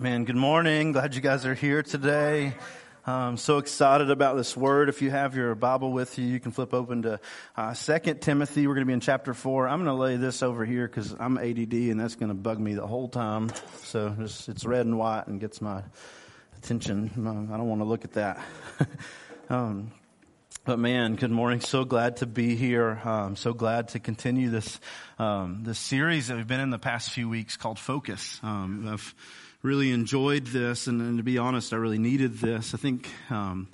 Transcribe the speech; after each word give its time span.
Man, 0.00 0.24
good 0.24 0.36
morning. 0.36 0.92
Glad 0.92 1.16
you 1.16 1.20
guys 1.20 1.44
are 1.44 1.56
here 1.56 1.82
today. 1.82 2.54
I'm 3.04 3.36
so 3.36 3.58
excited 3.58 4.12
about 4.12 4.36
this 4.36 4.56
word. 4.56 4.88
If 4.88 5.02
you 5.02 5.10
have 5.10 5.34
your 5.34 5.56
Bible 5.56 5.90
with 5.90 6.20
you, 6.20 6.24
you 6.24 6.38
can 6.38 6.52
flip 6.52 6.72
open 6.72 7.02
to 7.02 7.18
uh, 7.56 7.74
2 7.74 8.14
Timothy. 8.14 8.68
We're 8.68 8.74
going 8.74 8.86
to 8.86 8.86
be 8.86 8.92
in 8.92 9.00
chapter 9.00 9.34
4. 9.34 9.66
I'm 9.66 9.82
going 9.82 9.96
to 9.96 10.00
lay 10.00 10.16
this 10.16 10.44
over 10.44 10.64
here 10.64 10.86
because 10.86 11.16
I'm 11.18 11.36
ADD 11.36 11.72
and 11.72 11.98
that's 11.98 12.14
going 12.14 12.28
to 12.28 12.36
bug 12.36 12.60
me 12.60 12.74
the 12.74 12.86
whole 12.86 13.08
time. 13.08 13.50
So 13.78 14.10
just, 14.10 14.48
it's 14.48 14.64
red 14.64 14.86
and 14.86 14.96
white 14.96 15.26
and 15.26 15.40
gets 15.40 15.60
my 15.60 15.82
attention. 16.58 17.10
I 17.50 17.56
don't 17.56 17.68
want 17.68 17.80
to 17.80 17.86
look 17.86 18.04
at 18.04 18.12
that. 18.12 18.40
um, 19.50 19.90
but 20.64 20.78
man, 20.78 21.16
good 21.16 21.32
morning. 21.32 21.60
So 21.60 21.84
glad 21.84 22.18
to 22.18 22.26
be 22.26 22.54
here. 22.54 23.00
Um, 23.02 23.34
so 23.34 23.52
glad 23.52 23.88
to 23.88 23.98
continue 23.98 24.48
this 24.48 24.78
um, 25.18 25.64
this 25.64 25.80
series 25.80 26.28
that 26.28 26.36
we've 26.36 26.46
been 26.46 26.60
in 26.60 26.70
the 26.70 26.78
past 26.78 27.10
few 27.10 27.28
weeks 27.28 27.56
called 27.56 27.80
Focus. 27.80 28.38
Um, 28.44 28.86
I've 28.86 29.14
really 29.62 29.90
enjoyed 29.90 30.46
this, 30.46 30.86
and, 30.86 31.00
and, 31.00 31.18
to 31.18 31.24
be 31.24 31.38
honest, 31.38 31.72
I 31.72 31.76
really 31.76 31.98
needed 31.98 32.38
this. 32.38 32.74
I 32.74 32.76
think 32.76 33.08
um, 33.30 33.68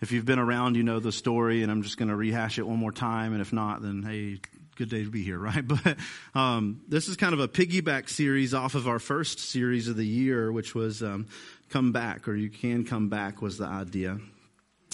if 0.00 0.12
you've 0.12 0.26
been 0.26 0.38
around, 0.38 0.76
you 0.76 0.82
know 0.82 1.00
the 1.00 1.12
story, 1.12 1.62
and 1.62 1.70
I'm 1.70 1.82
just 1.82 1.96
going 1.96 2.08
to 2.08 2.16
rehash 2.16 2.58
it 2.58 2.66
one 2.66 2.78
more 2.78 2.92
time. 2.92 3.32
And 3.32 3.40
if 3.40 3.52
not, 3.52 3.82
then 3.82 4.02
hey, 4.02 4.40
good 4.76 4.90
day 4.90 5.04
to 5.04 5.10
be 5.10 5.22
here, 5.22 5.38
right? 5.50 5.66
But 5.66 5.96
um, 6.34 6.82
this 6.88 7.08
is 7.08 7.16
kind 7.16 7.32
of 7.32 7.40
a 7.40 7.48
piggyback 7.48 8.08
series 8.08 8.54
off 8.54 8.74
of 8.74 8.88
our 8.88 8.98
first 8.98 9.38
series 9.38 9.88
of 9.88 9.96
the 9.96 10.06
year, 10.06 10.52
which 10.52 10.74
was 10.74 11.02
um, 11.02 11.26
"Come 11.70 11.92
Back" 11.92 12.28
or 12.28 12.34
"You 12.34 12.50
Can 12.50 12.84
Come 12.84 13.08
Back" 13.08 13.40
was 13.40 13.58
the 13.58 13.66
idea 13.66 14.18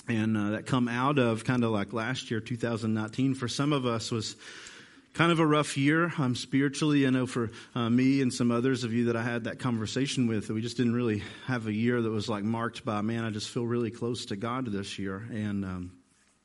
and 0.08 0.36
uh, 0.36 0.50
that 0.50 0.66
come 0.66 0.88
out 0.88 1.18
of 1.18 1.44
kind 1.44 1.64
of 1.64 1.70
like 1.70 1.92
last 1.92 2.30
year 2.30 2.40
2019 2.40 3.34
for 3.34 3.48
some 3.48 3.72
of 3.72 3.86
us 3.86 4.10
was 4.10 4.36
kind 5.16 5.32
of 5.32 5.40
a 5.40 5.46
rough 5.46 5.78
year 5.78 6.12
um, 6.18 6.34
spiritually. 6.34 7.06
I 7.06 7.10
know 7.10 7.26
for 7.26 7.50
uh, 7.74 7.88
me 7.88 8.20
and 8.20 8.32
some 8.32 8.50
others 8.50 8.84
of 8.84 8.92
you 8.92 9.06
that 9.06 9.16
i 9.16 9.22
had 9.22 9.44
that 9.44 9.58
conversation 9.58 10.26
with 10.26 10.50
we 10.50 10.60
just 10.60 10.76
didn't 10.76 10.94
really 10.94 11.22
have 11.46 11.66
a 11.66 11.72
year 11.72 12.02
that 12.02 12.10
was 12.10 12.28
like 12.28 12.44
marked 12.44 12.84
by 12.84 13.00
man 13.00 13.24
i 13.24 13.30
just 13.30 13.48
feel 13.48 13.66
really 13.66 13.90
close 13.90 14.26
to 14.26 14.36
god 14.36 14.66
this 14.66 14.98
year. 14.98 15.26
And 15.30 15.64
um, 15.64 15.92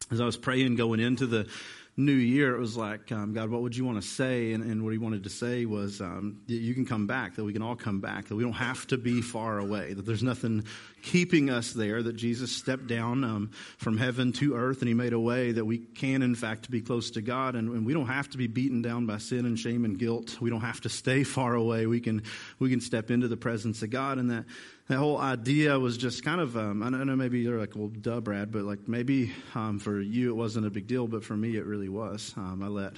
as 0.09 0.21
i 0.21 0.25
was 0.25 0.37
praying 0.37 0.75
going 0.75 1.01
into 1.01 1.27
the 1.27 1.49
new 1.97 2.13
year, 2.13 2.55
it 2.55 2.59
was 2.59 2.77
like, 2.77 3.11
um, 3.11 3.33
God, 3.33 3.49
what 3.49 3.61
would 3.61 3.75
you 3.75 3.83
want 3.83 4.01
to 4.01 4.07
say? 4.07 4.53
And, 4.53 4.63
and 4.63 4.83
what 4.83 4.93
he 4.93 4.97
wanted 4.97 5.23
to 5.23 5.29
say 5.29 5.65
was, 5.65 5.99
um, 5.99 6.39
you 6.47 6.73
can 6.73 6.85
come 6.85 7.05
back, 7.05 7.35
that 7.35 7.43
we 7.43 7.53
can 7.53 7.61
all 7.61 7.75
come 7.75 7.99
back, 7.99 8.27
that 8.29 8.35
we 8.35 8.43
don't 8.43 8.53
have 8.53 8.87
to 8.87 8.97
be 8.97 9.21
far 9.21 9.59
away, 9.59 9.93
that 9.93 10.05
there's 10.05 10.23
nothing 10.23 10.63
keeping 11.03 11.49
us 11.49 11.73
there, 11.73 12.01
that 12.01 12.15
Jesus 12.15 12.51
stepped 12.55 12.87
down 12.87 13.23
um, 13.23 13.51
from 13.77 13.97
heaven 13.97 14.31
to 14.33 14.55
earth 14.55 14.79
and 14.79 14.87
he 14.87 14.93
made 14.93 15.13
a 15.13 15.19
way 15.19 15.51
that 15.51 15.65
we 15.65 15.79
can, 15.79 16.21
in 16.21 16.35
fact, 16.35 16.69
be 16.69 16.81
close 16.81 17.11
to 17.11 17.21
God. 17.21 17.55
And, 17.55 17.69
and 17.69 17.85
we 17.85 17.93
don't 17.93 18.07
have 18.07 18.29
to 18.29 18.37
be 18.37 18.47
beaten 18.47 18.81
down 18.81 19.05
by 19.05 19.17
sin 19.17 19.45
and 19.45 19.59
shame 19.59 19.83
and 19.83 19.97
guilt. 19.97 20.39
We 20.39 20.49
don't 20.49 20.61
have 20.61 20.81
to 20.81 20.89
stay 20.89 21.23
far 21.23 21.55
away. 21.55 21.87
We 21.87 21.99
can, 21.99 22.23
we 22.59 22.69
can 22.69 22.79
step 22.79 23.11
into 23.11 23.27
the 23.27 23.37
presence 23.37 23.81
of 23.81 23.89
God. 23.89 24.17
And 24.17 24.31
that, 24.31 24.45
that 24.91 24.97
whole 24.97 25.17
idea 25.17 25.79
was 25.79 25.95
just 25.95 26.21
kind 26.21 26.41
of 26.41 26.57
um, 26.57 26.83
I 26.83 26.89
know 26.89 27.15
maybe 27.15 27.39
you're 27.39 27.57
like 27.57 27.77
well 27.77 27.87
duh 27.87 28.19
Brad 28.19 28.51
but 28.51 28.63
like 28.63 28.89
maybe 28.89 29.31
um, 29.55 29.79
for 29.79 30.01
you 30.01 30.31
it 30.31 30.35
wasn't 30.35 30.65
a 30.65 30.69
big 30.69 30.85
deal 30.85 31.07
but 31.07 31.23
for 31.23 31.35
me 31.35 31.55
it 31.55 31.65
really 31.65 31.87
was. 31.87 32.33
Um, 32.35 32.61
I 32.61 32.67
let 32.67 32.95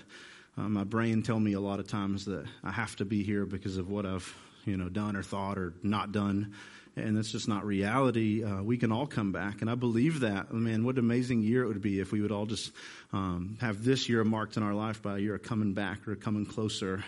uh, 0.58 0.70
my 0.70 0.86
brain 0.86 1.22
tell 1.22 1.40
me 1.40 1.54
a 1.54 1.60
lot 1.60 1.80
of 1.80 1.88
times 1.88 2.26
that 2.26 2.48
I 2.64 2.72
have 2.72 2.96
to 2.96 3.06
be 3.06 3.22
here 3.22 3.46
because 3.46 3.78
of 3.78 3.92
what 3.92 4.08
I've 4.08 4.36
you 4.66 4.76
know 4.76 4.90
done 4.90 5.16
or 5.16 5.22
thought 5.22 5.60
or 5.60 5.76
not 5.84 6.12
done 6.12 6.56
and 6.96 7.16
that's 7.16 7.32
just 7.32 7.48
not 7.48 7.64
reality. 7.64 8.44
Uh, 8.44 8.64
we 8.64 8.78
can 8.78 8.92
all 8.92 9.06
come 9.06 9.32
back 9.32 9.62
and 9.62 9.70
I 9.70 9.76
believe 9.76 10.22
that. 10.22 10.52
Man 10.52 10.84
what 10.84 10.96
an 10.96 11.00
amazing 11.00 11.44
year 11.44 11.64
it 11.64 11.68
would 11.68 11.82
be 11.84 12.00
if 12.00 12.12
we 12.12 12.22
would 12.22 12.32
all 12.32 12.48
just 12.48 12.72
um, 13.12 13.56
have 13.62 13.84
this 13.84 14.10
year 14.10 14.24
marked 14.24 14.58
in 14.58 14.64
our 14.64 14.74
life 14.74 15.04
by 15.04 15.18
a 15.18 15.20
year 15.20 15.36
of 15.36 15.44
coming 15.44 15.74
back 15.76 16.08
or 16.08 16.16
coming 16.16 16.48
closer 16.48 17.04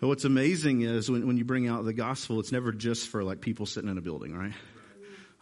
but 0.00 0.08
what's 0.08 0.24
amazing 0.24 0.80
is 0.80 1.10
when, 1.10 1.26
when 1.26 1.36
you 1.36 1.44
bring 1.44 1.68
out 1.68 1.84
the 1.84 1.92
gospel, 1.92 2.40
it's 2.40 2.52
never 2.52 2.72
just 2.72 3.08
for 3.08 3.22
like 3.22 3.40
people 3.40 3.66
sitting 3.66 3.90
in 3.90 3.98
a 3.98 4.00
building, 4.00 4.34
right? 4.34 4.54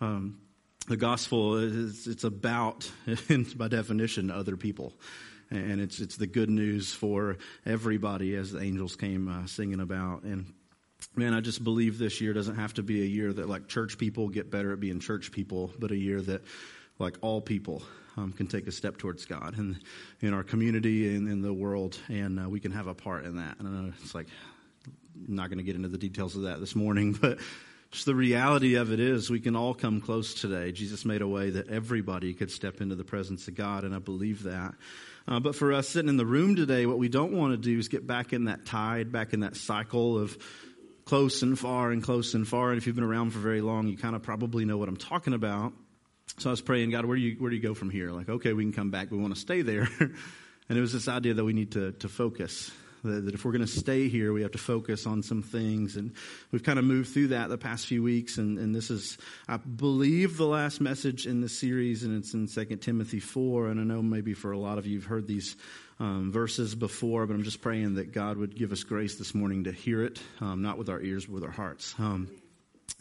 Um, 0.01 0.41
the 0.89 0.97
gospel 0.97 1.57
is 1.57 2.07
it's 2.07 2.25
about, 2.25 2.91
by 3.57 3.69
definition, 3.69 4.31
other 4.31 4.57
people, 4.57 4.95
and 5.51 5.81
it's 5.81 6.01
it's 6.01 6.17
the 6.17 6.27
good 6.27 6.51
news 6.51 6.93
for 6.93 7.37
everybody, 7.65 8.35
as 8.35 8.53
the 8.53 8.61
angels 8.61 8.97
came 8.97 9.29
uh, 9.29 9.47
singing 9.47 9.81
about. 9.81 10.23
And 10.25 10.53
man, 11.15 11.35
I 11.35 11.41
just 11.41 11.63
believe 11.63 11.99
this 11.99 12.21
year 12.21 12.33
doesn't 12.33 12.57
have 12.57 12.75
to 12.75 12.83
be 12.83 13.03
a 13.03 13.07
year 13.07 13.33
that 13.33 13.49
like 13.49 13.69
church 13.69 13.99
people 13.99 14.29
get 14.29 14.51
better 14.51 14.73
at 14.73 14.81
being 14.81 14.99
church 14.99 15.31
people, 15.31 15.71
but 15.79 15.91
a 15.91 15.97
year 15.97 16.21
that 16.23 16.43
like 16.99 17.17
all 17.21 17.41
people 17.41 17.83
um, 18.17 18.33
can 18.33 18.47
take 18.47 18.67
a 18.67 18.73
step 18.73 18.97
towards 18.97 19.25
God 19.25 19.57
and 19.59 19.79
in 20.21 20.35
our 20.35 20.43
community 20.43 21.15
and 21.15 21.29
in 21.29 21.43
the 21.43 21.53
world, 21.53 21.99
and 22.09 22.41
uh, 22.41 22.49
we 22.49 22.61
can 22.61 22.73
have 22.73 22.87
a 22.87 22.95
part 22.95 23.25
in 23.25 23.37
that. 23.37 23.59
And 23.61 23.95
it's 24.03 24.15
like 24.15 24.27
I'm 25.27 25.35
not 25.35 25.49
going 25.49 25.59
to 25.59 25.65
get 25.65 25.77
into 25.77 25.89
the 25.89 25.99
details 25.99 26.37
of 26.37 26.43
that 26.43 26.61
this 26.61 26.77
morning, 26.77 27.13
but 27.21 27.39
just 27.91 28.07
the 28.07 28.15
reality 28.15 28.75
of 28.75 28.93
it 28.93 29.01
is 29.01 29.31
we 29.31 29.41
can 29.41 29.57
all 29.57 29.75
come 29.75 30.01
close 30.01 30.35
today. 30.35 30.73
Jesus 30.73 31.05
made 31.05 31.23
a 31.23 31.29
way 31.29 31.51
that 31.51 31.69
everybody 31.69 32.35
could 32.35 32.51
step 32.51 32.81
into 32.81 32.95
the 32.95 33.05
presence 33.05 33.49
of 33.49 33.55
God, 33.55 33.85
and 33.85 33.95
I 33.95 33.99
believe 33.99 34.43
that. 34.45 34.75
Uh, 35.27 35.41
but 35.41 35.55
for 35.55 35.73
us 35.73 35.89
sitting 35.89 36.09
in 36.09 36.17
the 36.17 36.27
room 36.27 36.57
today, 36.57 36.87
what 36.87 36.99
we 36.99 37.09
don't 37.09 37.33
want 37.33 37.53
to 37.53 37.57
do 37.57 37.79
is 37.79 37.89
get 37.89 38.07
back 38.07 38.33
in 38.33 38.45
that 38.45 38.65
tide, 38.65 39.13
back 39.13 39.33
in 39.33 39.41
that 39.41 39.57
cycle 39.57 40.19
of 40.19 40.37
close 41.05 41.43
and 41.43 41.59
far 41.59 41.91
and 41.91 42.03
close 42.03 42.35
and 42.35 42.47
far. 42.47 42.71
And 42.71 42.79
if 42.79 42.87
you've 42.87 42.97
been 42.97 43.05
around 43.05 43.31
for 43.31 43.39
very 43.39 43.61
long, 43.61 43.89
you 43.89 43.97
kind 43.97 44.15
of 44.15 44.23
probably 44.23 44.65
know 44.65 44.77
what 44.77 44.89
I'm 44.89 44.97
talking 44.97 45.33
about. 45.33 45.73
So 46.39 46.51
I 46.51 46.53
was 46.53 46.61
praying, 46.61 46.91
God, 46.91 47.07
where 47.07 47.17
do 47.17 47.23
you 47.23 47.37
where 47.39 47.51
do 47.51 47.57
you 47.57 47.63
go 47.63 47.75
from 47.75 47.91
here? 47.91 48.11
Like, 48.11 48.29
okay, 48.29 48.53
we 48.53 48.63
can 48.65 48.73
come 48.73 48.91
back. 48.91 49.11
We 49.11 49.17
want 49.17 49.35
to 49.35 49.41
stay 49.41 49.63
there. 49.63 49.89
and 50.01 50.79
it 50.79 50.81
was 50.81 50.93
this 50.93 51.09
idea 51.09 51.35
that 51.35 51.45
we 51.45 51.55
need 51.55 51.73
to 51.73 51.93
to 51.93 52.09
focus. 52.09 52.71
That, 53.05 53.27
that 53.27 53.35
if 53.35 53.45
we're 53.45 53.53
going 53.53 53.67
to 53.67 53.67
stay 53.67 54.09
here, 54.09 54.33
we 54.33 54.43
have 54.43 54.53
to 54.53 54.59
focus 54.59 55.07
on 55.07 55.23
some 55.23 55.43
things. 55.43 55.97
And 55.97 56.13
we've 56.53 56.63
kind 56.63 56.79
of 56.79 56.85
moved 56.85 57.13
through 57.13 57.29
that 57.29 57.49
the 57.49 57.59
past 57.59 57.87
few 57.87 58.03
weeks. 58.03 58.39
And, 58.39 58.59
and 58.59 58.75
this 58.75 58.91
is, 58.91 59.19
I 59.49 59.57
believe, 59.57 60.37
the 60.37 60.47
last 60.47 60.81
message 60.81 61.27
in 61.27 61.41
the 61.41 61.49
series, 61.49 62.03
and 62.03 62.17
it's 62.17 62.35
in 62.35 62.47
2 62.47 62.77
Timothy 62.77 63.21
4. 63.21 63.69
And 63.69 63.81
I 63.81 63.85
know 63.85 64.03
maybe 64.03 64.35
for 64.35 64.53
a 64.53 64.59
lot 64.59 64.79
of 64.79 64.87
you, 64.87 64.95
you've 64.95 65.05
heard 65.05 65.27
these 65.27 65.57
um, 66.01 66.33
verses 66.33 66.75
before, 66.75 67.27
but 67.27 67.35
I'm 67.35 67.43
just 67.43 67.61
praying 67.61 67.95
that 67.95 68.13
God 68.13 68.37
would 68.37 68.57
give 68.57 68.73
us 68.73 68.83
grace 68.85 69.17
this 69.17 69.35
morning 69.35 69.65
to 69.65 69.73
hear 69.73 70.03
it, 70.03 70.21
um, 70.41 70.63
not 70.63 70.79
with 70.79 70.89
our 70.89 71.01
ears, 71.01 71.27
but 71.27 71.35
with 71.35 71.45
our 71.45 71.51
hearts. 71.51 71.95
Um, 71.99 72.29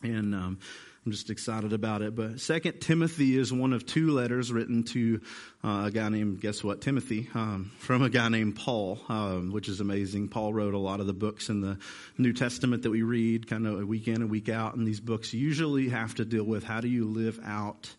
and 0.03 0.35
um, 0.35 0.59
I'm 1.07 1.11
just 1.11 1.29
excited 1.29 1.71
about 1.71 2.01
it. 2.01 2.15
But 2.15 2.41
Second 2.41 2.81
Timothy 2.81 3.37
is 3.37 3.53
one 3.53 3.71
of 3.71 3.85
two 3.85 4.11
letters 4.11 4.51
written 4.51 4.83
to 4.87 5.21
uh, 5.63 5.83
a 5.85 5.89
guy 5.89 6.09
named, 6.09 6.41
guess 6.41 6.61
what, 6.61 6.81
Timothy, 6.81 7.29
um, 7.33 7.71
from 7.79 8.01
a 8.01 8.09
guy 8.09 8.27
named 8.27 8.57
Paul, 8.57 8.99
um, 9.07 9.53
which 9.53 9.69
is 9.69 9.79
amazing. 9.79 10.27
Paul 10.27 10.53
wrote 10.53 10.73
a 10.73 10.77
lot 10.77 10.99
of 10.99 11.07
the 11.07 11.13
books 11.13 11.47
in 11.47 11.61
the 11.61 11.77
New 12.17 12.33
Testament 12.33 12.83
that 12.83 12.89
we 12.89 13.03
read 13.03 13.47
kind 13.47 13.65
of 13.65 13.79
a 13.79 13.85
week 13.85 14.09
in 14.09 14.15
and 14.15 14.29
week 14.29 14.49
out. 14.49 14.75
And 14.75 14.85
these 14.85 14.99
books 14.99 15.33
usually 15.33 15.87
have 15.87 16.13
to 16.15 16.25
deal 16.25 16.43
with 16.43 16.65
how 16.65 16.81
do 16.81 16.89
you 16.89 17.05
live 17.05 17.39
out 17.45 17.89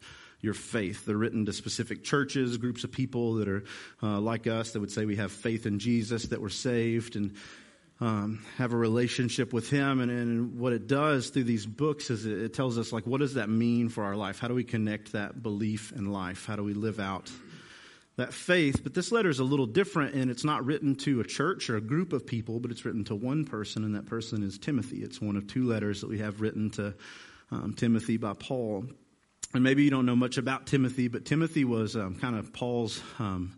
your 0.42 0.52
faith. 0.52 1.06
They're 1.06 1.16
written 1.16 1.46
to 1.46 1.54
specific 1.54 2.04
churches, 2.04 2.58
groups 2.58 2.84
of 2.84 2.92
people 2.92 3.36
that 3.36 3.48
are 3.48 3.64
uh, 4.02 4.20
like 4.20 4.46
us 4.46 4.72
that 4.72 4.80
would 4.80 4.92
say 4.92 5.06
we 5.06 5.16
have 5.16 5.32
faith 5.32 5.64
in 5.64 5.78
Jesus, 5.78 6.25
that 6.25 6.42
we're 6.42 6.50
saved, 6.50 7.16
and 7.16 7.36
um, 8.00 8.44
have 8.56 8.72
a 8.72 8.76
relationship 8.76 9.53
with 9.53 9.69
Him. 9.70 10.00
And, 10.00 10.10
and, 10.10 10.59
what 10.59 10.72
it 10.72 10.86
does 10.86 11.31
through 11.31 11.44
these 11.44 11.66
books 11.66 12.10
is 12.10 12.26
it, 12.26 12.38
it, 12.38 12.54
tells 12.54 12.78
us, 12.78 12.92
like, 12.92 13.06
what 13.06 13.19
does 13.19 13.34
that 13.34 13.48
mean 13.48 13.88
for 13.88 14.04
our 14.04 14.16
life? 14.16 14.38
How 14.38 14.48
do 14.48 14.54
we 14.54 14.64
connect 14.64 15.12
that 15.12 15.42
belief 15.42 15.92
in 15.92 16.12
life? 16.12 16.47
How 16.47 16.56
do 16.56 16.62
we 16.62 16.75
live 16.75 17.00
out 17.00 17.31
that 18.16 18.32
faith? 18.32 18.82
But 18.82 18.94
this 18.94 19.10
letter 19.10 19.28
is 19.28 19.41
a 19.41 19.44
little 19.44 19.66
different, 19.66 20.14
and 20.14 20.31
it's 20.31 20.44
not 20.44 20.64
written 20.64 20.94
to 20.97 21.20
a 21.20 21.25
church 21.25 21.70
or 21.70 21.76
a 21.76 21.81
group 21.81 22.12
of 22.12 22.26
people, 22.26 22.60
but 22.60 22.70
it's 22.70 22.84
written 22.84 23.04
to 23.04 23.16
one 23.16 23.44
person, 23.44 23.84
and 23.84 23.94
that 23.97 24.06
person 24.06 24.42
is 24.42 24.58
Timothy. 24.58 24.98
It's 24.98 25.20
one 25.20 25.37
of 25.37 25.47
two 25.47 25.66
letters 25.66 26.00
that 26.00 26.08
we 26.08 26.19
have 26.19 26.41
written 26.41 26.70
to 26.70 26.94
um, 27.50 27.75
Timothy 27.75 28.16
by 28.16 28.34
Paul. 28.34 28.84
And 29.54 29.64
maybe 29.64 29.82
you 29.82 29.91
don't 29.91 30.06
know 30.06 30.16
much 30.16 30.37
about 30.37 30.66
Timothy, 30.66 31.08
but 31.08 31.25
Timothy 31.25 31.64
was 31.64 31.97
um, 31.97 32.14
kind 32.16 32.37
of 32.37 32.53
Paul's 32.53 33.03
um, 33.19 33.56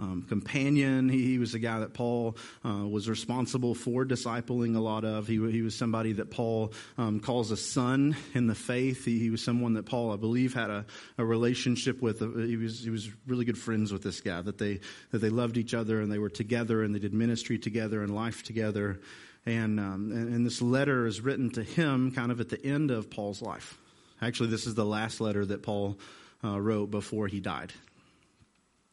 um, 0.00 0.22
companion. 0.28 1.08
He, 1.08 1.24
he, 1.24 1.38
was 1.38 1.54
a 1.54 1.58
guy 1.58 1.80
that 1.80 1.92
Paul 1.92 2.36
uh, 2.64 2.86
was 2.88 3.08
responsible 3.08 3.74
for 3.74 4.04
discipling 4.04 4.74
a 4.74 4.80
lot 4.80 5.04
of. 5.04 5.26
He, 5.26 5.34
he 5.50 5.62
was 5.62 5.74
somebody 5.74 6.14
that 6.14 6.30
Paul 6.30 6.72
um, 6.96 7.20
calls 7.20 7.50
a 7.50 7.56
son 7.56 8.16
in 8.34 8.46
the 8.46 8.54
faith. 8.54 9.04
He, 9.04 9.18
he, 9.18 9.30
was 9.30 9.42
someone 9.42 9.74
that 9.74 9.84
Paul, 9.84 10.12
I 10.12 10.16
believe, 10.16 10.54
had 10.54 10.70
a, 10.70 10.86
a 11.18 11.24
relationship 11.24 12.00
with. 12.00 12.20
He 12.20 12.56
was 12.56 12.80
he 12.80 12.90
was 12.90 13.10
really 13.26 13.44
good 13.44 13.58
friends 13.58 13.92
with 13.92 14.02
this 14.02 14.20
guy. 14.20 14.40
That 14.40 14.58
they 14.58 14.80
that 15.10 15.18
they 15.18 15.30
loved 15.30 15.58
each 15.58 15.74
other 15.74 16.00
and 16.00 16.10
they 16.10 16.18
were 16.18 16.30
together 16.30 16.82
and 16.82 16.94
they 16.94 16.98
did 16.98 17.12
ministry 17.12 17.58
together 17.58 18.02
and 18.02 18.14
life 18.14 18.42
together. 18.42 19.00
And, 19.46 19.80
um, 19.80 20.12
and, 20.12 20.34
and 20.34 20.46
this 20.46 20.60
letter 20.60 21.06
is 21.06 21.22
written 21.22 21.48
to 21.52 21.62
him 21.62 22.12
kind 22.12 22.30
of 22.30 22.40
at 22.40 22.50
the 22.50 22.62
end 22.64 22.90
of 22.90 23.10
Paul's 23.10 23.40
life. 23.40 23.78
Actually, 24.20 24.50
this 24.50 24.66
is 24.66 24.74
the 24.74 24.84
last 24.84 25.18
letter 25.18 25.46
that 25.46 25.62
Paul 25.62 25.98
uh, 26.44 26.60
wrote 26.60 26.90
before 26.90 27.26
he 27.26 27.40
died 27.40 27.72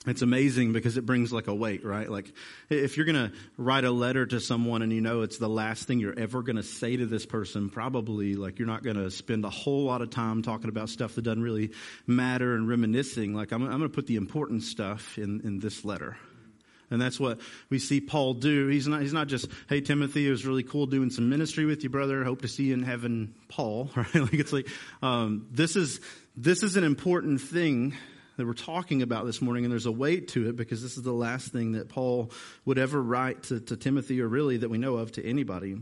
it's 0.07 0.21
amazing 0.21 0.73
because 0.73 0.97
it 0.97 1.05
brings 1.05 1.33
like 1.33 1.47
a 1.47 1.53
weight, 1.53 1.83
right? 1.85 2.09
Like 2.09 2.31
if 2.69 2.97
you're 2.97 3.05
going 3.05 3.29
to 3.29 3.37
write 3.57 3.83
a 3.83 3.91
letter 3.91 4.25
to 4.25 4.39
someone 4.39 4.81
and 4.81 4.93
you 4.93 5.01
know 5.01 5.21
it's 5.21 5.37
the 5.37 5.49
last 5.49 5.87
thing 5.87 5.99
you're 5.99 6.17
ever 6.17 6.41
going 6.41 6.55
to 6.55 6.63
say 6.63 6.95
to 6.95 7.05
this 7.05 7.25
person, 7.25 7.69
probably 7.69 8.35
like 8.35 8.59
you're 8.59 8.67
not 8.67 8.83
going 8.83 8.95
to 8.95 9.11
spend 9.11 9.43
a 9.45 9.49
whole 9.49 9.83
lot 9.83 10.01
of 10.01 10.09
time 10.09 10.41
talking 10.41 10.69
about 10.69 10.89
stuff 10.89 11.15
that 11.15 11.23
doesn't 11.23 11.43
really 11.43 11.71
matter 12.05 12.55
and 12.55 12.69
reminiscing. 12.69 13.33
Like 13.33 13.51
I'm, 13.51 13.63
I'm 13.63 13.79
going 13.79 13.81
to 13.83 13.89
put 13.89 14.07
the 14.07 14.15
important 14.15 14.63
stuff 14.63 15.17
in, 15.17 15.41
in 15.43 15.59
this 15.59 15.83
letter. 15.83 16.17
And 16.89 17.01
that's 17.01 17.19
what 17.19 17.41
we 17.69 17.79
see 17.79 17.99
Paul 17.99 18.35
do. 18.35 18.67
He's 18.67 18.87
not, 18.87 19.01
he's 19.01 19.11
not 19.11 19.27
just, 19.27 19.49
hey, 19.67 19.81
Timothy, 19.81 20.25
it 20.25 20.31
was 20.31 20.45
really 20.45 20.63
cool 20.63 20.85
doing 20.85 21.09
some 21.09 21.29
ministry 21.29 21.65
with 21.65 21.83
you, 21.83 21.89
brother. 21.89 22.23
Hope 22.23 22.43
to 22.43 22.47
see 22.47 22.63
you 22.63 22.73
in 22.73 22.83
heaven, 22.83 23.35
Paul. 23.49 23.91
Right? 23.97 24.15
Like 24.15 24.33
it's 24.33 24.53
like, 24.53 24.69
um, 25.01 25.47
this 25.51 25.75
is, 25.75 25.99
this 26.37 26.63
is 26.63 26.77
an 26.77 26.83
important 26.83 27.41
thing 27.41 27.93
that 28.37 28.45
we're 28.45 28.53
talking 28.53 29.01
about 29.01 29.25
this 29.25 29.41
morning, 29.41 29.65
and 29.65 29.71
there's 29.71 29.85
a 29.87 29.91
weight 29.91 30.29
to 30.29 30.47
it 30.47 30.55
because 30.55 30.81
this 30.81 30.95
is 30.95 31.03
the 31.03 31.11
last 31.11 31.51
thing 31.51 31.73
that 31.73 31.89
Paul 31.89 32.31
would 32.65 32.77
ever 32.77 33.01
write 33.01 33.43
to, 33.43 33.59
to 33.59 33.75
Timothy, 33.75 34.21
or 34.21 34.27
really 34.27 34.57
that 34.57 34.69
we 34.69 34.77
know 34.77 34.97
of 34.97 35.11
to 35.13 35.25
anybody. 35.25 35.77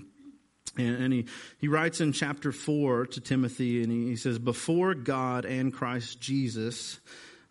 And, 0.77 0.95
and 0.95 1.13
he, 1.13 1.25
he 1.59 1.67
writes 1.67 2.01
in 2.01 2.13
chapter 2.13 2.51
4 2.51 3.07
to 3.07 3.21
Timothy, 3.21 3.83
and 3.83 3.91
he, 3.91 4.05
he 4.07 4.15
says, 4.15 4.39
Before 4.39 4.93
God 4.93 5.45
and 5.45 5.73
Christ 5.73 6.19
Jesus, 6.19 6.99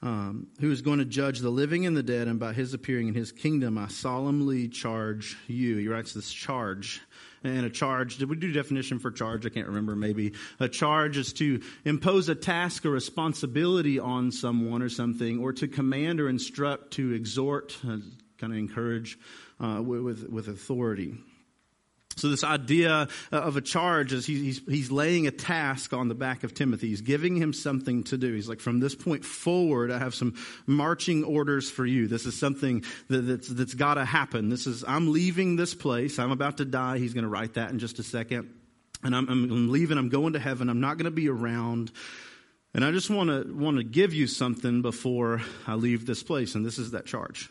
um, 0.03 0.49
who 0.61 0.71
is 0.71 0.83
going 0.83 0.99
to 0.99 1.05
judge 1.05 1.41
the 1.41 1.51
living 1.51 1.87
and 1.87 1.97
the 1.97 2.03
dead, 2.03 2.27
and 2.27 2.41
by 2.41 2.53
his 2.53 2.75
appearing 2.75 3.09
in 3.09 3.15
his 3.15 3.31
kingdom, 3.31 3.79
I 3.79 3.89
solemnly 3.89 4.69
charge 4.69 5.37
you. 5.47 5.77
He 5.77 5.89
writes 5.89 6.13
this 6.13 6.33
charge. 6.33 7.03
And 7.45 7.67
a 7.67 7.71
charge, 7.71 8.17
did 8.17 8.31
we 8.31 8.37
do 8.37 8.51
definition 8.53 8.99
for 8.99 9.11
charge? 9.11 9.45
I 9.45 9.51
can't 9.51 9.67
remember, 9.67 9.95
maybe. 9.95 10.33
A 10.61 10.69
charge 10.69 11.19
is 11.19 11.35
to 11.35 11.61
impose 11.85 12.31
a 12.31 12.35
task 12.35 12.87
or 12.87 12.91
responsibility 12.91 13.99
on 13.99 14.33
someone 14.33 14.81
or 14.81 14.89
something, 14.89 15.41
or 15.41 15.53
to 15.53 15.69
command 15.69 16.21
or 16.21 16.31
instruct, 16.31 16.93
to 16.93 17.13
exhort, 17.13 17.77
uh, 17.87 17.99
kind 18.39 18.53
of 18.53 18.59
encourage 18.59 19.19
uh, 19.61 19.83
with, 19.83 20.27
with 20.29 20.49
authority. 20.49 21.19
So 22.17 22.29
this 22.29 22.45
idea 22.45 23.09
uh, 23.33 23.37
of 23.37 23.57
a 23.57 23.61
charge 23.61 24.13
is 24.13 24.25
he's, 24.25 24.61
he's 24.69 24.91
laying 24.91 25.27
a 25.27 25.31
task 25.31 25.93
on 25.93 26.09
the 26.09 26.15
back 26.15 26.45
of 26.45 26.55
Timothy. 26.55 26.89
He's 26.89 27.01
giving 27.01 27.37
him 27.37 27.53
something 27.53 28.05
to 28.05 28.17
do. 28.17 28.33
He's 28.33 28.49
like, 28.49 28.61
from 28.61 28.81
this 28.81 28.95
point 28.95 29.25
forward, 29.25 29.91
I 29.91 29.99
have 29.99 30.15
some 30.15 30.35
marching 30.67 31.25
orders 31.25 31.71
for 31.71 31.85
you. 31.85 32.07
This 32.07 32.25
is 32.27 32.39
something 32.39 32.85
that, 33.09 33.23
that's, 33.23 33.49
that's 33.49 33.75
got 33.75 33.95
to 33.95 34.05
happen. 34.05 34.49
This 34.49 34.67
is, 34.67 34.85
I'm 34.87 35.13
leaving 35.13 35.57
this 35.57 35.75
place. 35.75 36.19
I'm 36.19 36.31
about 36.31 36.59
to 36.59 36.65
die. 36.65 36.99
He's 36.99 37.15
going 37.15 37.25
to 37.25 37.31
write 37.31 37.55
that 37.55 37.71
in 37.71 37.79
just 37.79 37.99
a 37.99 38.05
second. 38.05 38.53
And 39.03 39.15
I'm, 39.15 39.29
I'm 39.29 39.71
leaving. 39.71 39.99
I'm 39.99 40.09
going 40.09 40.35
to 40.35 40.39
heaven. 40.39 40.71
I'm 40.71 40.81
not 40.81 40.97
going 40.97 41.07
to 41.07 41.11
be 41.11 41.29
around. 41.29 41.91
And 42.75 42.85
I 42.85 42.91
just 42.91 43.11
want 43.11 43.29
to, 43.31 43.53
want 43.53 43.77
to 43.79 43.85
give 43.85 44.15
you 44.15 44.27
something 44.27 44.83
before 44.83 45.43
I 45.67 45.75
leave 45.75 46.07
this 46.07 46.23
place. 46.23 46.55
And 46.55 46.65
this 46.65 46.79
is 46.79 46.93
that 46.93 47.07
charge. 47.07 47.51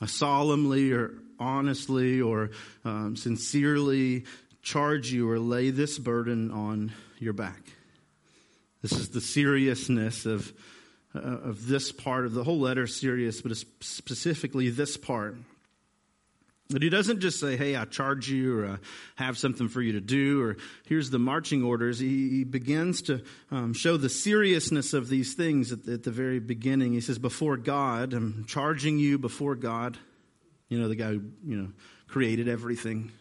I 0.00 0.06
solemnly 0.06 0.92
or 0.92 1.14
honestly 1.38 2.20
or 2.20 2.50
um, 2.84 3.16
sincerely 3.16 4.24
charge 4.62 5.12
you 5.12 5.30
or 5.30 5.38
lay 5.38 5.70
this 5.70 5.98
burden 5.98 6.50
on 6.50 6.92
your 7.18 7.32
back. 7.32 7.60
This 8.82 8.92
is 8.92 9.10
the 9.10 9.20
seriousness 9.20 10.26
of, 10.26 10.52
uh, 11.14 11.20
of 11.20 11.66
this 11.66 11.92
part 11.92 12.26
of 12.26 12.34
the 12.34 12.44
whole 12.44 12.60
letter, 12.60 12.86
serious, 12.86 13.40
but 13.40 13.56
specifically 13.80 14.70
this 14.70 14.96
part. 14.96 15.36
But 16.68 16.82
he 16.82 16.88
doesn't 16.88 17.20
just 17.20 17.38
say, 17.38 17.56
hey, 17.56 17.76
I 17.76 17.84
charge 17.84 18.28
you 18.28 18.58
or 18.58 18.66
I 18.66 18.78
have 19.14 19.38
something 19.38 19.68
for 19.68 19.80
you 19.80 19.92
to 19.92 20.00
do 20.00 20.42
or 20.42 20.56
here's 20.86 21.10
the 21.10 21.18
marching 21.18 21.62
orders. 21.62 22.00
He, 22.00 22.28
he 22.28 22.44
begins 22.44 23.02
to 23.02 23.22
um, 23.52 23.72
show 23.72 23.96
the 23.96 24.08
seriousness 24.08 24.92
of 24.92 25.08
these 25.08 25.34
things 25.34 25.70
at 25.70 25.86
at 25.86 26.02
the 26.02 26.10
very 26.10 26.40
beginning. 26.40 26.92
He 26.92 27.00
says, 27.00 27.18
before 27.18 27.56
God, 27.56 28.12
I'm 28.12 28.44
charging 28.48 28.98
you 28.98 29.16
before 29.16 29.54
God. 29.54 29.96
You 30.68 30.78
know, 30.80 30.88
the 30.88 30.96
guy 30.96 31.08
who, 31.10 31.22
you 31.44 31.56
know, 31.56 31.68
created 32.08 32.48
everything. 32.48 33.12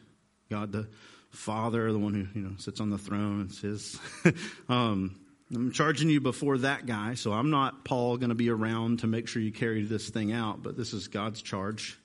God 0.50 0.71
the 0.71 0.88
Father, 1.30 1.92
the 1.92 2.00
one 2.00 2.13
who, 2.13 2.39
you 2.39 2.45
know, 2.45 2.56
sits 2.57 2.80
on 2.80 2.89
the 2.89 2.97
throne. 2.97 3.47
It's 3.50 3.62
his. 3.62 4.00
um, 4.69 5.19
I'm 5.53 5.71
charging 5.71 6.09
you 6.09 6.21
before 6.21 6.57
that 6.59 6.86
guy, 6.86 7.13
so 7.13 7.31
I'm 7.31 7.51
not, 7.51 7.86
Paul, 7.86 8.18
going 8.18 8.30
to 8.30 8.36
be 8.36 8.50
around 8.50 9.00
to 9.00 9.07
make 9.07 9.27
sure 9.27 9.42
you 9.42 9.51
carry 9.51 9.83
this 9.83 10.09
thing 10.09 10.31
out, 10.31 10.63
but 10.63 10.75
this 10.75 10.94
is 10.94 11.07
God's 11.07 11.42
charge. 11.42 12.00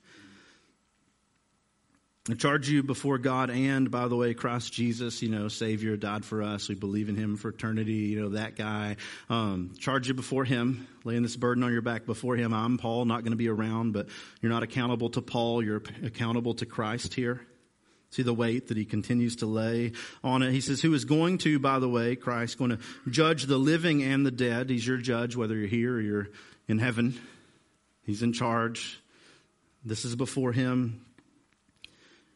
I 2.30 2.34
charge 2.34 2.68
you 2.68 2.82
before 2.82 3.18
God 3.18 3.50
and, 3.50 3.90
by 3.90 4.06
the 4.08 4.16
way, 4.16 4.34
Christ 4.34 4.72
Jesus, 4.72 5.22
you 5.22 5.28
know, 5.28 5.48
Savior, 5.48 5.96
died 5.96 6.24
for 6.24 6.42
us. 6.42 6.68
We 6.68 6.74
believe 6.74 7.08
in 7.08 7.16
Him 7.16 7.36
for 7.36 7.48
eternity, 7.48 7.92
you 7.92 8.20
know, 8.20 8.28
that 8.30 8.56
guy. 8.56 8.96
Um, 9.28 9.72
charge 9.78 10.08
you 10.08 10.14
before 10.14 10.44
Him, 10.44 10.86
laying 11.04 11.22
this 11.22 11.36
burden 11.36 11.62
on 11.62 11.72
your 11.72 11.82
back 11.82 12.06
before 12.06 12.36
Him. 12.36 12.52
I'm 12.52 12.78
Paul, 12.78 13.04
not 13.04 13.22
going 13.22 13.32
to 13.32 13.36
be 13.36 13.48
around, 13.48 13.92
but 13.92 14.08
you're 14.40 14.52
not 14.52 14.62
accountable 14.62 15.10
to 15.10 15.22
Paul. 15.22 15.64
You're 15.64 15.82
accountable 16.04 16.54
to 16.54 16.66
Christ 16.66 17.14
here. 17.14 17.40
See 18.10 18.22
the 18.22 18.34
weight 18.34 18.68
that 18.68 18.76
he 18.76 18.84
continues 18.84 19.36
to 19.36 19.46
lay 19.46 19.92
on 20.24 20.42
it. 20.42 20.50
He 20.50 20.60
says, 20.60 20.82
Who 20.82 20.94
is 20.94 21.04
going 21.04 21.38
to, 21.38 21.60
by 21.60 21.78
the 21.78 21.88
way, 21.88 22.16
Christ, 22.16 22.58
going 22.58 22.72
to 22.72 22.78
judge 23.08 23.44
the 23.44 23.56
living 23.56 24.02
and 24.02 24.26
the 24.26 24.32
dead. 24.32 24.68
He's 24.68 24.86
your 24.86 24.96
judge, 24.96 25.36
whether 25.36 25.54
you're 25.54 25.68
here 25.68 25.94
or 25.94 26.00
you're 26.00 26.28
in 26.66 26.78
heaven. 26.78 27.18
He's 28.04 28.22
in 28.22 28.32
charge. 28.32 29.00
This 29.84 30.04
is 30.04 30.16
before 30.16 30.52
him. 30.52 31.06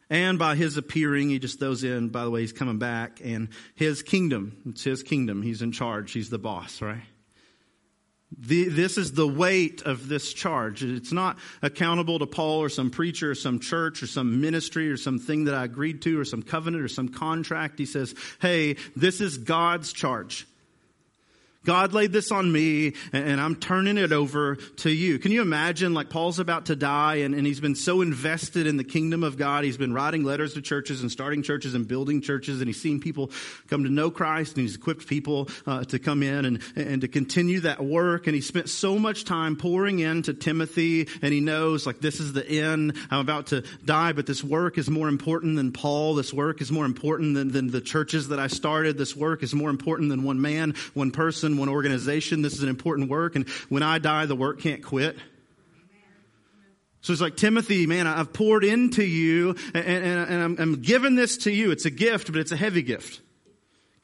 And 0.09 0.37
by 0.37 0.55
his 0.55 0.77
appearing, 0.77 1.29
he 1.29 1.39
just 1.39 1.59
throws 1.59 1.83
in, 1.83 2.09
by 2.09 2.23
the 2.23 2.29
way, 2.29 2.41
he's 2.41 2.53
coming 2.53 2.77
back, 2.77 3.21
and 3.23 3.49
his 3.73 4.03
kingdom. 4.03 4.57
It's 4.67 4.83
his 4.83 5.01
kingdom. 5.01 5.41
He's 5.41 5.61
in 5.61 5.71
charge. 5.71 6.11
He's 6.11 6.29
the 6.29 6.37
boss, 6.37 6.81
right? 6.81 7.01
The, 8.37 8.65
this 8.65 8.97
is 8.97 9.13
the 9.13 9.27
weight 9.27 9.83
of 9.83 10.07
this 10.09 10.33
charge. 10.33 10.83
It's 10.83 11.11
not 11.11 11.37
accountable 11.61 12.19
to 12.19 12.27
Paul 12.27 12.61
or 12.61 12.69
some 12.69 12.89
preacher 12.89 13.31
or 13.31 13.35
some 13.35 13.59
church 13.59 14.03
or 14.03 14.07
some 14.07 14.41
ministry 14.41 14.89
or 14.89 14.97
something 14.97 15.45
that 15.45 15.55
I 15.55 15.63
agreed 15.63 16.01
to 16.01 16.19
or 16.19 16.25
some 16.25 16.43
covenant 16.43 16.83
or 16.83 16.87
some 16.87 17.09
contract. 17.09 17.79
He 17.79 17.85
says, 17.85 18.13
hey, 18.41 18.75
this 18.95 19.21
is 19.21 19.37
God's 19.37 19.93
charge. 19.93 20.47
God 21.65 21.93
laid 21.93 22.11
this 22.11 22.31
on 22.31 22.51
me 22.51 22.93
and 23.11 23.41
I'm 23.41 23.55
turning 23.55 23.97
it 23.97 24.13
over 24.13 24.55
to 24.55 24.89
you. 24.89 25.19
Can 25.19 25.31
you 25.31 25.41
imagine 25.41 25.93
like 25.93 26.09
Paul's 26.09 26.39
about 26.39 26.67
to 26.67 26.75
die 26.75 27.15
and, 27.15 27.33
and 27.33 27.45
he's 27.45 27.59
been 27.59 27.75
so 27.75 28.01
invested 28.01 28.67
in 28.67 28.77
the 28.77 28.83
kingdom 28.83 29.23
of 29.23 29.37
God. 29.37 29.63
He's 29.63 29.77
been 29.77 29.93
writing 29.93 30.23
letters 30.23 30.53
to 30.53 30.61
churches 30.61 31.01
and 31.01 31.11
starting 31.11 31.43
churches 31.43 31.73
and 31.73 31.87
building 31.87 32.21
churches 32.21 32.61
and 32.61 32.67
he's 32.67 32.81
seen 32.81 32.99
people 32.99 33.31
come 33.67 33.83
to 33.83 33.89
know 33.89 34.11
Christ 34.11 34.55
and 34.55 34.61
he's 34.61 34.75
equipped 34.75 35.07
people 35.07 35.49
uh, 35.65 35.83
to 35.85 35.99
come 35.99 36.23
in 36.23 36.45
and, 36.45 36.61
and 36.75 37.01
to 37.01 37.07
continue 37.07 37.61
that 37.61 37.83
work. 37.83 38.27
And 38.27 38.35
he 38.35 38.41
spent 38.41 38.69
so 38.69 38.99
much 38.99 39.25
time 39.25 39.55
pouring 39.55 39.99
into 39.99 40.33
Timothy 40.33 41.07
and 41.21 41.33
he 41.33 41.41
knows 41.41 41.85
like 41.85 41.99
this 41.99 42.19
is 42.19 42.33
the 42.33 42.47
end. 42.47 42.95
I'm 43.09 43.19
about 43.19 43.47
to 43.47 43.63
die, 43.83 44.13
but 44.13 44.27
this 44.27 44.43
work 44.43 44.77
is 44.77 44.89
more 44.89 45.07
important 45.07 45.55
than 45.55 45.71
Paul. 45.71 46.15
This 46.15 46.31
work 46.31 46.61
is 46.61 46.71
more 46.71 46.85
important 46.85 47.33
than, 47.33 47.51
than 47.51 47.71
the 47.71 47.81
churches 47.81 48.27
that 48.27 48.39
I 48.39 48.47
started. 48.47 48.97
This 48.97 49.15
work 49.15 49.41
is 49.41 49.53
more 49.53 49.69
important 49.69 50.09
than 50.09 50.23
one 50.23 50.39
man, 50.39 50.75
one 50.93 51.11
person, 51.11 51.54
one 51.57 51.69
organization. 51.69 52.41
This 52.41 52.53
is 52.53 52.63
an 52.63 52.69
important 52.69 53.09
work. 53.09 53.35
And 53.35 53.47
when 53.69 53.83
I 53.83 53.99
die, 53.99 54.25
the 54.25 54.35
work 54.35 54.59
can't 54.59 54.83
quit. 54.83 55.17
So 57.01 57.13
it's 57.13 57.21
like, 57.21 57.37
Timothy, 57.37 57.85
man, 57.85 58.07
I've 58.07 58.33
poured 58.33 58.63
into 58.63 59.03
you 59.03 59.55
and, 59.75 59.85
and, 59.85 60.29
and 60.29 60.43
I'm, 60.43 60.57
I'm 60.59 60.81
giving 60.81 61.13
this 61.15 61.37
to 61.37 61.51
you. 61.51 61.69
It's 61.69 61.85
a 61.85 61.91
gift, 61.91 62.31
but 62.31 62.41
it's 62.41 62.51
a 62.51 62.57
heavy 62.57 62.81
gift. 62.81 63.21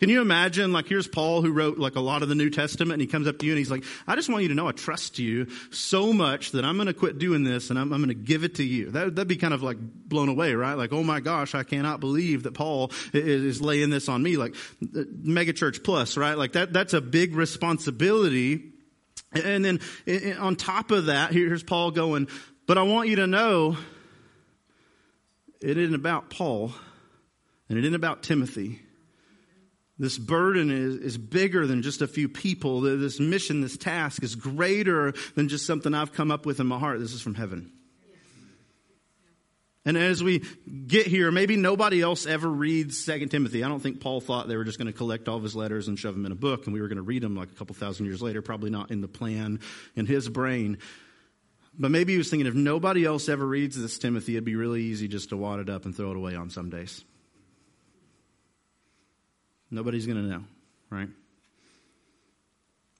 Can 0.01 0.09
you 0.09 0.19
imagine, 0.19 0.74
like, 0.74 0.88
here's 0.88 1.07
Paul 1.07 1.44
who 1.44 1.51
wrote 1.51 1.77
like 1.77 1.95
a 1.95 2.00
lot 2.00 2.24
of 2.24 2.27
the 2.27 2.33
New 2.33 2.50
Testament 2.50 2.93
and 2.93 3.01
he 3.01 3.08
comes 3.08 3.27
up 3.27 3.38
to 3.38 3.46
you 3.46 3.51
and 3.51 3.60
he's 3.60 3.70
like, 3.70 3.84
I 4.08 4.15
just 4.15 4.29
want 4.29 4.41
you 4.41 4.50
to 4.50 4.55
know 4.55 4.67
I 4.67 4.72
trust 4.72 5.20
you 5.20 5.46
so 5.70 6.12
much 6.12 6.53
that 6.53 6.65
I'm 6.65 6.75
going 6.75 6.88
to 6.88 6.93
quit 6.96 7.20
doing 7.20 7.43
this 7.43 7.70
and 7.70 7.77
I'm, 7.77 7.93
I'm 7.93 8.00
going 8.00 8.08
to 8.08 8.15
give 8.15 8.43
it 8.43 8.55
to 8.55 8.63
you. 8.63 8.89
That, 8.89 9.15
that'd 9.15 9.27
be 9.27 9.36
kind 9.36 9.53
of 9.53 9.62
like 9.62 9.77
blown 9.79 10.27
away, 10.27 10.55
right? 10.55 10.74
Like, 10.74 10.91
oh 10.91 11.03
my 11.03 11.20
gosh, 11.20 11.53
I 11.53 11.62
cannot 11.62 12.00
believe 12.00 12.41
that 12.43 12.55
Paul 12.55 12.89
is, 13.13 13.43
is 13.43 13.62
laying 13.62 13.91
this 13.91 14.10
on 14.10 14.24
me. 14.24 14.38
Like, 14.38 14.55
megachurch 14.81 15.84
plus, 15.84 16.17
right? 16.17 16.36
Like 16.36 16.53
that, 16.53 16.74
that's 16.74 16.96
a 16.96 17.01
big 17.01 17.36
responsibility. 17.36 18.72
And 19.34 19.63
then 19.63 19.81
on 20.39 20.55
top 20.55 20.89
of 20.89 21.05
that, 21.05 21.31
here's 21.31 21.62
Paul 21.62 21.91
going, 21.91 22.27
but 22.65 22.79
I 22.79 22.81
want 22.81 23.10
you 23.10 23.17
to 23.17 23.27
know 23.27 23.77
it 25.62 25.77
isn't 25.77 25.93
about 25.93 26.31
Paul 26.31 26.74
and 27.70 27.77
it 27.77 27.84
isn't 27.84 27.93
about 27.93 28.24
Timothy 28.24 28.79
this 30.01 30.17
burden 30.17 30.72
is, 30.72 30.96
is 30.96 31.17
bigger 31.20 31.67
than 31.67 31.84
just 31.84 32.01
a 32.01 32.08
few 32.08 32.27
people. 32.27 32.81
This 32.81 33.20
mission, 33.20 33.62
this 33.62 33.77
task 33.77 34.24
is 34.24 34.34
greater 34.34 35.13
than 35.36 35.48
just 35.48 35.67
something 35.67 35.93
I've 35.93 36.12
come 36.12 36.31
up 36.31 36.43
with 36.43 36.60
in 36.60 36.65
my 36.65 36.79
heart. 36.79 37.00
This 37.00 37.13
is 37.13 37.22
from 37.22 37.36
heaven. 37.36 37.72
And 39.86 39.96
as 39.96 40.24
we 40.24 40.39
get 40.88 41.05
here, 41.05 41.29
maybe 41.29 41.55
nobody 41.55 42.01
else 42.01 42.25
ever 42.25 42.50
reads 42.50 42.98
Second 42.98 43.29
Timothy. 43.29 43.63
I 43.63 43.67
don't 43.67 43.79
think 43.79 44.01
Paul 44.01 44.22
thought 44.22 44.48
they 44.48 44.58
were 44.58 44.63
just 44.63 44.79
going 44.79 44.91
to 44.91 44.98
collect 44.98 45.27
all 45.27 45.38
of 45.38 45.43
his 45.43 45.55
letters 45.55 45.88
and 45.88 46.00
shove 46.00 46.15
them 46.15 46.25
in 46.25 46.31
a 46.31 46.36
book 46.36 46.65
and 46.65 46.74
we 46.74 46.81
were 46.81 46.88
going 46.88 46.96
to 46.96 47.03
read 47.03 47.22
them 47.22 47.36
like 47.36 47.51
a 47.51 47.55
couple 47.55 47.75
thousand 47.75 48.08
years 48.08 48.24
later. 48.24 48.41
Probably 48.41 48.72
not 48.72 48.89
in 48.89 49.01
the 49.01 49.08
plan 49.08 49.60
in 49.96 50.08
his 50.08 50.27
brain. 50.29 50.79
But 51.77 51.91
maybe 51.91 52.13
he 52.13 52.17
was 52.17 52.31
thinking 52.31 52.48
if 52.48 52.55
nobody 52.55 53.05
else 53.05 53.29
ever 53.29 53.46
reads 53.46 53.79
this 53.79 54.00
Timothy, 54.00 54.34
it'd 54.34 54.46
be 54.46 54.55
really 54.55 54.81
easy 54.81 55.08
just 55.08 55.29
to 55.29 55.38
wad 55.38 55.60
it 55.60 55.70
up 55.70 55.86
and 55.86 55.96
throw 55.96 56.10
it 56.10 56.17
away 56.17 56.34
on 56.34 56.50
some 56.50 56.72
days. 56.72 57.03
Nobody's 59.72 60.06
going 60.06 60.22
to 60.22 60.30
know, 60.30 60.44
right? 60.90 61.10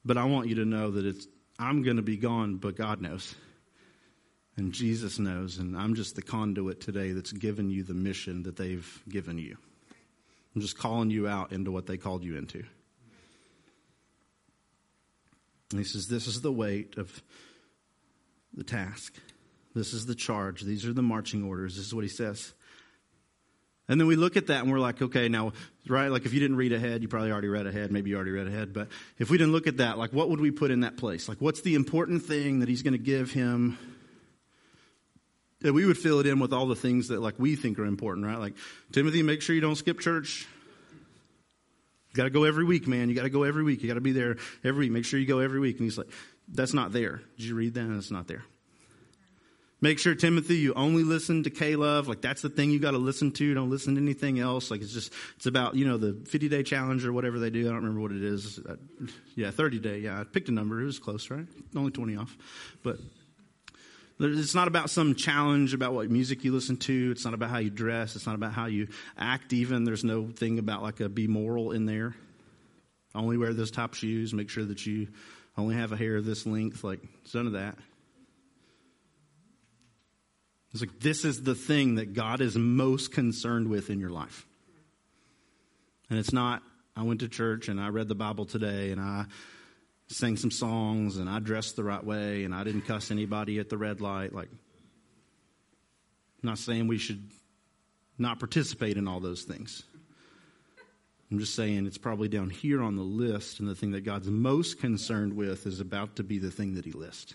But 0.04 0.16
I 0.16 0.24
want 0.24 0.48
you 0.48 0.56
to 0.56 0.64
know 0.64 0.90
that 0.92 1.04
it's 1.04 1.28
I'm 1.58 1.82
going 1.82 1.96
to 1.96 2.02
be 2.02 2.16
gone, 2.16 2.56
but 2.56 2.76
God 2.76 3.00
knows. 3.00 3.34
And 4.56 4.72
Jesus 4.72 5.18
knows, 5.18 5.58
and 5.58 5.76
I'm 5.76 5.94
just 5.94 6.16
the 6.16 6.22
conduit 6.22 6.80
today 6.80 7.12
that's 7.12 7.32
given 7.32 7.70
you 7.70 7.84
the 7.84 7.94
mission 7.94 8.42
that 8.42 8.56
they've 8.56 9.02
given 9.08 9.38
you. 9.38 9.56
I'm 10.54 10.60
just 10.60 10.76
calling 10.76 11.10
you 11.10 11.26
out 11.26 11.52
into 11.52 11.70
what 11.70 11.86
they 11.86 11.96
called 11.96 12.24
you 12.24 12.36
into. 12.36 12.64
And 15.70 15.78
he 15.78 15.84
says, 15.84 16.08
This 16.08 16.26
is 16.26 16.42
the 16.42 16.52
weight 16.52 16.98
of 16.98 17.22
the 18.52 18.64
task. 18.64 19.14
This 19.74 19.94
is 19.94 20.04
the 20.04 20.14
charge. 20.14 20.60
These 20.62 20.84
are 20.84 20.92
the 20.92 21.02
marching 21.02 21.44
orders. 21.44 21.76
This 21.76 21.86
is 21.86 21.94
what 21.94 22.04
he 22.04 22.10
says. 22.10 22.52
And 23.92 24.00
then 24.00 24.08
we 24.08 24.16
look 24.16 24.38
at 24.38 24.46
that 24.46 24.62
and 24.62 24.72
we're 24.72 24.78
like, 24.78 25.02
okay, 25.02 25.28
now, 25.28 25.52
right? 25.86 26.08
Like 26.08 26.24
if 26.24 26.32
you 26.32 26.40
didn't 26.40 26.56
read 26.56 26.72
ahead, 26.72 27.02
you 27.02 27.08
probably 27.08 27.30
already 27.30 27.48
read 27.48 27.66
ahead. 27.66 27.92
Maybe 27.92 28.08
you 28.08 28.16
already 28.16 28.30
read 28.30 28.46
ahead. 28.46 28.72
But 28.72 28.88
if 29.18 29.28
we 29.28 29.36
didn't 29.36 29.52
look 29.52 29.66
at 29.66 29.76
that, 29.76 29.98
like 29.98 30.14
what 30.14 30.30
would 30.30 30.40
we 30.40 30.50
put 30.50 30.70
in 30.70 30.80
that 30.80 30.96
place? 30.96 31.28
Like 31.28 31.42
what's 31.42 31.60
the 31.60 31.74
important 31.74 32.22
thing 32.22 32.60
that 32.60 32.70
he's 32.70 32.82
going 32.82 32.94
to 32.94 32.98
give 32.98 33.32
him? 33.32 33.76
That 35.60 35.74
we 35.74 35.84
would 35.84 35.98
fill 35.98 36.20
it 36.20 36.26
in 36.26 36.38
with 36.38 36.54
all 36.54 36.68
the 36.68 36.74
things 36.74 37.08
that 37.08 37.20
like 37.20 37.34
we 37.36 37.54
think 37.54 37.78
are 37.78 37.84
important, 37.84 38.26
right? 38.26 38.38
Like 38.38 38.54
Timothy, 38.92 39.22
make 39.22 39.42
sure 39.42 39.54
you 39.54 39.60
don't 39.60 39.76
skip 39.76 40.00
church. 40.00 40.46
You 42.08 42.14
got 42.14 42.24
to 42.24 42.30
go 42.30 42.44
every 42.44 42.64
week, 42.64 42.88
man. 42.88 43.10
You 43.10 43.14
got 43.14 43.24
to 43.24 43.30
go 43.30 43.42
every 43.42 43.62
week. 43.62 43.82
You 43.82 43.88
got 43.88 43.96
to 43.96 44.00
be 44.00 44.12
there 44.12 44.38
every 44.64 44.86
week. 44.86 44.92
Make 44.92 45.04
sure 45.04 45.20
you 45.20 45.26
go 45.26 45.40
every 45.40 45.60
week. 45.60 45.76
And 45.76 45.84
he's 45.84 45.98
like, 45.98 46.08
that's 46.48 46.72
not 46.72 46.92
there. 46.92 47.20
Did 47.36 47.44
you 47.44 47.54
read 47.54 47.74
that? 47.74 47.90
That's 47.90 48.10
not 48.10 48.26
there. 48.26 48.46
Make 49.82 49.98
sure, 49.98 50.14
Timothy, 50.14 50.58
you 50.58 50.72
only 50.74 51.02
listen 51.02 51.42
to 51.42 51.50
K-LOVE. 51.50 52.06
Like 52.06 52.20
that's 52.20 52.40
the 52.40 52.48
thing 52.48 52.70
you 52.70 52.78
got 52.78 52.92
to 52.92 52.98
listen 52.98 53.32
to. 53.32 53.52
Don't 53.52 53.68
listen 53.68 53.96
to 53.96 54.00
anything 54.00 54.38
else. 54.38 54.70
Like 54.70 54.80
it's 54.80 54.92
just, 54.92 55.12
it's 55.36 55.46
about, 55.46 55.74
you 55.74 55.84
know, 55.84 55.98
the 55.98 56.24
50 56.24 56.48
day 56.48 56.62
challenge 56.62 57.04
or 57.04 57.12
whatever 57.12 57.40
they 57.40 57.50
do. 57.50 57.62
I 57.62 57.72
don't 57.72 57.76
remember 57.78 58.00
what 58.00 58.12
it 58.12 58.22
is. 58.22 58.60
Uh, 58.60 58.76
yeah, 59.34 59.50
30 59.50 59.80
day. 59.80 59.98
Yeah, 59.98 60.20
I 60.20 60.22
picked 60.22 60.48
a 60.48 60.52
number. 60.52 60.80
It 60.80 60.84
was 60.84 61.00
close, 61.00 61.28
right? 61.30 61.46
Only 61.74 61.90
20 61.90 62.16
off. 62.16 62.38
But 62.84 62.98
it's 64.20 64.54
not 64.54 64.68
about 64.68 64.88
some 64.88 65.16
challenge 65.16 65.74
about 65.74 65.94
what 65.94 66.08
music 66.08 66.44
you 66.44 66.52
listen 66.52 66.76
to. 66.76 67.10
It's 67.10 67.24
not 67.24 67.34
about 67.34 67.50
how 67.50 67.58
you 67.58 67.70
dress. 67.70 68.14
It's 68.14 68.26
not 68.26 68.36
about 68.36 68.52
how 68.52 68.66
you 68.66 68.86
act 69.18 69.52
even. 69.52 69.82
There's 69.82 70.04
no 70.04 70.28
thing 70.28 70.60
about 70.60 70.84
like 70.84 71.00
a 71.00 71.08
be 71.08 71.26
moral 71.26 71.72
in 71.72 71.86
there. 71.86 72.14
Only 73.16 73.36
wear 73.36 73.52
those 73.52 73.72
top 73.72 73.94
shoes. 73.94 74.32
Make 74.32 74.48
sure 74.48 74.64
that 74.64 74.86
you 74.86 75.08
only 75.58 75.74
have 75.74 75.90
a 75.90 75.96
hair 75.96 76.22
this 76.22 76.46
length. 76.46 76.84
Like, 76.84 77.00
none 77.34 77.48
of 77.48 77.54
that. 77.54 77.76
It's 80.72 80.80
like 80.80 81.00
this 81.00 81.24
is 81.24 81.42
the 81.42 81.54
thing 81.54 81.96
that 81.96 82.14
God 82.14 82.40
is 82.40 82.56
most 82.56 83.12
concerned 83.12 83.68
with 83.68 83.90
in 83.90 84.00
your 84.00 84.10
life. 84.10 84.46
And 86.08 86.18
it's 86.18 86.32
not, 86.32 86.62
I 86.96 87.02
went 87.02 87.20
to 87.20 87.28
church 87.28 87.68
and 87.68 87.80
I 87.80 87.88
read 87.88 88.08
the 88.08 88.14
Bible 88.14 88.46
today 88.46 88.90
and 88.90 89.00
I 89.00 89.26
sang 90.08 90.36
some 90.36 90.50
songs 90.50 91.16
and 91.16 91.28
I 91.28 91.38
dressed 91.38 91.76
the 91.76 91.84
right 91.84 92.04
way 92.04 92.44
and 92.44 92.54
I 92.54 92.64
didn't 92.64 92.82
cuss 92.82 93.10
anybody 93.10 93.58
at 93.58 93.68
the 93.68 93.78
red 93.78 94.00
light. 94.00 94.34
Like, 94.34 94.48
I'm 94.50 96.48
not 96.48 96.58
saying 96.58 96.88
we 96.88 96.98
should 96.98 97.30
not 98.18 98.38
participate 98.38 98.96
in 98.96 99.08
all 99.08 99.20
those 99.20 99.42
things. 99.42 99.84
I'm 101.30 101.38
just 101.38 101.54
saying 101.54 101.86
it's 101.86 101.98
probably 101.98 102.28
down 102.28 102.50
here 102.50 102.82
on 102.82 102.96
the 102.96 103.02
list, 103.02 103.58
and 103.58 103.66
the 103.66 103.74
thing 103.74 103.92
that 103.92 104.04
God's 104.04 104.28
most 104.28 104.78
concerned 104.80 105.32
with 105.32 105.66
is 105.66 105.80
about 105.80 106.16
to 106.16 106.22
be 106.22 106.36
the 106.36 106.50
thing 106.50 106.74
that 106.74 106.84
He 106.84 106.92
lists. 106.92 107.34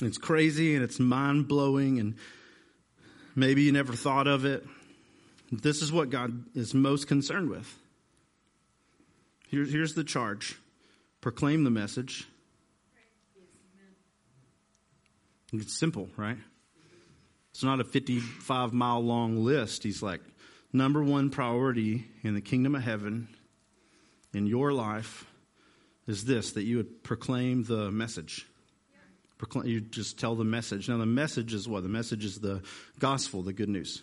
It's 0.00 0.18
crazy 0.18 0.74
and 0.74 0.84
it's 0.84 1.00
mind 1.00 1.48
blowing, 1.48 1.98
and 1.98 2.14
maybe 3.34 3.62
you 3.62 3.72
never 3.72 3.92
thought 3.92 4.28
of 4.28 4.44
it. 4.44 4.64
This 5.50 5.82
is 5.82 5.90
what 5.90 6.10
God 6.10 6.44
is 6.54 6.72
most 6.72 7.08
concerned 7.08 7.50
with. 7.50 7.74
Here's, 9.48 9.72
here's 9.72 9.94
the 9.94 10.04
charge 10.04 10.56
proclaim 11.20 11.64
the 11.64 11.70
message. 11.70 12.26
It's 15.52 15.78
simple, 15.78 16.08
right? 16.16 16.36
It's 17.50 17.64
not 17.64 17.80
a 17.80 17.84
55 17.84 18.72
mile 18.72 19.00
long 19.00 19.44
list. 19.44 19.82
He's 19.82 20.02
like, 20.02 20.20
number 20.72 21.02
one 21.02 21.30
priority 21.30 22.06
in 22.22 22.34
the 22.34 22.40
kingdom 22.40 22.74
of 22.74 22.82
heaven 22.82 23.28
in 24.34 24.46
your 24.46 24.72
life 24.72 25.24
is 26.06 26.24
this 26.24 26.52
that 26.52 26.64
you 26.64 26.76
would 26.76 27.02
proclaim 27.02 27.64
the 27.64 27.90
message 27.90 28.46
you 29.64 29.80
just 29.80 30.18
tell 30.18 30.34
the 30.34 30.44
message. 30.44 30.88
Now, 30.88 30.98
the 30.98 31.06
message 31.06 31.54
is 31.54 31.68
what? 31.68 31.82
The 31.82 31.88
message 31.88 32.24
is 32.24 32.40
the 32.40 32.62
gospel, 32.98 33.42
the 33.42 33.52
good 33.52 33.68
news. 33.68 34.02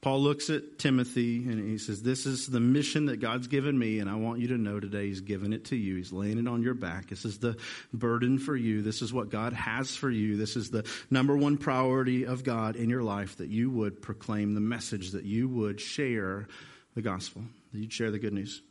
Paul 0.00 0.22
looks 0.22 0.48
at 0.48 0.78
Timothy 0.78 1.36
and 1.36 1.68
he 1.68 1.76
says, 1.76 2.02
This 2.02 2.24
is 2.24 2.46
the 2.46 2.60
mission 2.60 3.06
that 3.06 3.18
God's 3.18 3.48
given 3.48 3.78
me, 3.78 3.98
and 3.98 4.08
I 4.08 4.14
want 4.14 4.40
you 4.40 4.48
to 4.48 4.56
know 4.56 4.80
today 4.80 5.08
He's 5.08 5.20
given 5.20 5.52
it 5.52 5.66
to 5.66 5.76
you. 5.76 5.96
He's 5.96 6.12
laying 6.12 6.38
it 6.38 6.48
on 6.48 6.62
your 6.62 6.72
back. 6.72 7.10
This 7.10 7.26
is 7.26 7.38
the 7.38 7.58
burden 7.92 8.38
for 8.38 8.56
you. 8.56 8.80
This 8.80 9.02
is 9.02 9.12
what 9.12 9.28
God 9.28 9.52
has 9.52 9.94
for 9.94 10.10
you. 10.10 10.38
This 10.38 10.56
is 10.56 10.70
the 10.70 10.88
number 11.10 11.36
one 11.36 11.58
priority 11.58 12.24
of 12.24 12.44
God 12.44 12.76
in 12.76 12.88
your 12.88 13.02
life 13.02 13.36
that 13.36 13.48
you 13.48 13.68
would 13.70 14.00
proclaim 14.00 14.54
the 14.54 14.60
message, 14.60 15.10
that 15.10 15.24
you 15.24 15.48
would 15.48 15.80
share 15.80 16.48
the 16.94 17.02
gospel, 17.02 17.42
that 17.72 17.78
you'd 17.78 17.92
share 17.92 18.10
the 18.10 18.18
good 18.18 18.32
news. 18.32 18.62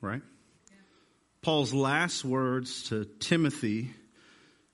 Right? 0.00 0.22
Paul's 1.42 1.72
last 1.72 2.24
words 2.24 2.84
to 2.90 3.06
Timothy, 3.18 3.90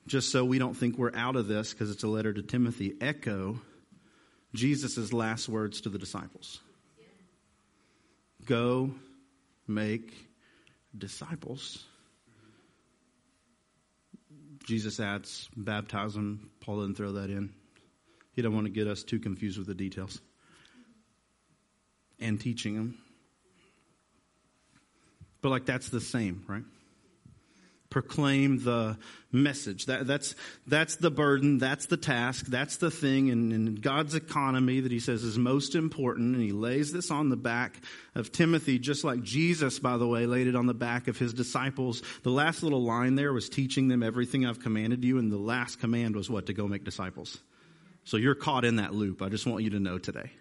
just 0.07 0.33
so 0.33 0.45
we 0.45 0.59
don't 0.59 0.77
think 0.77 0.99
we're 0.99 1.15
out 1.15 1.37
of 1.37 1.47
this 1.47 1.73
because 1.73 1.91
it's 1.91 2.03
a 2.03 2.09
letter 2.09 2.33
to 2.33 2.43
Timothy, 2.43 2.95
echo 3.01 3.61
Jesus' 4.55 5.13
last 5.13 5.49
words 5.49 5.83
to 5.83 5.89
the 5.89 5.99
disciples. 5.99 6.61
Go 8.45 8.91
make 9.69 10.13
disciples. 10.97 11.85
Jesus 14.65 14.99
adds, 14.99 15.49
baptize 15.57 16.15
them. 16.15 16.51
Paul 16.61 16.81
didn't 16.81 16.97
throw 16.97 17.13
that 17.13 17.31
in. 17.31 17.53
He 18.33 18.43
didn't 18.43 18.55
want 18.55 18.67
to 18.67 18.73
get 18.73 18.89
us 18.89 19.05
too 19.05 19.19
confused 19.19 19.59
with 19.59 19.67
the 19.67 19.75
details. 19.75 20.21
And 22.19 22.41
teaching 22.41 22.75
them. 22.75 22.99
But 25.47 25.51
like 25.51 25.65
that's 25.65 25.91
the 25.91 26.01
same, 26.01 26.43
right? 26.49 26.65
Proclaim 27.89 28.65
the 28.65 28.99
message. 29.31 29.87
That, 29.87 30.05
that's, 30.05 30.35
that's 30.67 30.97
the 30.97 31.09
burden. 31.09 31.59
That's 31.59 31.87
the 31.87 31.97
task. 31.97 32.47
That's 32.47 32.79
the 32.79 32.91
thing 32.91 33.29
in, 33.29 33.53
in 33.53 33.77
God's 33.77 34.17
economy 34.17 34.81
that 34.81 34.91
he 34.91 34.99
says 34.99 35.23
is 35.23 35.39
most 35.39 35.77
important. 35.77 36.35
And 36.35 36.43
he 36.43 36.51
lays 36.51 36.93
this 36.93 37.13
on 37.13 37.29
the 37.29 37.37
back 37.37 37.81
of 38.17 38.33
Timothy, 38.33 38.81
just 38.81 39.05
like 39.05 39.23
Jesus, 39.23 39.79
by 39.79 39.99
the 39.99 40.07
way, 40.09 40.27
laid 40.27 40.49
it 40.49 40.57
on 40.57 40.67
the 40.67 40.75
back 40.75 41.07
of 41.07 41.17
his 41.17 41.33
disciples. 41.33 42.03
The 42.25 42.31
last 42.31 42.65
little 42.65 42.83
line 42.83 43.15
there 43.15 43.33
was 43.33 43.49
teaching 43.49 43.87
them 43.87 44.03
everything 44.03 44.45
I've 44.45 44.59
commanded 44.59 45.05
you. 45.05 45.17
And 45.19 45.31
the 45.31 45.37
last 45.37 45.79
command 45.79 46.17
was 46.17 46.29
what? 46.29 46.47
To 46.47 46.55
go 46.55 46.67
make 46.67 46.83
disciples. 46.83 47.39
So 48.03 48.17
you're 48.17 48.35
caught 48.35 48.65
in 48.65 48.77
that 48.77 48.95
loop. 48.95 49.23
I 49.23 49.29
just 49.29 49.47
want 49.47 49.63
you 49.63 49.71
to 49.71 49.79
know 49.79 49.99
today. 49.99 50.33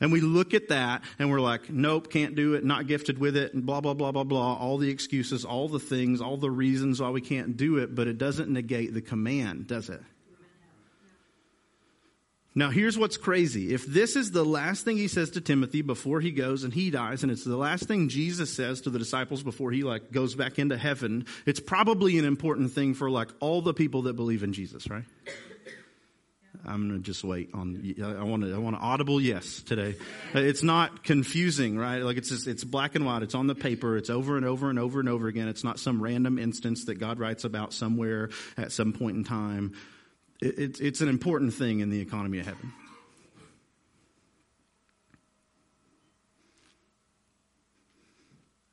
And 0.00 0.12
we 0.12 0.20
look 0.20 0.52
at 0.54 0.68
that 0.68 1.02
and 1.18 1.30
we're 1.30 1.40
like, 1.40 1.70
nope, 1.70 2.10
can't 2.10 2.34
do 2.34 2.54
it, 2.54 2.64
not 2.64 2.86
gifted 2.86 3.18
with 3.18 3.36
it, 3.36 3.54
and 3.54 3.64
blah, 3.64 3.80
blah, 3.80 3.94
blah, 3.94 4.12
blah, 4.12 4.24
blah. 4.24 4.54
All 4.54 4.78
the 4.78 4.90
excuses, 4.90 5.44
all 5.44 5.68
the 5.68 5.80
things, 5.80 6.20
all 6.20 6.36
the 6.36 6.50
reasons 6.50 7.00
why 7.00 7.10
we 7.10 7.20
can't 7.20 7.56
do 7.56 7.78
it, 7.78 7.94
but 7.94 8.06
it 8.06 8.18
doesn't 8.18 8.50
negate 8.50 8.92
the 8.92 9.00
command, 9.00 9.66
does 9.66 9.88
it? 9.88 10.02
Now, 12.58 12.70
here's 12.70 12.96
what's 12.96 13.18
crazy. 13.18 13.74
If 13.74 13.84
this 13.84 14.16
is 14.16 14.30
the 14.30 14.42
last 14.42 14.86
thing 14.86 14.96
he 14.96 15.08
says 15.08 15.28
to 15.32 15.42
Timothy 15.42 15.82
before 15.82 16.22
he 16.22 16.30
goes 16.30 16.64
and 16.64 16.72
he 16.72 16.88
dies, 16.88 17.22
and 17.22 17.30
it's 17.30 17.44
the 17.44 17.54
last 17.54 17.84
thing 17.84 18.08
Jesus 18.08 18.50
says 18.50 18.80
to 18.82 18.90
the 18.90 18.98
disciples 18.98 19.42
before 19.42 19.72
he 19.72 19.82
like 19.82 20.10
goes 20.10 20.34
back 20.34 20.58
into 20.58 20.78
heaven, 20.78 21.26
it's 21.44 21.60
probably 21.60 22.18
an 22.18 22.24
important 22.24 22.72
thing 22.72 22.94
for 22.94 23.10
like 23.10 23.28
all 23.40 23.60
the 23.60 23.74
people 23.74 24.02
that 24.02 24.14
believe 24.14 24.42
in 24.42 24.54
Jesus, 24.54 24.88
right? 24.88 25.04
I'm 26.66 26.88
going 26.88 27.00
to 27.00 27.04
just 27.04 27.22
wait 27.24 27.50
on, 27.54 27.94
I 28.02 28.22
want 28.22 28.42
to, 28.42 28.54
I 28.54 28.58
want 28.58 28.76
an 28.76 28.82
audible 28.82 29.20
yes 29.20 29.62
today. 29.62 29.96
It's 30.34 30.62
not 30.62 31.04
confusing, 31.04 31.78
right? 31.78 32.02
Like 32.02 32.16
it's 32.16 32.28
just, 32.28 32.46
it's 32.46 32.64
black 32.64 32.94
and 32.94 33.06
white. 33.06 33.22
It's 33.22 33.34
on 33.34 33.46
the 33.46 33.54
paper. 33.54 33.96
It's 33.96 34.10
over 34.10 34.36
and 34.36 34.44
over 34.44 34.70
and 34.70 34.78
over 34.78 35.00
and 35.00 35.08
over 35.08 35.28
again. 35.28 35.48
It's 35.48 35.64
not 35.64 35.78
some 35.78 36.02
random 36.02 36.38
instance 36.38 36.86
that 36.86 36.96
God 36.96 37.18
writes 37.18 37.44
about 37.44 37.72
somewhere 37.72 38.30
at 38.56 38.72
some 38.72 38.92
point 38.92 39.16
in 39.16 39.24
time. 39.24 39.74
It, 40.40 40.58
it, 40.58 40.80
it's 40.80 41.00
an 41.00 41.08
important 41.08 41.54
thing 41.54 41.80
in 41.80 41.90
the 41.90 42.00
economy 42.00 42.40
of 42.40 42.46
heaven. 42.46 42.72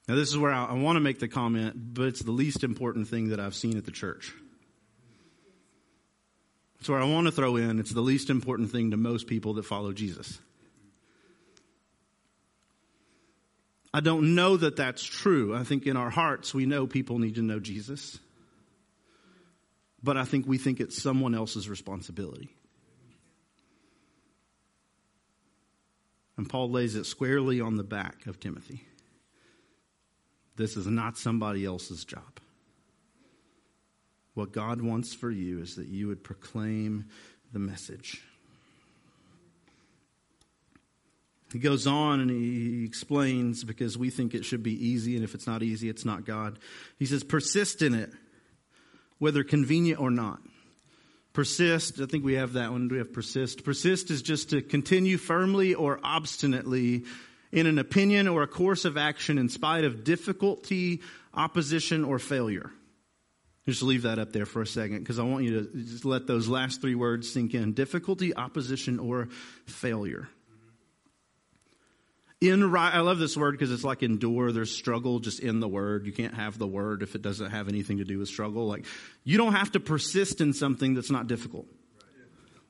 Now, 0.08 0.16
this 0.16 0.30
is 0.30 0.38
where 0.38 0.52
I, 0.52 0.66
I 0.66 0.74
want 0.74 0.98
to 0.98 1.00
make 1.00 1.20
the 1.20 1.30
comment, 1.30 1.76
but 1.94 2.08
it's 2.08 2.22
the 2.22 2.32
least 2.32 2.66
important 2.66 3.08
thing 3.08 3.30
that 3.30 3.40
I've 3.40 3.56
seen 3.56 3.78
at 3.78 3.86
the 3.86 3.92
church. 3.92 4.34
That's 6.84 6.90
where 6.90 7.00
I 7.00 7.06
want 7.06 7.28
to 7.28 7.32
throw 7.32 7.56
in 7.56 7.80
it's 7.80 7.94
the 7.94 8.02
least 8.02 8.30
important 8.30 8.70
thing 8.70 8.92
to 8.92 8.98
most 8.98 9.26
people 9.26 9.54
that 9.54 9.64
follow 9.64 9.94
Jesus. 9.94 10.38
I 13.94 14.02
don't 14.02 14.36
know 14.36 14.58
that 14.58 14.76
that's 14.76 15.02
true. 15.02 15.56
I 15.56 15.64
think 15.64 15.88
in 15.88 15.96
our 15.96 16.10
hearts 16.10 16.54
we 16.54 16.66
know 16.66 16.86
people 16.86 17.20
need 17.20 17.36
to 17.36 17.42
know 17.42 17.62
Jesus. 17.62 18.20
But 20.04 20.18
I 20.18 20.26
think 20.26 20.46
we 20.46 20.58
think 20.58 20.82
it's 20.82 21.02
someone 21.02 21.34
else's 21.34 21.70
responsibility. 21.70 22.50
And 26.36 26.50
Paul 26.50 26.70
lays 26.70 26.96
it 26.96 27.06
squarely 27.06 27.62
on 27.62 27.78
the 27.78 27.86
back 27.86 28.26
of 28.26 28.42
Timothy. 28.42 28.84
This 30.58 30.76
is 30.76 30.86
not 30.86 31.18
somebody 31.18 31.64
else's 31.64 32.04
job. 32.04 32.42
What 34.34 34.52
God 34.52 34.82
wants 34.82 35.14
for 35.14 35.30
you 35.30 35.62
is 35.62 35.76
that 35.76 35.88
you 35.88 36.08
would 36.08 36.24
proclaim 36.24 37.06
the 37.52 37.60
message. 37.60 38.24
He 41.52 41.60
goes 41.60 41.86
on 41.86 42.20
and 42.20 42.32
he 42.32 42.84
explains 42.84 43.64
because 43.64 43.96
we 43.96 44.10
think 44.10 44.34
it 44.34 44.44
should 44.44 44.64
be 44.64 44.88
easy, 44.88 45.16
and 45.16 45.24
if 45.24 45.36
it's 45.36 45.46
not 45.46 45.62
easy, 45.62 45.88
it's 45.88 46.04
not 46.04 46.26
God. 46.26 46.58
He 46.98 47.06
says, 47.06 47.24
persist 47.24 47.84
in 47.84 47.94
it, 47.94 48.12
whether 49.20 49.44
convenient 49.44 50.02
or 50.02 50.10
not. 50.10 50.40
Persist, 51.34 52.00
I 52.00 52.08
think 52.08 52.26
we 52.26 52.34
have 52.34 52.54
that 52.54 52.72
one. 52.72 52.88
We 52.88 52.98
have 52.98 53.14
persist? 53.14 53.64
Persist 53.64 54.10
is 54.10 54.24
just 54.24 54.50
to 54.50 54.62
continue 54.64 55.18
firmly 55.18 55.76
or 55.76 56.00
obstinately 56.04 57.04
in 57.52 57.68
an 57.68 57.78
opinion 57.78 58.28
or 58.28 58.42
a 58.42 58.48
course 58.48 58.84
of 58.84 58.98
action 58.98 59.38
in 59.38 59.48
spite 59.48 59.84
of 59.84 60.04
difficulty, 60.04 61.02
opposition, 61.36 62.04
or 62.04 62.18
failure. 62.18 62.72
Just 63.66 63.82
leave 63.82 64.02
that 64.02 64.20
up 64.20 64.34
there 64.34 64.46
for 64.46 64.62
a 64.62 64.68
second 64.68 65.00
because 65.00 65.20
I 65.20 65.24
want 65.24 65.46
you 65.46 65.62
to 65.62 65.78
just 65.84 66.04
let 66.04 66.28
those 66.28 66.50
last 66.50 66.82
three 66.82 66.96
words 66.96 67.32
sink 67.32 67.54
in 67.54 67.74
difficulty, 67.74 68.36
opposition, 68.36 69.00
or 69.00 69.30
failure. 69.66 70.28
In 72.42 72.76
I 72.76 73.00
love 73.00 73.20
this 73.20 73.38
word 73.38 73.54
because 73.54 73.72
it's 73.72 73.86
like 73.86 74.04
endure. 74.04 74.52
There's 74.52 74.76
struggle 74.76 75.20
just 75.20 75.40
in 75.40 75.62
the 75.62 75.68
word. 75.70 76.06
You 76.06 76.12
can't 76.12 76.34
have 76.34 76.58
the 76.58 76.68
word 76.68 77.02
if 77.02 77.16
it 77.16 77.22
doesn't 77.22 77.52
have 77.52 77.70
anything 77.70 78.00
to 78.00 78.04
do 78.04 78.20
with 78.20 78.28
struggle. 78.28 78.68
Like 78.68 78.86
you 79.24 79.38
don't 79.38 79.54
have 79.54 79.72
to 79.72 79.80
persist 79.80 80.42
in 80.42 80.52
something 80.52 80.94
that's 80.94 81.10
not 81.10 81.28
difficult. 81.28 81.68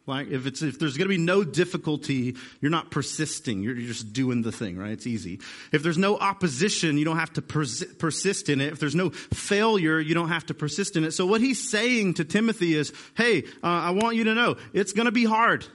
Like 0.06 0.32
if 0.32 0.46
it's 0.46 0.62
if 0.62 0.80
there's 0.80 0.98
going 0.98 1.06
to 1.06 1.16
be 1.16 1.18
no 1.18 1.46
difficulty, 1.46 2.36
you're 2.60 2.72
not 2.72 2.92
persisting. 2.92 3.64
You're, 3.64 3.76
you're, 3.76 3.88
just 3.88 4.12
doing 4.12 4.42
the 4.42 4.52
thing, 4.52 4.78
right? 4.78 4.92
It's 4.92 5.08
easy. 5.08 5.40
If 5.72 5.82
there's 5.82 5.98
no 5.98 6.18
opposition, 6.18 6.98
you 6.98 7.06
don't 7.06 7.20
have 7.20 7.32
to 7.34 7.42
pers- 7.42 7.86
persist 8.00 8.50
in 8.50 8.60
it. 8.60 8.74
If 8.74 8.80
there's 8.80 8.96
no 8.96 9.12
failure, 9.12 10.02
you 10.02 10.14
don't 10.14 10.28
have 10.28 10.46
to 10.48 10.54
persist 10.54 10.98
in 10.98 11.06
it. 11.06 11.12
So 11.12 11.26
what 11.26 11.40
he's 11.40 11.70
saying 11.70 12.16
to 12.16 12.26
Timothy 12.26 12.76
is, 12.76 12.92
"Hey, 13.16 13.44
uh, 13.64 13.68
I 13.68 13.92
want 13.92 14.18
you 14.18 14.26
to 14.26 14.34
know 14.34 14.58
it's 14.74 14.92
going 14.92 15.06
to 15.06 15.12
be 15.12 15.24
hard." 15.24 15.66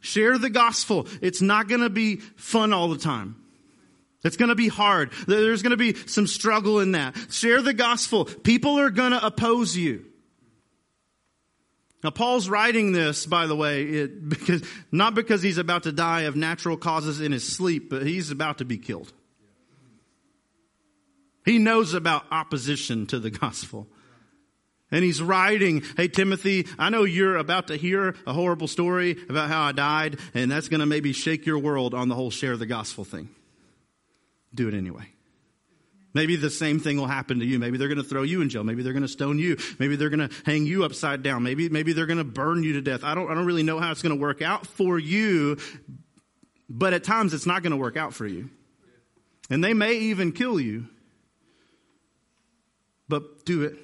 Share 0.00 0.36
the 0.36 0.50
gospel. 0.50 1.06
It's 1.22 1.40
not 1.40 1.68
going 1.68 1.80
to 1.80 1.90
be 1.90 2.16
fun 2.16 2.72
all 2.72 2.88
the 2.88 2.98
time. 2.98 3.36
It's 4.24 4.36
going 4.36 4.48
to 4.48 4.54
be 4.54 4.68
hard. 4.68 5.12
There's 5.26 5.62
going 5.62 5.70
to 5.70 5.76
be 5.76 5.94
some 5.94 6.26
struggle 6.26 6.80
in 6.80 6.92
that. 6.92 7.14
Share 7.30 7.62
the 7.62 7.74
gospel. 7.74 8.24
People 8.24 8.78
are 8.80 8.90
going 8.90 9.12
to 9.12 9.24
oppose 9.24 9.76
you. 9.76 10.04
Now, 12.04 12.10
Paul's 12.10 12.50
writing 12.50 12.92
this, 12.92 13.24
by 13.24 13.46
the 13.46 13.56
way, 13.56 13.84
it, 13.84 14.28
because, 14.28 14.62
not 14.92 15.14
because 15.14 15.40
he's 15.40 15.56
about 15.56 15.84
to 15.84 15.92
die 15.92 16.22
of 16.22 16.36
natural 16.36 16.76
causes 16.76 17.22
in 17.22 17.32
his 17.32 17.50
sleep, 17.50 17.88
but 17.88 18.06
he's 18.06 18.30
about 18.30 18.58
to 18.58 18.66
be 18.66 18.76
killed. 18.76 19.10
He 21.46 21.58
knows 21.58 21.94
about 21.94 22.26
opposition 22.30 23.06
to 23.06 23.18
the 23.18 23.30
gospel. 23.30 23.86
And 24.90 25.02
he's 25.02 25.22
writing, 25.22 25.82
Hey, 25.96 26.08
Timothy, 26.08 26.68
I 26.78 26.90
know 26.90 27.04
you're 27.04 27.36
about 27.36 27.68
to 27.68 27.76
hear 27.76 28.14
a 28.26 28.34
horrible 28.34 28.68
story 28.68 29.16
about 29.30 29.48
how 29.48 29.62
I 29.62 29.72
died, 29.72 30.20
and 30.34 30.50
that's 30.50 30.68
going 30.68 30.80
to 30.80 30.86
maybe 30.86 31.14
shake 31.14 31.46
your 31.46 31.58
world 31.58 31.94
on 31.94 32.08
the 32.08 32.14
whole 32.14 32.30
share 32.30 32.58
the 32.58 32.66
gospel 32.66 33.04
thing. 33.04 33.30
Do 34.54 34.68
it 34.68 34.74
anyway. 34.74 35.08
Maybe 36.14 36.36
the 36.36 36.48
same 36.48 36.78
thing 36.78 36.96
will 36.96 37.08
happen 37.08 37.40
to 37.40 37.44
you. 37.44 37.58
Maybe 37.58 37.76
they're 37.76 37.88
going 37.88 37.98
to 37.98 38.08
throw 38.08 38.22
you 38.22 38.40
in 38.40 38.48
jail. 38.48 38.62
Maybe 38.62 38.84
they're 38.84 38.92
going 38.92 39.02
to 39.02 39.08
stone 39.08 39.40
you. 39.40 39.56
Maybe 39.80 39.96
they're 39.96 40.10
going 40.10 40.28
to 40.28 40.34
hang 40.46 40.64
you 40.64 40.84
upside 40.84 41.24
down. 41.24 41.42
Maybe, 41.42 41.68
maybe 41.68 41.92
they're 41.92 42.06
going 42.06 42.18
to 42.18 42.24
burn 42.24 42.62
you 42.62 42.74
to 42.74 42.80
death. 42.80 43.02
I 43.02 43.16
don't, 43.16 43.28
I 43.28 43.34
don't 43.34 43.46
really 43.46 43.64
know 43.64 43.80
how 43.80 43.90
it's 43.90 44.00
going 44.00 44.14
to 44.14 44.20
work 44.20 44.40
out 44.40 44.64
for 44.64 44.96
you, 44.96 45.58
but 46.68 46.94
at 46.94 47.02
times 47.02 47.34
it's 47.34 47.46
not 47.46 47.62
going 47.62 47.72
to 47.72 47.76
work 47.76 47.96
out 47.96 48.14
for 48.14 48.26
you. 48.26 48.48
And 49.50 49.62
they 49.62 49.74
may 49.74 49.94
even 49.94 50.30
kill 50.30 50.60
you. 50.60 50.86
But 53.08 53.44
do 53.44 53.64
it. 53.64 53.76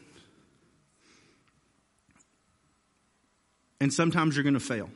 And 3.80 3.92
sometimes 3.92 4.36
you're 4.36 4.44
going 4.44 4.54
to 4.54 4.60
fail. 4.60 4.88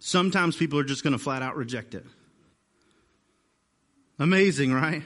Sometimes 0.00 0.56
people 0.56 0.78
are 0.78 0.84
just 0.84 1.04
going 1.04 1.12
to 1.12 1.18
flat 1.18 1.42
out 1.42 1.56
reject 1.56 1.94
it. 1.94 2.04
Amazing, 4.22 4.72
right? 4.72 5.02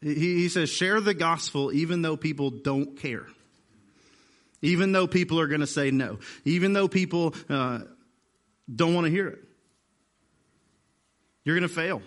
He, 0.00 0.14
he 0.14 0.48
says, 0.48 0.70
share 0.70 0.98
the 0.98 1.12
gospel 1.12 1.70
even 1.70 2.00
though 2.00 2.16
people 2.16 2.48
don't 2.48 2.98
care. 2.98 3.26
Even 4.62 4.92
though 4.92 5.06
people 5.06 5.38
are 5.38 5.48
going 5.48 5.60
to 5.60 5.66
say 5.66 5.90
no. 5.90 6.18
Even 6.46 6.72
though 6.72 6.88
people 6.88 7.34
uh, 7.50 7.80
don't 8.74 8.94
want 8.94 9.04
to 9.04 9.10
hear 9.10 9.28
it. 9.28 9.38
You're 11.44 11.56
going 11.56 11.68
to 11.68 11.74
fail. 11.74 12.00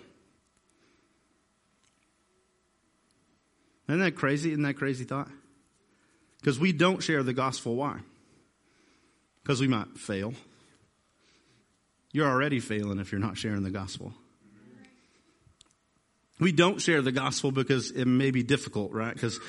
Isn't 3.88 4.00
that 4.00 4.16
crazy? 4.16 4.50
Isn't 4.50 4.64
that 4.64 4.74
crazy 4.74 5.04
thought? 5.04 5.28
Because 6.40 6.58
we 6.58 6.72
don't 6.72 7.04
share 7.04 7.22
the 7.22 7.34
gospel. 7.34 7.76
Why? 7.76 8.00
Because 9.44 9.60
we 9.60 9.68
might 9.68 9.96
fail. 9.96 10.34
You're 12.10 12.28
already 12.28 12.58
failing 12.58 12.98
if 12.98 13.12
you're 13.12 13.20
not 13.20 13.38
sharing 13.38 13.62
the 13.62 13.70
gospel. 13.70 14.12
We 16.44 16.52
don't 16.52 16.78
share 16.78 17.00
the 17.00 17.10
gospel 17.10 17.52
because 17.52 17.90
it 17.90 18.04
may 18.04 18.30
be 18.30 18.42
difficult, 18.42 18.92
right? 18.92 19.14
Because 19.14 19.40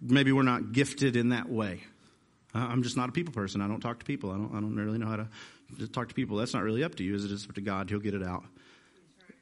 maybe 0.00 0.32
we're 0.32 0.42
not 0.42 0.72
gifted 0.72 1.16
in 1.16 1.28
that 1.28 1.50
way. 1.50 1.82
I'm 2.54 2.82
just 2.82 2.96
not 2.96 3.10
a 3.10 3.12
people 3.12 3.34
person. 3.34 3.60
I 3.60 3.68
don't 3.68 3.82
talk 3.82 3.98
to 3.98 4.06
people. 4.06 4.30
I 4.30 4.38
don't, 4.38 4.50
I 4.54 4.60
don't 4.60 4.74
really 4.74 4.96
know 4.96 5.06
how 5.06 5.16
to 5.16 5.88
talk 5.88 6.08
to 6.08 6.14
people. 6.14 6.38
That's 6.38 6.54
not 6.54 6.62
really 6.62 6.82
up 6.82 6.94
to 6.94 7.04
you, 7.04 7.14
as 7.14 7.26
it 7.26 7.30
is 7.30 7.46
up 7.46 7.54
to 7.56 7.60
God. 7.60 7.90
He'll 7.90 7.98
get 7.98 8.14
it 8.14 8.22
out. 8.22 8.42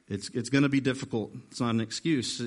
It's, 0.09 0.27
it's 0.33 0.49
going 0.49 0.63
to 0.63 0.69
be 0.69 0.81
difficult. 0.81 1.31
It's 1.49 1.61
not 1.61 1.69
an 1.69 1.79
excuse 1.79 2.41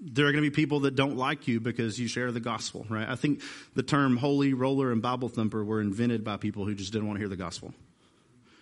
there 0.00 0.26
are 0.26 0.32
going 0.32 0.44
to 0.44 0.50
be 0.50 0.54
people 0.54 0.80
that 0.80 0.94
don't 0.94 1.16
like 1.16 1.48
you 1.48 1.58
because 1.58 1.98
you 1.98 2.06
share 2.06 2.30
the 2.30 2.38
gospel, 2.38 2.86
right? 2.90 3.08
I 3.08 3.16
think 3.16 3.40
the 3.74 3.82
term 3.82 4.18
holy 4.18 4.52
roller 4.52 4.92
and 4.92 5.00
Bible 5.00 5.28
thumper 5.30 5.64
were 5.64 5.80
invented 5.80 6.22
by 6.22 6.36
people 6.36 6.66
who 6.66 6.74
just 6.74 6.92
didn't 6.92 7.08
want 7.08 7.16
to 7.16 7.20
hear 7.20 7.28
the 7.28 7.36
gospel. 7.36 7.72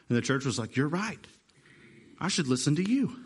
And 0.09 0.17
the 0.17 0.23
church 0.23 0.45
was 0.45 0.59
like, 0.59 0.77
You're 0.77 0.89
right. 0.89 1.19
I 2.21 2.29
should 2.29 2.47
listen 2.47 2.77
to 2.77 2.89
you. 2.89 3.24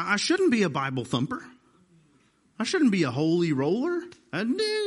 I 0.00 0.16
shouldn't 0.16 0.50
be 0.50 0.62
a 0.62 0.68
Bible 0.70 1.04
thumper. 1.04 1.44
I 2.58 2.64
shouldn't 2.64 2.90
be 2.90 3.04
a 3.04 3.10
holy 3.10 3.52
roller. 3.52 4.02
I 4.32 4.44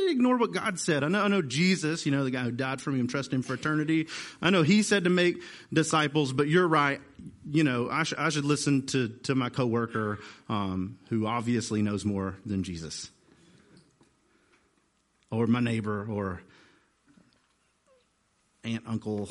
ignore 0.09 0.37
what 0.37 0.53
God 0.53 0.79
said. 0.79 1.03
I 1.03 1.07
know, 1.07 1.23
I 1.23 1.27
know 1.27 1.41
Jesus, 1.41 2.05
you 2.05 2.11
know, 2.11 2.23
the 2.23 2.31
guy 2.31 2.43
who 2.43 2.51
died 2.51 2.81
for 2.81 2.91
me 2.91 2.99
and 2.99 3.09
trust 3.09 3.33
him 3.33 3.41
for 3.41 3.55
eternity. 3.55 4.07
I 4.41 4.49
know 4.49 4.61
he 4.61 4.83
said 4.83 5.05
to 5.05 5.09
make 5.09 5.41
disciples, 5.73 6.31
but 6.31 6.47
you're 6.47 6.67
right. 6.67 7.01
You 7.49 7.63
know, 7.63 7.89
I, 7.89 8.03
sh- 8.03 8.13
I 8.17 8.29
should 8.29 8.45
listen 8.45 8.85
to, 8.87 9.07
to 9.23 9.35
my 9.35 9.49
coworker, 9.49 10.19
um, 10.47 10.99
who 11.09 11.25
obviously 11.25 11.81
knows 11.81 12.05
more 12.05 12.35
than 12.45 12.63
Jesus. 12.63 13.09
Or 15.31 15.47
my 15.47 15.61
neighbor, 15.61 16.07
or 16.09 16.41
aunt, 18.63 18.83
uncle, 18.85 19.29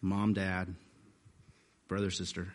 mom, 0.00 0.32
dad, 0.32 0.74
brother, 1.88 2.10
sister. 2.10 2.54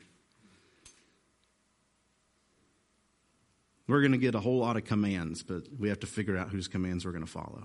We're 3.90 4.02
going 4.02 4.12
to 4.12 4.20
get 4.20 4.36
a 4.36 4.40
whole 4.40 4.60
lot 4.60 4.78
of 4.78 4.86
commands, 4.86 5.42
but 5.42 5.64
we 5.80 5.90
have 5.90 6.02
to 6.02 6.08
figure 6.08 6.38
out 6.38 6.50
whose 6.50 6.68
commands 6.68 7.06
we're 7.06 7.12
going 7.12 7.26
to 7.26 7.32
follow. 7.32 7.64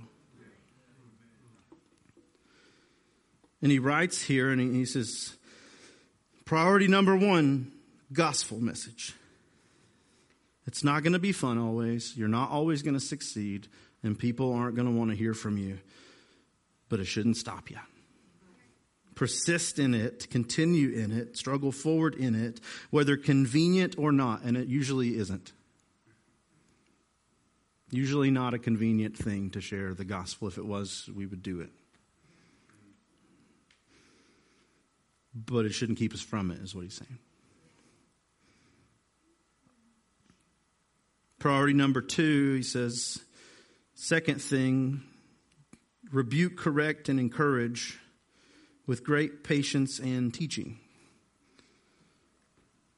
And 3.61 3.71
he 3.71 3.79
writes 3.79 4.23
here 4.23 4.51
and 4.51 4.75
he 4.75 4.87
says, 4.87 5.37
priority 6.47 6.89
number 6.89 7.15
one, 7.15 7.73
gospel 8.11 8.59
message. 8.59 9.13
It's 10.67 10.83
not 10.83 11.03
going 11.03 11.13
to 11.13 11.19
be 11.19 11.33
fun 11.33 11.59
always. 11.59 12.17
You're 12.17 12.29
not 12.29 12.51
always 12.51 12.81
going 12.81 12.95
to 12.95 13.01
succeed, 13.01 13.69
and 14.03 14.19
people 14.19 14.55
aren't 14.55 14.77
going 14.77 14.89
to 14.89 14.99
want 14.99 15.11
to 15.11 15.17
hear 15.17 15.35
from 15.35 15.59
you. 15.59 15.79
But 16.89 17.01
it 17.01 17.05
shouldn't 17.05 17.37
stop 17.37 17.71
you. 17.71 17.77
Persist 19.15 19.79
in 19.79 19.93
it, 19.93 20.31
continue 20.31 20.91
in 20.91 21.13
it, 21.13 21.37
struggle 21.37 21.71
forward 21.71 22.15
in 22.15 22.35
it, 22.35 22.61
whether 22.89 23.19
convenient 23.19 23.97
or 23.99 24.11
not, 24.11 24.43
and 24.43 24.57
it 24.57 24.69
usually 24.69 25.19
isn't. 25.19 25.53
Usually 27.97 28.33
not 28.33 28.55
a 28.55 28.59
convenient 28.59 29.17
thing 29.17 29.51
to 29.51 29.61
share 29.61 29.95
the 29.95 30.05
gospel. 30.05 30.49
If 30.49 30.59
it 30.59 30.67
was, 30.67 31.09
we 31.15 31.27
would 31.27 31.45
do 31.45 31.61
it. 31.61 31.71
But 35.33 35.65
it 35.65 35.75
shouldn't 35.75 35.99
keep 35.99 36.13
us 36.13 36.21
from 36.21 36.51
it, 36.51 36.61
is 36.61 36.75
what 36.75 36.83
he's 36.83 36.95
saying. 36.95 37.19
Priority 41.39 41.75
number 41.75 42.01
two, 42.01 42.55
he 42.55 42.63
says, 42.65 43.21
second 43.95 44.43
thing, 44.43 45.05
rebuke, 46.11 46.57
correct, 46.57 47.09
and 47.09 47.21
encourage 47.21 48.01
with 48.89 49.05
great 49.05 49.45
patience 49.45 50.01
and 50.01 50.35
teaching. 50.35 50.81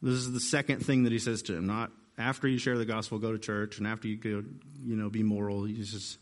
This 0.01 0.15
is 0.15 0.33
the 0.33 0.41
second 0.41 0.87
thing 0.87 1.03
that 1.03 1.13
he 1.13 1.19
says 1.19 1.43
to 1.43 1.55
him, 1.55 1.67
not 1.67 1.91
after 2.19 2.49
you 2.49 2.59
share 2.59 2.79
the 2.79 2.85
gospel, 2.85 3.19
go 3.19 3.33
to 3.33 3.39
church, 3.39 3.79
and 3.79 3.87
after 3.87 4.09
you 4.09 4.17
go, 4.17 4.45
you 4.83 4.97
know, 4.97 5.11
be 5.11 5.23
moral, 5.23 5.69
you 5.69 5.85
just 5.85 6.19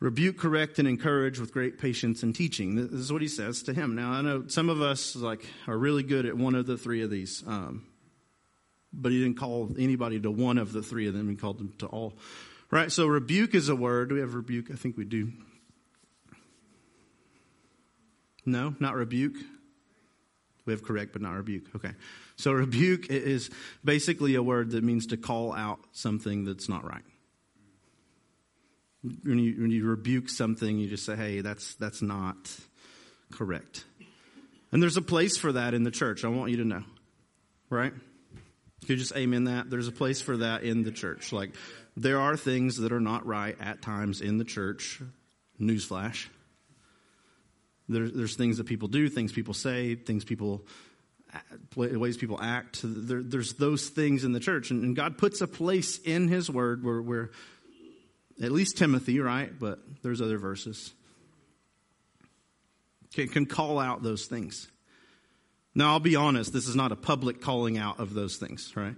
rebuke, 0.00 0.38
correct, 0.38 0.78
and 0.78 0.86
encourage 0.86 1.38
with 1.38 1.52
great 1.52 1.78
patience 1.78 2.22
and 2.22 2.34
teaching. 2.34 2.76
This 2.76 2.92
is 2.92 3.12
what 3.12 3.22
he 3.22 3.28
says 3.28 3.62
to 3.64 3.74
him. 3.74 3.94
Now, 3.94 4.12
I 4.12 4.20
know 4.20 4.44
some 4.48 4.68
of 4.68 4.80
us 4.80 5.16
like 5.16 5.44
are 5.66 5.76
really 5.76 6.02
good 6.02 6.26
at 6.26 6.36
one 6.36 6.54
of 6.54 6.66
the 6.66 6.76
three 6.76 7.02
of 7.02 7.10
these, 7.10 7.42
um, 7.46 7.84
but 8.92 9.12
he 9.12 9.22
didn't 9.22 9.38
call 9.38 9.70
anybody 9.78 10.20
to 10.20 10.30
one 10.30 10.58
of 10.58 10.72
the 10.72 10.82
three 10.82 11.08
of 11.08 11.14
them. 11.14 11.28
He 11.28 11.36
called 11.36 11.58
them 11.58 11.72
to 11.78 11.86
all. 11.86 12.14
Right. 12.70 12.92
So 12.92 13.06
rebuke 13.06 13.54
is 13.54 13.70
a 13.70 13.76
word. 13.76 14.10
Do 14.10 14.16
we 14.16 14.20
have 14.20 14.34
rebuke? 14.34 14.70
I 14.70 14.74
think 14.74 14.96
we 14.96 15.04
do. 15.04 15.32
No, 18.44 18.74
not 18.78 18.94
rebuke. 18.94 19.36
We 20.68 20.74
have 20.74 20.82
correct, 20.82 21.14
but 21.14 21.22
not 21.22 21.32
rebuke. 21.32 21.64
Okay. 21.76 21.92
So 22.36 22.52
rebuke 22.52 23.06
is 23.08 23.48
basically 23.82 24.34
a 24.34 24.42
word 24.42 24.72
that 24.72 24.84
means 24.84 25.06
to 25.06 25.16
call 25.16 25.54
out 25.54 25.78
something 25.92 26.44
that's 26.44 26.68
not 26.68 26.84
right. 26.84 27.02
When 29.22 29.38
you, 29.38 29.62
when 29.62 29.70
you 29.70 29.86
rebuke 29.86 30.28
something, 30.28 30.78
you 30.78 30.86
just 30.86 31.06
say, 31.06 31.16
hey, 31.16 31.40
that's, 31.40 31.74
that's 31.76 32.02
not 32.02 32.36
correct. 33.32 33.86
And 34.70 34.82
there's 34.82 34.98
a 34.98 35.02
place 35.02 35.38
for 35.38 35.52
that 35.52 35.72
in 35.72 35.84
the 35.84 35.90
church. 35.90 36.22
I 36.22 36.28
want 36.28 36.50
you 36.50 36.58
to 36.58 36.66
know. 36.66 36.84
Right? 37.70 37.94
You 38.86 38.96
just 38.96 39.16
amen 39.16 39.44
that? 39.44 39.70
There's 39.70 39.88
a 39.88 39.92
place 39.92 40.20
for 40.20 40.36
that 40.36 40.64
in 40.64 40.82
the 40.82 40.92
church. 40.92 41.32
Like, 41.32 41.54
there 41.96 42.20
are 42.20 42.36
things 42.36 42.76
that 42.76 42.92
are 42.92 43.00
not 43.00 43.24
right 43.24 43.56
at 43.58 43.80
times 43.80 44.20
in 44.20 44.36
the 44.36 44.44
church. 44.44 45.00
Newsflash. 45.58 46.26
There, 47.88 48.08
there's 48.08 48.36
things 48.36 48.58
that 48.58 48.64
people 48.64 48.88
do, 48.88 49.08
things 49.08 49.32
people 49.32 49.54
say, 49.54 49.94
things 49.94 50.24
people, 50.24 50.66
ways 51.74 52.16
people 52.16 52.38
act. 52.40 52.80
There, 52.82 53.22
there's 53.22 53.54
those 53.54 53.88
things 53.88 54.24
in 54.24 54.32
the 54.32 54.40
church. 54.40 54.70
And, 54.70 54.84
and 54.84 54.96
God 54.96 55.16
puts 55.16 55.40
a 55.40 55.46
place 55.46 55.98
in 55.98 56.28
His 56.28 56.50
Word 56.50 56.84
where, 56.84 57.00
where, 57.00 57.30
at 58.42 58.52
least 58.52 58.78
Timothy, 58.78 59.20
right? 59.20 59.50
But 59.58 59.80
there's 60.02 60.20
other 60.20 60.38
verses, 60.38 60.92
can, 63.14 63.28
can 63.28 63.46
call 63.46 63.78
out 63.78 64.02
those 64.02 64.26
things. 64.26 64.68
Now, 65.74 65.92
I'll 65.92 66.00
be 66.00 66.16
honest, 66.16 66.52
this 66.52 66.68
is 66.68 66.76
not 66.76 66.92
a 66.92 66.96
public 66.96 67.40
calling 67.40 67.78
out 67.78 68.00
of 68.00 68.14
those 68.14 68.36
things, 68.36 68.72
right? 68.76 68.94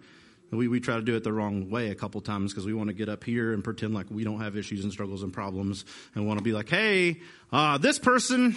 We, 0.50 0.66
we 0.66 0.80
try 0.80 0.96
to 0.96 1.02
do 1.02 1.14
it 1.14 1.22
the 1.22 1.32
wrong 1.32 1.70
way 1.70 1.90
a 1.90 1.94
couple 1.94 2.20
times 2.20 2.52
because 2.52 2.66
we 2.66 2.74
want 2.74 2.88
to 2.88 2.94
get 2.94 3.08
up 3.08 3.22
here 3.22 3.52
and 3.52 3.62
pretend 3.62 3.94
like 3.94 4.06
we 4.10 4.24
don't 4.24 4.40
have 4.40 4.56
issues 4.56 4.82
and 4.82 4.92
struggles 4.92 5.22
and 5.22 5.32
problems 5.32 5.84
and 6.14 6.26
want 6.26 6.38
to 6.38 6.44
be 6.44 6.52
like, 6.52 6.68
hey, 6.68 7.20
uh, 7.52 7.78
this 7.78 7.98
person 7.98 8.56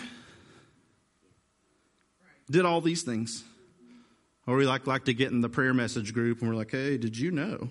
did 2.50 2.66
all 2.66 2.82
these 2.82 3.04
things. 3.04 3.44
Or 4.46 4.56
we 4.56 4.66
like, 4.66 4.88
like 4.88 5.06
to 5.06 5.14
get 5.14 5.32
in 5.32 5.42
the 5.42 5.50
prayer 5.50 5.74
message 5.74 6.14
group 6.14 6.42
and 6.42 6.50
we're 6.50 6.56
like, 6.56 6.72
hey, 6.72 6.98
did 6.98 7.18
you 7.18 7.32
know? 7.32 7.70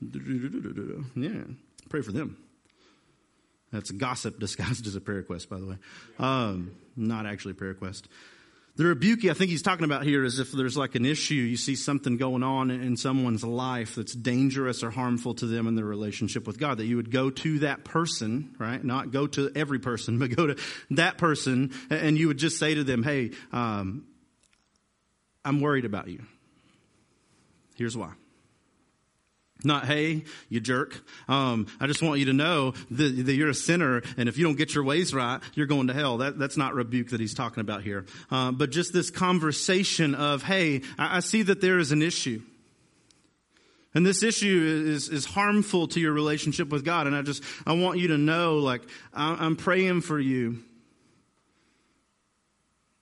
Yeah, 1.16 1.42
pray 1.88 2.02
for 2.02 2.12
them. 2.12 2.36
That's 3.72 3.90
gossip 3.90 4.38
disguised 4.40 4.86
as 4.86 4.94
a 4.94 5.00
prayer 5.00 5.18
request, 5.18 5.50
by 5.50 5.58
the 5.58 5.66
way. 5.66 5.76
Um, 6.18 6.72
not 6.96 7.26
actually 7.26 7.52
a 7.52 7.54
prayer 7.54 7.70
request. 7.70 8.08
The 8.78 8.86
rebuke 8.86 9.24
I 9.24 9.34
think 9.34 9.50
he's 9.50 9.62
talking 9.62 9.84
about 9.84 10.04
here 10.04 10.22
is 10.22 10.38
if 10.38 10.52
there's 10.52 10.76
like 10.76 10.94
an 10.94 11.04
issue, 11.04 11.34
you 11.34 11.56
see 11.56 11.74
something 11.74 12.16
going 12.16 12.44
on 12.44 12.70
in 12.70 12.96
someone's 12.96 13.42
life 13.42 13.96
that's 13.96 14.14
dangerous 14.14 14.84
or 14.84 14.90
harmful 14.90 15.34
to 15.34 15.46
them 15.46 15.66
in 15.66 15.74
their 15.74 15.84
relationship 15.84 16.46
with 16.46 16.60
God, 16.60 16.78
that 16.78 16.86
you 16.86 16.94
would 16.94 17.10
go 17.10 17.28
to 17.28 17.58
that 17.58 17.84
person, 17.84 18.54
right? 18.56 18.82
Not 18.82 19.10
go 19.10 19.26
to 19.26 19.50
every 19.56 19.80
person, 19.80 20.18
but 20.20 20.34
go 20.34 20.46
to 20.46 20.56
that 20.92 21.18
person 21.18 21.72
and 21.90 22.16
you 22.16 22.28
would 22.28 22.38
just 22.38 22.56
say 22.56 22.74
to 22.76 22.84
them, 22.84 23.02
hey, 23.02 23.32
um, 23.52 24.06
I'm 25.44 25.60
worried 25.60 25.84
about 25.84 26.06
you. 26.06 26.22
Here's 27.74 27.96
why. 27.96 28.12
Not, 29.64 29.86
hey, 29.86 30.22
you 30.48 30.60
jerk. 30.60 31.00
Um, 31.28 31.66
I 31.80 31.88
just 31.88 32.00
want 32.00 32.20
you 32.20 32.26
to 32.26 32.32
know 32.32 32.74
that, 32.92 33.26
that, 33.26 33.34
you're 33.34 33.48
a 33.48 33.54
sinner, 33.54 34.02
and 34.16 34.28
if 34.28 34.38
you 34.38 34.44
don't 34.44 34.56
get 34.56 34.72
your 34.72 34.84
ways 34.84 35.12
right, 35.12 35.40
you're 35.54 35.66
going 35.66 35.88
to 35.88 35.94
hell. 35.94 36.18
That, 36.18 36.38
that's 36.38 36.56
not 36.56 36.74
rebuke 36.74 37.10
that 37.10 37.18
he's 37.18 37.34
talking 37.34 37.60
about 37.60 37.82
here. 37.82 38.06
Uh, 38.30 38.52
but 38.52 38.70
just 38.70 38.92
this 38.92 39.10
conversation 39.10 40.14
of, 40.14 40.44
hey, 40.44 40.82
I, 40.96 41.16
I, 41.16 41.20
see 41.20 41.42
that 41.42 41.60
there 41.60 41.80
is 41.80 41.90
an 41.90 42.02
issue. 42.02 42.40
And 43.94 44.06
this 44.06 44.22
issue 44.22 44.84
is, 44.86 45.08
is 45.08 45.24
harmful 45.24 45.88
to 45.88 45.98
your 46.00 46.12
relationship 46.12 46.68
with 46.68 46.84
God. 46.84 47.08
And 47.08 47.16
I 47.16 47.22
just, 47.22 47.42
I 47.66 47.72
want 47.72 47.98
you 47.98 48.08
to 48.08 48.18
know, 48.18 48.58
like, 48.58 48.82
I, 49.12 49.34
I'm 49.40 49.56
praying 49.56 50.02
for 50.02 50.20
you. 50.20 50.62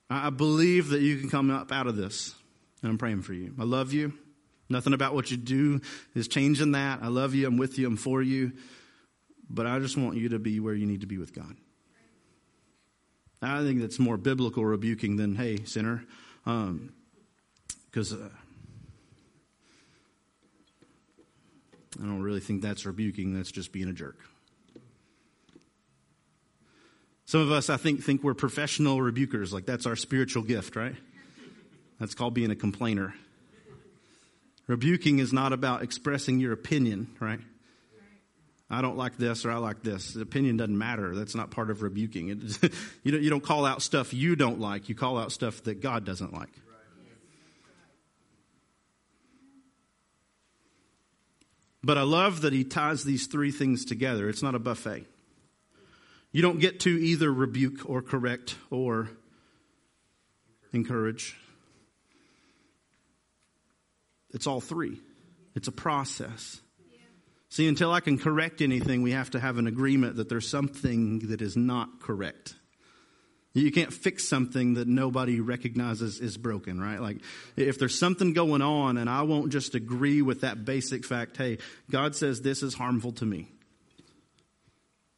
I 0.09 0.31
believe 0.31 0.88
that 0.90 1.03
you 1.03 1.19
can 1.19 1.29
come 1.29 1.51
up 1.51 1.71
out 1.71 1.87
of 1.87 1.97
this. 1.97 2.35
And 2.83 2.90
I'm 2.90 2.99
praying 2.99 3.23
for 3.23 3.35
you. 3.35 3.53
I 3.59 3.64
love 3.64 3.92
you. 3.92 4.14
Nothing 4.69 4.93
about 4.93 5.15
what 5.15 5.31
you 5.31 5.37
do 5.37 5.81
is 6.15 6.29
changing 6.29 6.73
that. 6.73 7.01
I 7.03 7.09
love 7.09 7.35
you. 7.35 7.47
I'm 7.47 7.57
with 7.57 7.79
you. 7.79 7.87
I'm 7.87 7.97
for 7.97 8.21
you. 8.21 8.53
But 9.49 9.67
I 9.67 9.79
just 9.79 9.97
want 9.97 10.17
you 10.17 10.31
to 10.31 10.39
be 10.39 10.59
where 10.59 10.75
you 10.75 10.87
need 10.87 11.03
to 11.03 11.07
be 11.07 11.19
with 11.19 11.33
God. 11.33 11.57
I 13.41 13.63
think 13.63 13.81
that's 13.81 13.99
more 13.99 14.17
biblical 14.17 14.65
rebuking 14.65 15.17
than, 15.17 15.37
hey, 15.37 15.65
sinner. 15.65 16.05
Because 16.45 18.13
um, 18.13 18.23
uh, 18.25 18.29
I 22.03 22.07
don't 22.07 22.23
really 22.23 22.41
think 22.41 22.63
that's 22.63 22.85
rebuking. 22.87 23.35
That's 23.35 23.53
just 23.53 23.73
being 23.73 23.89
a 23.89 23.93
jerk. 23.93 24.19
Some 27.25 27.41
of 27.41 27.51
us, 27.51 27.71
I 27.71 27.77
think, 27.77 28.03
think 28.03 28.23
we're 28.23 28.35
professional 28.35 28.99
rebukers. 28.99 29.53
Like 29.53 29.67
that's 29.67 29.87
our 29.87 29.97
spiritual 29.97 30.43
gift, 30.43 30.77
right? 30.77 30.95
That's 31.99 32.15
called 32.15 32.35
being 32.35 32.51
a 32.51 32.57
complainer. 32.57 33.15
Rebuking 34.67 35.21
is 35.21 35.33
not 35.33 35.53
about 35.53 35.83
expressing 35.83 36.41
your 36.41 36.53
opinion, 36.53 37.09
right? 37.21 37.41
I 38.69 38.83
don't 38.83 38.97
like 38.97 39.17
this 39.17 39.45
or 39.45 39.53
I 39.53 39.59
like 39.59 39.83
this. 39.83 40.15
The 40.15 40.23
opinion 40.23 40.57
doesn't 40.57 40.77
matter. 40.77 41.15
That's 41.15 41.37
not 41.37 41.53
part 41.53 41.71
of 41.71 41.83
rebuking. 41.83 42.31
It, 42.31 42.73
you, 43.05 43.13
don't, 43.13 43.23
you 43.23 43.31
don't 43.31 43.45
call 43.45 43.65
out 43.65 43.81
stuff 43.81 44.13
you 44.13 44.35
don't 44.35 44.59
like. 44.59 44.89
You 44.89 44.97
call 44.97 45.19
out 45.19 45.31
stuff 45.31 45.63
that 45.65 45.81
God 45.81 46.05
doesn't 46.05 46.33
like. 46.33 46.51
But 51.85 51.97
I 51.97 52.03
love 52.03 52.41
that 52.41 52.53
he 52.53 52.65
ties 52.65 53.05
these 53.05 53.29
three 53.29 53.53
things 53.53 53.85
together. 53.85 54.29
It's 54.29 54.43
not 54.43 54.57
a 54.57 54.59
buffet. 54.59 55.07
You 56.33 56.43
don't 56.43 56.59
get 56.59 56.81
to 56.81 56.91
either 56.91 57.33
rebuke 57.33 57.89
or 57.89 58.03
correct 58.03 58.57
or 58.71 59.09
encourage. 60.73 61.37
It's 64.37 64.46
all 64.46 64.61
three. 64.61 65.01
It's 65.55 65.66
a 65.66 65.72
process. 65.72 66.61
See, 67.49 67.66
until 67.66 67.90
I 67.90 68.01
can 68.01 68.18
correct 68.18 68.61
anything, 68.61 69.01
we 69.01 69.12
have 69.12 69.31
to 69.31 69.40
have 69.40 69.57
an 69.57 69.66
agreement 69.66 70.16
that 70.16 70.29
there's 70.29 70.46
something 70.46 71.31
that 71.31 71.40
is 71.40 71.57
not 71.57 72.01
correct. 72.01 72.55
You 73.55 73.72
can't 73.72 73.90
fix 73.90 74.29
something 74.29 74.75
that 74.75 74.87
nobody 74.87 75.40
recognizes 75.40 76.20
is 76.20 76.37
broken, 76.37 76.79
right? 76.79 77.01
Like, 77.01 77.22
if 77.57 77.79
there's 77.79 77.99
something 77.99 78.35
going 78.35 78.61
on 78.61 78.99
and 78.99 79.09
I 79.09 79.22
won't 79.22 79.51
just 79.51 79.75
agree 79.75 80.20
with 80.20 80.42
that 80.42 80.66
basic 80.66 81.07
fact, 81.07 81.38
hey, 81.38 81.57
God 81.90 82.14
says 82.14 82.42
this 82.42 82.62
is 82.62 82.75
harmful 82.75 83.12
to 83.12 83.25
me. 83.25 83.49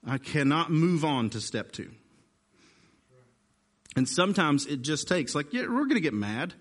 I 0.07 0.19
cannot 0.19 0.71
move 0.71 1.05
on 1.05 1.31
to 1.31 1.41
step 1.41 1.73
two. 1.73 1.91
And 3.97 4.09
sometimes 4.09 4.67
it 4.67 4.83
just 4.83 5.09
takes, 5.09 5.35
like, 5.35 5.53
yeah, 5.53 5.63
we're 5.63 5.87
going 5.87 5.95
to 5.95 6.01
get 6.01 6.15
mad. 6.15 6.55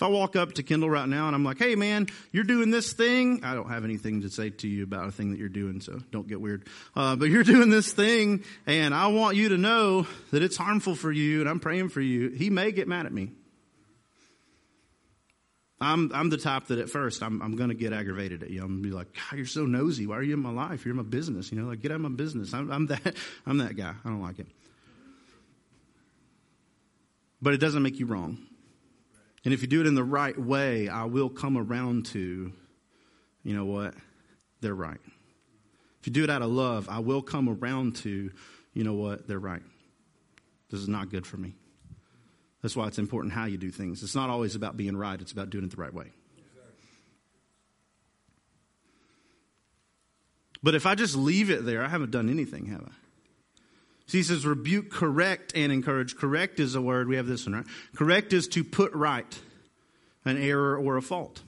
If 0.00 0.04
I 0.04 0.08
walk 0.08 0.34
up 0.34 0.54
to 0.54 0.62
Kendall 0.62 0.88
right 0.88 1.06
now 1.06 1.26
and 1.26 1.36
I'm 1.36 1.44
like, 1.44 1.58
hey 1.58 1.74
man, 1.74 2.06
you're 2.32 2.42
doing 2.42 2.70
this 2.70 2.94
thing, 2.94 3.44
I 3.44 3.54
don't 3.54 3.68
have 3.68 3.84
anything 3.84 4.22
to 4.22 4.30
say 4.30 4.48
to 4.48 4.66
you 4.66 4.82
about 4.82 5.06
a 5.06 5.12
thing 5.12 5.32
that 5.32 5.38
you're 5.38 5.50
doing, 5.50 5.82
so 5.82 6.00
don't 6.10 6.26
get 6.26 6.40
weird. 6.40 6.66
Uh, 6.96 7.16
but 7.16 7.26
you're 7.26 7.42
doing 7.44 7.68
this 7.68 7.92
thing 7.92 8.42
and 8.66 8.94
I 8.94 9.08
want 9.08 9.36
you 9.36 9.50
to 9.50 9.58
know 9.58 10.06
that 10.30 10.42
it's 10.42 10.56
harmful 10.56 10.94
for 10.94 11.12
you 11.12 11.40
and 11.40 11.50
I'm 11.50 11.60
praying 11.60 11.90
for 11.90 12.00
you. 12.00 12.30
He 12.30 12.48
may 12.48 12.72
get 12.72 12.88
mad 12.88 13.04
at 13.04 13.12
me. 13.12 13.32
I'm, 15.82 16.10
I'm 16.14 16.30
the 16.30 16.38
type 16.38 16.68
that 16.68 16.78
at 16.78 16.88
first 16.88 17.22
I'm, 17.22 17.42
I'm 17.42 17.56
going 17.56 17.68
to 17.68 17.74
get 17.74 17.92
aggravated 17.92 18.42
at 18.42 18.48
you. 18.48 18.62
I'm 18.62 18.68
going 18.68 18.82
to 18.82 18.88
be 18.88 18.94
like, 18.94 19.08
God, 19.12 19.36
you're 19.36 19.44
so 19.44 19.66
nosy. 19.66 20.06
Why 20.06 20.16
are 20.16 20.22
you 20.22 20.32
in 20.32 20.40
my 20.40 20.50
life? 20.50 20.86
You're 20.86 20.92
in 20.92 20.96
my 20.96 21.02
business. 21.02 21.52
You 21.52 21.60
know, 21.60 21.68
like 21.68 21.82
get 21.82 21.90
out 21.90 21.96
of 21.96 22.00
my 22.00 22.08
business. 22.08 22.54
I'm, 22.54 22.72
I'm 22.72 22.86
that, 22.86 23.16
I'm 23.44 23.58
that 23.58 23.76
guy. 23.76 23.92
I 24.02 24.08
don't 24.08 24.22
like 24.22 24.38
it. 24.38 24.46
But 27.42 27.52
it 27.52 27.58
doesn't 27.58 27.82
make 27.82 27.98
you 27.98 28.06
wrong. 28.06 28.38
And 29.44 29.54
if 29.54 29.62
you 29.62 29.68
do 29.68 29.80
it 29.80 29.86
in 29.86 29.94
the 29.94 30.04
right 30.04 30.38
way, 30.38 30.88
I 30.88 31.04
will 31.04 31.30
come 31.30 31.56
around 31.56 32.06
to, 32.06 32.52
you 33.42 33.54
know 33.54 33.64
what? 33.64 33.94
They're 34.60 34.74
right. 34.74 35.00
If 36.00 36.06
you 36.06 36.12
do 36.12 36.24
it 36.24 36.30
out 36.30 36.42
of 36.42 36.50
love, 36.50 36.88
I 36.90 36.98
will 36.98 37.22
come 37.22 37.48
around 37.48 37.96
to, 37.96 38.30
you 38.74 38.84
know 38.84 38.94
what? 38.94 39.26
They're 39.26 39.38
right. 39.38 39.62
This 40.70 40.80
is 40.80 40.88
not 40.88 41.10
good 41.10 41.26
for 41.26 41.36
me. 41.36 41.54
That's 42.62 42.76
why 42.76 42.86
it's 42.86 42.98
important 42.98 43.32
how 43.32 43.46
you 43.46 43.56
do 43.56 43.70
things. 43.70 44.02
It's 44.02 44.14
not 44.14 44.28
always 44.28 44.54
about 44.54 44.76
being 44.76 44.96
right, 44.96 45.20
it's 45.20 45.32
about 45.32 45.50
doing 45.50 45.64
it 45.64 45.70
the 45.70 45.78
right 45.78 45.92
way. 45.92 46.12
But 50.62 50.74
if 50.74 50.84
I 50.84 50.94
just 50.94 51.16
leave 51.16 51.48
it 51.50 51.64
there, 51.64 51.82
I 51.82 51.88
haven't 51.88 52.10
done 52.10 52.28
anything, 52.28 52.66
have 52.66 52.82
I? 52.82 52.92
So 54.10 54.18
he 54.18 54.24
says, 54.24 54.44
rebuke, 54.44 54.90
correct, 54.90 55.52
and 55.54 55.70
encourage. 55.70 56.16
Correct 56.16 56.58
is 56.58 56.74
a 56.74 56.82
word. 56.82 57.06
We 57.06 57.14
have 57.14 57.28
this 57.28 57.46
one, 57.46 57.54
right? 57.54 57.64
Correct 57.94 58.32
is 58.32 58.48
to 58.48 58.64
put 58.64 58.92
right 58.92 59.38
an 60.24 60.36
error 60.36 60.76
or 60.76 60.96
a 60.96 61.00
fault. 61.00 61.40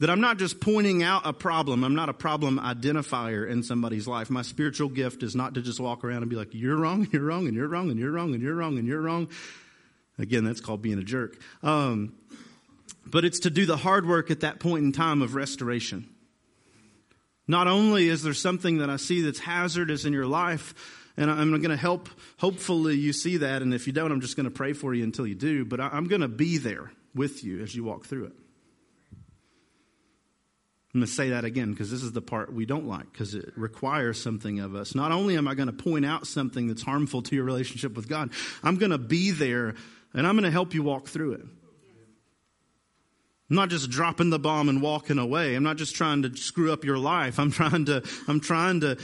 That 0.00 0.10
I'm 0.10 0.20
not 0.20 0.36
just 0.36 0.60
pointing 0.60 1.02
out 1.02 1.22
a 1.24 1.32
problem. 1.32 1.84
I'm 1.84 1.94
not 1.94 2.10
a 2.10 2.12
problem 2.12 2.58
identifier 2.58 3.48
in 3.48 3.62
somebody's 3.62 4.06
life. 4.06 4.28
My 4.28 4.42
spiritual 4.42 4.90
gift 4.90 5.22
is 5.22 5.34
not 5.34 5.54
to 5.54 5.62
just 5.62 5.80
walk 5.80 6.04
around 6.04 6.18
and 6.18 6.28
be 6.28 6.36
like, 6.36 6.52
you're 6.52 6.76
wrong, 6.76 7.08
you're 7.12 7.24
wrong, 7.24 7.46
and 7.46 7.56
you're 7.56 7.66
wrong, 7.66 7.90
and 7.90 7.98
you're 7.98 8.10
wrong, 8.10 8.34
and 8.34 8.42
you're 8.42 8.54
wrong, 8.54 8.76
and 8.76 8.86
you're 8.86 9.00
wrong. 9.00 9.28
Again, 10.18 10.44
that's 10.44 10.60
called 10.60 10.82
being 10.82 10.98
a 10.98 11.02
jerk. 11.02 11.40
Um, 11.62 12.12
but 13.06 13.24
it's 13.24 13.38
to 13.40 13.50
do 13.50 13.64
the 13.64 13.78
hard 13.78 14.06
work 14.06 14.30
at 14.30 14.40
that 14.40 14.60
point 14.60 14.84
in 14.84 14.92
time 14.92 15.22
of 15.22 15.34
restoration. 15.34 16.10
Not 17.46 17.68
only 17.68 18.08
is 18.08 18.22
there 18.22 18.34
something 18.34 18.78
that 18.78 18.90
I 18.90 18.96
see 18.96 19.22
that's 19.22 19.38
hazardous 19.38 20.04
in 20.04 20.12
your 20.12 20.26
life, 20.26 20.74
And 21.18 21.30
I'm 21.30 21.50
going 21.50 21.68
to 21.70 21.76
help, 21.76 22.08
hopefully, 22.38 22.94
you 22.94 23.12
see 23.12 23.38
that. 23.38 23.60
And 23.60 23.74
if 23.74 23.88
you 23.88 23.92
don't, 23.92 24.12
I'm 24.12 24.20
just 24.20 24.36
going 24.36 24.44
to 24.44 24.52
pray 24.52 24.72
for 24.72 24.94
you 24.94 25.02
until 25.02 25.26
you 25.26 25.34
do. 25.34 25.64
But 25.64 25.80
I'm 25.80 26.06
going 26.06 26.20
to 26.20 26.28
be 26.28 26.58
there 26.58 26.92
with 27.12 27.42
you 27.42 27.60
as 27.60 27.74
you 27.74 27.82
walk 27.82 28.06
through 28.06 28.26
it. 28.26 28.32
I'm 30.94 31.00
going 31.00 31.06
to 31.06 31.12
say 31.12 31.30
that 31.30 31.44
again 31.44 31.72
because 31.72 31.90
this 31.90 32.04
is 32.04 32.12
the 32.12 32.22
part 32.22 32.52
we 32.52 32.66
don't 32.66 32.86
like 32.86 33.12
because 33.12 33.34
it 33.34 33.52
requires 33.56 34.22
something 34.22 34.60
of 34.60 34.76
us. 34.76 34.94
Not 34.94 35.10
only 35.10 35.36
am 35.36 35.48
I 35.48 35.54
going 35.54 35.66
to 35.66 35.72
point 35.72 36.06
out 36.06 36.26
something 36.26 36.68
that's 36.68 36.82
harmful 36.82 37.20
to 37.22 37.34
your 37.34 37.44
relationship 37.44 37.94
with 37.94 38.08
God, 38.08 38.30
I'm 38.62 38.76
going 38.76 38.92
to 38.92 38.98
be 38.98 39.32
there 39.32 39.74
and 40.14 40.26
I'm 40.26 40.34
going 40.34 40.44
to 40.44 40.50
help 40.50 40.72
you 40.72 40.82
walk 40.82 41.08
through 41.08 41.32
it. 41.32 41.46
I'm 43.50 43.56
not 43.56 43.70
just 43.70 43.88
dropping 43.88 44.28
the 44.28 44.38
bomb 44.38 44.68
and 44.68 44.82
walking 44.82 45.16
away. 45.18 45.54
I'm 45.54 45.62
not 45.62 45.78
just 45.78 45.96
trying 45.96 46.20
to 46.22 46.36
screw 46.36 46.70
up 46.70 46.84
your 46.84 46.98
life. 46.98 47.38
I'm 47.38 47.50
trying 47.50 47.86
to, 47.86 48.02
I'm 48.26 48.40
trying 48.40 48.80
to 48.80 48.98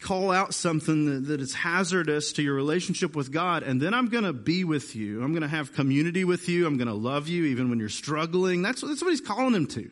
call 0.00 0.32
out 0.32 0.52
something 0.52 1.04
that, 1.04 1.28
that 1.28 1.40
is 1.40 1.54
hazardous 1.54 2.32
to 2.32 2.42
your 2.42 2.54
relationship 2.54 3.14
with 3.14 3.30
God. 3.30 3.62
And 3.62 3.80
then 3.80 3.94
I'm 3.94 4.08
going 4.08 4.24
to 4.24 4.32
be 4.32 4.64
with 4.64 4.96
you. 4.96 5.22
I'm 5.22 5.30
going 5.30 5.42
to 5.42 5.48
have 5.48 5.74
community 5.74 6.24
with 6.24 6.48
you. 6.48 6.66
I'm 6.66 6.76
going 6.76 6.88
to 6.88 6.94
love 6.94 7.28
you 7.28 7.44
even 7.44 7.70
when 7.70 7.78
you're 7.78 7.88
struggling. 7.88 8.62
That's, 8.62 8.80
that's 8.80 9.00
what 9.00 9.10
he's 9.10 9.20
calling 9.20 9.54
him 9.54 9.66
to. 9.68 9.88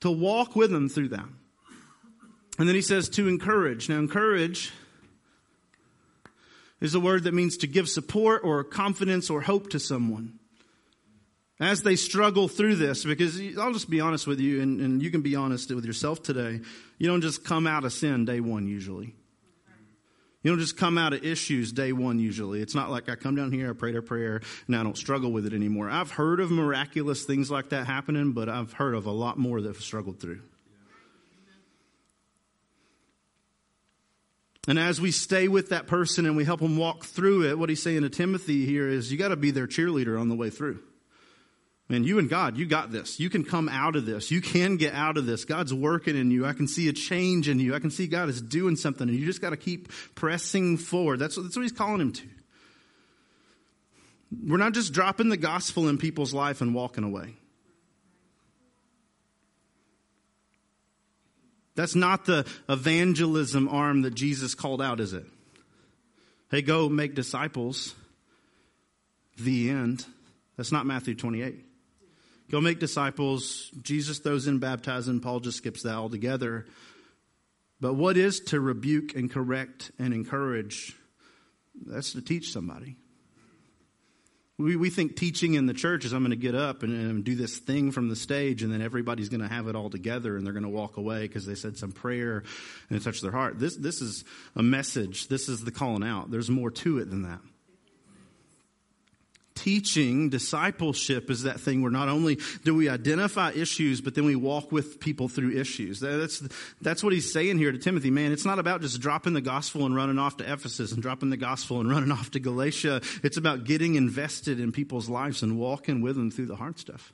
To 0.00 0.10
walk 0.10 0.54
with 0.54 0.70
him 0.70 0.90
through 0.90 1.08
that. 1.08 1.28
And 2.58 2.68
then 2.68 2.74
he 2.74 2.82
says 2.82 3.08
to 3.10 3.26
encourage. 3.26 3.88
Now, 3.88 3.98
encourage 3.98 4.70
is 6.78 6.94
a 6.94 7.00
word 7.00 7.24
that 7.24 7.32
means 7.32 7.56
to 7.58 7.66
give 7.66 7.88
support 7.88 8.42
or 8.44 8.64
confidence 8.64 9.30
or 9.30 9.40
hope 9.40 9.70
to 9.70 9.78
someone 9.78 10.39
as 11.60 11.82
they 11.82 11.94
struggle 11.94 12.48
through 12.48 12.76
this, 12.76 13.04
because 13.04 13.38
I'll 13.58 13.72
just 13.72 13.90
be 13.90 14.00
honest 14.00 14.26
with 14.26 14.40
you, 14.40 14.62
and, 14.62 14.80
and, 14.80 15.02
you 15.02 15.10
can 15.10 15.20
be 15.20 15.36
honest 15.36 15.72
with 15.72 15.84
yourself 15.84 16.22
today. 16.22 16.60
You 16.98 17.06
don't 17.06 17.20
just 17.20 17.44
come 17.44 17.66
out 17.66 17.84
of 17.84 17.92
sin 17.92 18.24
day 18.24 18.40
one, 18.40 18.66
usually. 18.66 19.14
You 20.42 20.50
don't 20.50 20.58
just 20.58 20.78
come 20.78 20.96
out 20.96 21.12
of 21.12 21.22
issues 21.22 21.70
day 21.70 21.92
one, 21.92 22.18
usually. 22.18 22.62
It's 22.62 22.74
not 22.74 22.90
like 22.90 23.10
I 23.10 23.14
come 23.14 23.36
down 23.36 23.52
here, 23.52 23.68
I 23.68 23.72
prayed 23.74 23.94
a 23.94 24.00
prayer, 24.00 24.40
and 24.66 24.74
I 24.74 24.82
don't 24.82 24.96
struggle 24.96 25.32
with 25.32 25.44
it 25.44 25.52
anymore. 25.52 25.90
I've 25.90 26.10
heard 26.10 26.40
of 26.40 26.50
miraculous 26.50 27.24
things 27.24 27.50
like 27.50 27.68
that 27.68 27.86
happening, 27.86 28.32
but 28.32 28.48
I've 28.48 28.72
heard 28.72 28.94
of 28.94 29.04
a 29.04 29.12
lot 29.12 29.38
more 29.38 29.60
that 29.60 29.68
have 29.68 29.82
struggled 29.82 30.18
through. 30.18 30.40
And 34.66 34.78
as 34.78 34.98
we 34.98 35.10
stay 35.10 35.46
with 35.48 35.70
that 35.70 35.86
person 35.86 36.24
and 36.24 36.36
we 36.36 36.44
help 36.44 36.60
them 36.60 36.78
walk 36.78 37.04
through 37.04 37.50
it, 37.50 37.58
what 37.58 37.68
he's 37.68 37.82
saying 37.82 38.02
to 38.02 38.08
Timothy 38.08 38.64
here 38.64 38.88
is 38.88 39.12
you 39.12 39.18
got 39.18 39.28
to 39.28 39.36
be 39.36 39.50
their 39.50 39.66
cheerleader 39.66 40.18
on 40.18 40.28
the 40.28 40.34
way 40.34 40.48
through. 40.48 40.80
Man, 41.90 42.04
you 42.04 42.20
and 42.20 42.30
God, 42.30 42.56
you 42.56 42.66
got 42.66 42.92
this. 42.92 43.18
You 43.18 43.28
can 43.28 43.44
come 43.44 43.68
out 43.68 43.96
of 43.96 44.06
this. 44.06 44.30
You 44.30 44.40
can 44.40 44.76
get 44.76 44.94
out 44.94 45.16
of 45.16 45.26
this. 45.26 45.44
God's 45.44 45.74
working 45.74 46.16
in 46.16 46.30
you. 46.30 46.46
I 46.46 46.52
can 46.52 46.68
see 46.68 46.88
a 46.88 46.92
change 46.92 47.48
in 47.48 47.58
you. 47.58 47.74
I 47.74 47.80
can 47.80 47.90
see 47.90 48.06
God 48.06 48.28
is 48.28 48.40
doing 48.40 48.76
something, 48.76 49.08
and 49.08 49.18
you 49.18 49.26
just 49.26 49.40
got 49.40 49.50
to 49.50 49.56
keep 49.56 49.88
pressing 50.14 50.76
forward. 50.76 51.18
That's 51.18 51.36
what, 51.36 51.42
that's 51.42 51.56
what 51.56 51.62
He's 51.62 51.72
calling 51.72 52.00
him 52.00 52.12
to. 52.12 52.22
We're 54.46 54.56
not 54.56 54.72
just 54.72 54.92
dropping 54.92 55.30
the 55.30 55.36
gospel 55.36 55.88
in 55.88 55.98
people's 55.98 56.32
life 56.32 56.60
and 56.60 56.76
walking 56.76 57.02
away. 57.02 57.34
That's 61.74 61.96
not 61.96 62.24
the 62.24 62.46
evangelism 62.68 63.68
arm 63.68 64.02
that 64.02 64.14
Jesus 64.14 64.54
called 64.54 64.80
out, 64.80 65.00
is 65.00 65.12
it? 65.12 65.26
Hey, 66.52 66.62
go 66.62 66.88
make 66.88 67.16
disciples. 67.16 67.96
The 69.38 69.70
end. 69.70 70.06
That's 70.56 70.70
not 70.70 70.86
Matthew 70.86 71.16
28. 71.16 71.64
Go 72.50 72.60
make 72.60 72.80
disciples. 72.80 73.70
Jesus 73.80 74.18
throws 74.18 74.46
in 74.46 74.58
baptizing. 74.58 75.20
Paul 75.20 75.40
just 75.40 75.58
skips 75.58 75.82
that 75.84 75.94
altogether. 75.94 76.66
But 77.80 77.94
what 77.94 78.16
is 78.16 78.40
to 78.40 78.60
rebuke 78.60 79.14
and 79.14 79.30
correct 79.30 79.92
and 79.98 80.12
encourage? 80.12 80.96
That's 81.86 82.12
to 82.12 82.22
teach 82.22 82.52
somebody. 82.52 82.96
We, 84.58 84.76
we 84.76 84.90
think 84.90 85.16
teaching 85.16 85.54
in 85.54 85.64
the 85.64 85.72
church 85.72 86.04
is 86.04 86.12
I'm 86.12 86.20
going 86.20 86.32
to 86.32 86.36
get 86.36 86.54
up 86.54 86.82
and, 86.82 86.92
and 86.92 87.24
do 87.24 87.34
this 87.34 87.56
thing 87.58 87.92
from 87.92 88.10
the 88.10 88.16
stage, 88.16 88.62
and 88.62 88.70
then 88.70 88.82
everybody's 88.82 89.30
going 89.30 89.40
to 89.40 89.48
have 89.48 89.68
it 89.68 89.76
all 89.76 89.88
together, 89.88 90.36
and 90.36 90.44
they're 90.44 90.52
going 90.52 90.64
to 90.64 90.68
walk 90.68 90.98
away 90.98 91.22
because 91.22 91.46
they 91.46 91.54
said 91.54 91.78
some 91.78 91.92
prayer 91.92 92.42
and 92.90 92.98
it 92.98 93.02
touched 93.02 93.22
their 93.22 93.30
heart. 93.30 93.58
This, 93.58 93.76
this 93.76 94.02
is 94.02 94.24
a 94.54 94.62
message. 94.62 95.28
This 95.28 95.48
is 95.48 95.64
the 95.64 95.70
calling 95.70 96.04
out. 96.04 96.30
There's 96.30 96.50
more 96.50 96.70
to 96.70 96.98
it 96.98 97.08
than 97.08 97.22
that 97.22 97.40
teaching, 99.54 100.30
discipleship 100.30 101.30
is 101.30 101.42
that 101.42 101.60
thing 101.60 101.82
where 101.82 101.90
not 101.90 102.08
only 102.08 102.38
do 102.64 102.74
we 102.74 102.88
identify 102.88 103.50
issues, 103.50 104.00
but 104.00 104.14
then 104.14 104.24
we 104.24 104.36
walk 104.36 104.72
with 104.72 105.00
people 105.00 105.28
through 105.28 105.52
issues. 105.52 106.00
That's, 106.00 106.42
that's 106.80 107.02
what 107.02 107.12
he's 107.12 107.32
saying 107.32 107.58
here 107.58 107.72
to 107.72 107.78
Timothy. 107.78 108.10
Man, 108.10 108.32
it's 108.32 108.44
not 108.44 108.58
about 108.58 108.80
just 108.80 109.00
dropping 109.00 109.32
the 109.32 109.40
gospel 109.40 109.86
and 109.86 109.94
running 109.94 110.18
off 110.18 110.36
to 110.38 110.50
Ephesus 110.50 110.92
and 110.92 111.02
dropping 111.02 111.30
the 111.30 111.36
gospel 111.36 111.80
and 111.80 111.90
running 111.90 112.10
off 112.12 112.30
to 112.32 112.40
Galatia. 112.40 113.00
It's 113.22 113.36
about 113.36 113.64
getting 113.64 113.96
invested 113.96 114.60
in 114.60 114.72
people's 114.72 115.08
lives 115.08 115.42
and 115.42 115.58
walking 115.58 116.00
with 116.00 116.16
them 116.16 116.30
through 116.30 116.46
the 116.46 116.56
hard 116.56 116.78
stuff. 116.78 117.12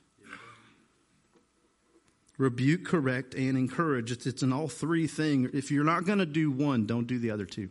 Rebuke, 2.37 2.85
correct, 2.85 3.33
and 3.33 3.57
encourage. 3.57 4.11
It's, 4.11 4.27
it's 4.27 4.43
an 4.43 4.53
all 4.53 4.67
three 4.67 5.07
thing. 5.07 5.49
If 5.53 5.71
you're 5.71 5.83
not 5.83 6.05
going 6.05 6.19
to 6.19 6.25
do 6.25 6.51
one, 6.51 6.85
don't 6.85 7.07
do 7.07 7.17
the 7.17 7.31
other 7.31 7.45
two. 7.45 7.69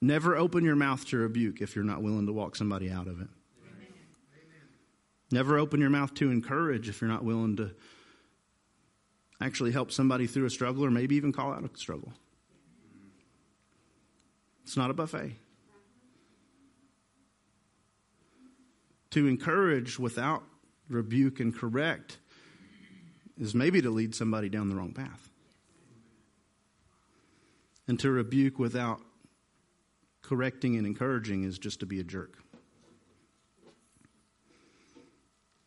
Never 0.00 0.36
open 0.36 0.64
your 0.64 0.76
mouth 0.76 1.04
to 1.06 1.16
rebuke 1.16 1.60
if 1.60 1.74
you're 1.74 1.84
not 1.84 2.02
willing 2.02 2.26
to 2.26 2.32
walk 2.32 2.54
somebody 2.56 2.90
out 2.90 3.06
of 3.08 3.20
it. 3.20 3.28
Amen. 3.62 3.88
Never 5.30 5.58
open 5.58 5.80
your 5.80 5.90
mouth 5.90 6.12
to 6.14 6.30
encourage 6.30 6.88
if 6.88 7.00
you're 7.00 7.10
not 7.10 7.24
willing 7.24 7.56
to 7.56 7.70
actually 9.40 9.72
help 9.72 9.90
somebody 9.90 10.26
through 10.26 10.46
a 10.46 10.50
struggle 10.50 10.84
or 10.84 10.90
maybe 10.90 11.16
even 11.16 11.32
call 11.32 11.52
out 11.52 11.64
a 11.64 11.78
struggle. 11.78 12.12
It's 14.64 14.76
not 14.76 14.90
a 14.90 14.94
buffet. 14.94 15.36
To 19.10 19.26
encourage 19.28 19.98
without 19.98 20.42
rebuke 20.88 21.40
and 21.40 21.56
correct 21.56 22.18
is 23.38 23.54
maybe 23.54 23.80
to 23.80 23.90
lead 23.90 24.14
somebody 24.14 24.48
down 24.48 24.68
the 24.68 24.74
wrong 24.74 24.92
path. 24.92 25.30
And 27.88 27.98
to 28.00 28.10
rebuke 28.10 28.58
without 28.58 29.00
correcting 30.26 30.76
and 30.76 30.86
encouraging 30.86 31.44
is 31.44 31.58
just 31.58 31.80
to 31.80 31.86
be 31.86 32.00
a 32.00 32.04
jerk. 32.04 32.38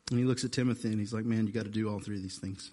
And 0.10 0.20
he 0.20 0.26
looks 0.26 0.44
at 0.44 0.52
Timothy 0.52 0.90
and 0.90 1.00
he's 1.00 1.14
like, 1.14 1.26
Man, 1.26 1.48
you 1.48 1.54
got 1.54 1.66
to 1.66 1.72
do 1.72 1.90
all 1.90 2.00
three 2.00 2.18
of 2.18 2.24
these 2.24 2.38
things. 2.38 2.72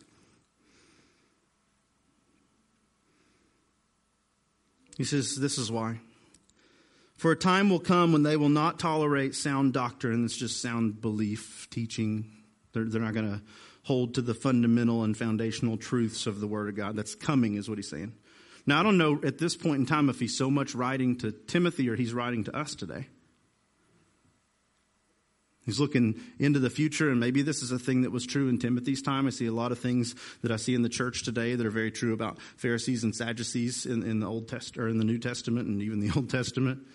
He 4.96 5.04
says, 5.04 5.36
This 5.36 5.58
is 5.58 5.70
why. 5.70 6.00
For 7.16 7.32
a 7.32 7.36
time 7.36 7.70
will 7.70 7.80
come 7.80 8.12
when 8.12 8.22
they 8.22 8.36
will 8.36 8.50
not 8.50 8.78
tolerate 8.78 9.34
sound 9.34 9.72
doctrine. 9.72 10.24
It's 10.24 10.36
just 10.36 10.60
sound 10.60 11.00
belief, 11.00 11.68
teaching. 11.70 12.30
They're, 12.72 12.84
they're 12.84 13.00
not 13.00 13.14
going 13.14 13.30
to 13.30 13.42
hold 13.84 14.14
to 14.14 14.22
the 14.22 14.34
fundamental 14.34 15.02
and 15.02 15.16
foundational 15.16 15.78
truths 15.78 16.26
of 16.26 16.40
the 16.40 16.46
Word 16.46 16.68
of 16.68 16.74
God. 16.74 16.96
That's 16.96 17.14
coming, 17.14 17.54
is 17.54 17.68
what 17.68 17.78
he's 17.78 17.88
saying. 17.88 18.12
Now, 18.66 18.80
I 18.80 18.82
don't 18.82 18.98
know 18.98 19.20
at 19.24 19.38
this 19.38 19.56
point 19.56 19.80
in 19.80 19.86
time 19.86 20.08
if 20.08 20.18
he's 20.18 20.36
so 20.36 20.50
much 20.50 20.74
writing 20.74 21.16
to 21.18 21.30
Timothy 21.30 21.88
or 21.88 21.96
he's 21.96 22.12
writing 22.12 22.44
to 22.44 22.56
us 22.56 22.74
today. 22.74 23.06
He's 25.64 25.80
looking 25.80 26.20
into 26.38 26.60
the 26.60 26.70
future, 26.70 27.10
and 27.10 27.18
maybe 27.18 27.42
this 27.42 27.60
is 27.60 27.72
a 27.72 27.78
thing 27.78 28.02
that 28.02 28.12
was 28.12 28.24
true 28.24 28.48
in 28.48 28.58
Timothy's 28.58 29.02
time. 29.02 29.26
I 29.26 29.30
see 29.30 29.46
a 29.46 29.52
lot 29.52 29.72
of 29.72 29.80
things 29.80 30.14
that 30.42 30.52
I 30.52 30.56
see 30.56 30.76
in 30.76 30.82
the 30.82 30.88
church 30.88 31.24
today 31.24 31.56
that 31.56 31.66
are 31.66 31.70
very 31.70 31.90
true 31.90 32.12
about 32.12 32.40
Pharisees 32.56 33.02
and 33.02 33.12
Sadducees 33.14 33.84
in, 33.84 34.04
in 34.04 34.20
the 34.20 34.28
Old 34.28 34.46
Test 34.46 34.78
or 34.78 34.88
in 34.88 34.98
the 34.98 35.04
New 35.04 35.18
Testament 35.18 35.66
and 35.66 35.82
even 35.82 35.98
the 35.98 36.12
Old 36.16 36.30
Testament. 36.30 36.86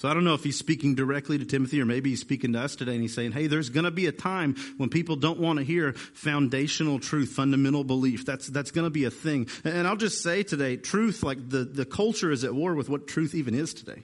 So 0.00 0.08
I 0.08 0.14
don't 0.14 0.24
know 0.24 0.32
if 0.32 0.42
he's 0.42 0.56
speaking 0.56 0.94
directly 0.94 1.36
to 1.36 1.44
Timothy 1.44 1.78
or 1.78 1.84
maybe 1.84 2.08
he's 2.08 2.22
speaking 2.22 2.54
to 2.54 2.60
us 2.60 2.74
today 2.74 2.92
and 2.92 3.02
he's 3.02 3.14
saying, 3.14 3.32
hey, 3.32 3.48
there's 3.48 3.68
going 3.68 3.84
to 3.84 3.90
be 3.90 4.06
a 4.06 4.12
time 4.12 4.56
when 4.78 4.88
people 4.88 5.14
don't 5.14 5.38
want 5.38 5.58
to 5.58 5.62
hear 5.62 5.92
foundational 5.92 6.98
truth, 6.98 7.28
fundamental 7.28 7.84
belief. 7.84 8.24
That's, 8.24 8.46
that's 8.46 8.70
going 8.70 8.86
to 8.86 8.90
be 8.90 9.04
a 9.04 9.10
thing. 9.10 9.46
And 9.62 9.86
I'll 9.86 9.98
just 9.98 10.22
say 10.22 10.42
today, 10.42 10.78
truth, 10.78 11.22
like 11.22 11.50
the, 11.50 11.64
the 11.64 11.84
culture 11.84 12.30
is 12.30 12.44
at 12.44 12.54
war 12.54 12.74
with 12.74 12.88
what 12.88 13.08
truth 13.08 13.34
even 13.34 13.54
is 13.54 13.74
today. 13.74 14.02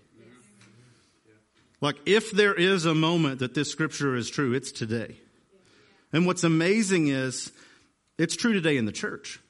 Like 1.81 1.97
if 2.05 2.31
there 2.31 2.53
is 2.53 2.85
a 2.85 2.95
moment 2.95 3.39
that 3.39 3.55
this 3.55 3.71
scripture 3.71 4.17
is 4.17 4.29
true, 4.29 4.53
it's 4.53 4.73
today. 4.73 5.17
And 6.13 6.27
what's 6.27 6.45
amazing 6.45 7.09
is 7.09 7.51
it's 8.19 8.37
true 8.37 8.53
today 8.53 8.77
in 8.77 8.85
the 8.85 8.93
church. 8.93 9.41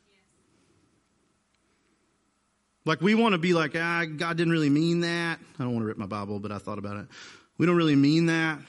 Like 2.86 3.00
we 3.00 3.16
want 3.16 3.32
to 3.32 3.38
be 3.38 3.52
like, 3.52 3.72
ah, 3.74 4.04
God 4.04 4.36
didn't 4.36 4.52
really 4.52 4.70
mean 4.70 5.00
that. 5.00 5.40
I 5.58 5.62
don't 5.62 5.72
want 5.72 5.82
to 5.82 5.86
rip 5.86 5.98
my 5.98 6.06
Bible, 6.06 6.38
but 6.38 6.52
I 6.52 6.58
thought 6.58 6.78
about 6.78 6.96
it. 6.98 7.06
We 7.58 7.66
don't 7.66 7.76
really 7.76 7.96
mean 7.96 8.26
that. 8.26 8.60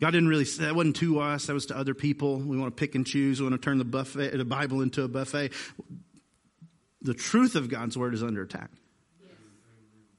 God 0.00 0.12
didn't 0.12 0.28
really 0.28 0.44
say 0.44 0.64
that 0.64 0.74
wasn't 0.74 0.96
to 0.96 1.20
us, 1.20 1.46
that 1.46 1.54
was 1.54 1.66
to 1.66 1.76
other 1.76 1.94
people. 1.94 2.38
We 2.38 2.56
want 2.56 2.74
to 2.74 2.80
pick 2.80 2.94
and 2.94 3.06
choose, 3.06 3.40
we 3.40 3.48
want 3.48 3.60
to 3.60 3.64
turn 3.64 3.78
the 3.78 3.84
buffet 3.84 4.36
the 4.36 4.44
Bible 4.44 4.80
into 4.80 5.02
a 5.02 5.08
buffet. 5.08 5.52
The 7.02 7.14
truth 7.14 7.56
of 7.56 7.68
God's 7.68 7.98
word 7.98 8.14
is 8.14 8.22
under 8.22 8.42
attack. 8.42 8.70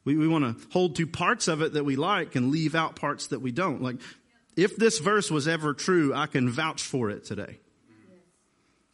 We, 0.06 0.18
we 0.18 0.28
want 0.28 0.44
to 0.44 0.68
hold 0.72 0.98
to 0.98 1.08
parts 1.08 1.48
of 1.48 1.62
it 1.62 1.74
that 1.74 1.86
we 1.86 1.96
like 1.96 2.36
and 2.36 2.52
leave 2.52 2.76
out 2.76 2.98
parts 2.98 3.28
that 3.28 3.40
we 3.40 3.54
don't. 3.54 3.82
Like, 3.82 3.98
if 4.58 4.76
this 4.76 5.00
verse 5.00 5.32
was 5.32 5.48
ever 5.48 5.74
true, 5.74 6.14
I 6.14 6.28
can 6.28 6.50
vouch 6.50 6.82
for 6.82 7.10
it 7.10 7.24
today. 7.24 7.60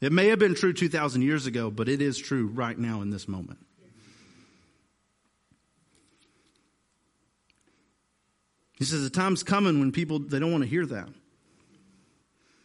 It 0.01 0.11
may 0.13 0.27
have 0.27 0.39
been 0.39 0.55
true 0.55 0.73
2,000 0.73 1.21
years 1.21 1.45
ago, 1.45 1.69
but 1.69 1.89
it 1.89 2.01
is 2.01 2.17
true 2.17 2.47
right 2.47 2.77
now 2.77 3.01
in 3.01 3.09
this 3.09 3.27
moment. 3.27 3.59
He 8.77 8.85
says 8.85 9.03
the 9.03 9.09
time's 9.09 9.43
coming 9.43 9.79
when 9.79 9.91
people 9.91 10.19
they 10.19 10.39
don't 10.39 10.51
want 10.51 10.63
to 10.63 10.69
hear 10.69 10.85
that. 10.85 11.09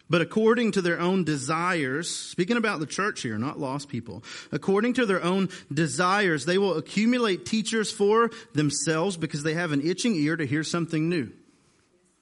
But 0.08 0.20
according 0.20 0.72
to 0.72 0.82
their 0.82 1.00
own 1.00 1.24
desires, 1.24 2.08
speaking 2.08 2.56
about 2.56 2.78
the 2.78 2.86
church 2.86 3.22
here, 3.22 3.36
not 3.36 3.58
lost 3.58 3.88
people, 3.88 4.22
according 4.52 4.92
to 4.94 5.06
their 5.06 5.22
own 5.24 5.48
desires, 5.72 6.44
they 6.44 6.58
will 6.58 6.76
accumulate 6.76 7.46
teachers 7.46 7.90
for 7.90 8.30
themselves 8.52 9.16
because 9.16 9.42
they 9.42 9.54
have 9.54 9.72
an 9.72 9.84
itching 9.84 10.14
ear 10.14 10.36
to 10.36 10.46
hear 10.46 10.62
something 10.62 11.08
new. 11.08 11.32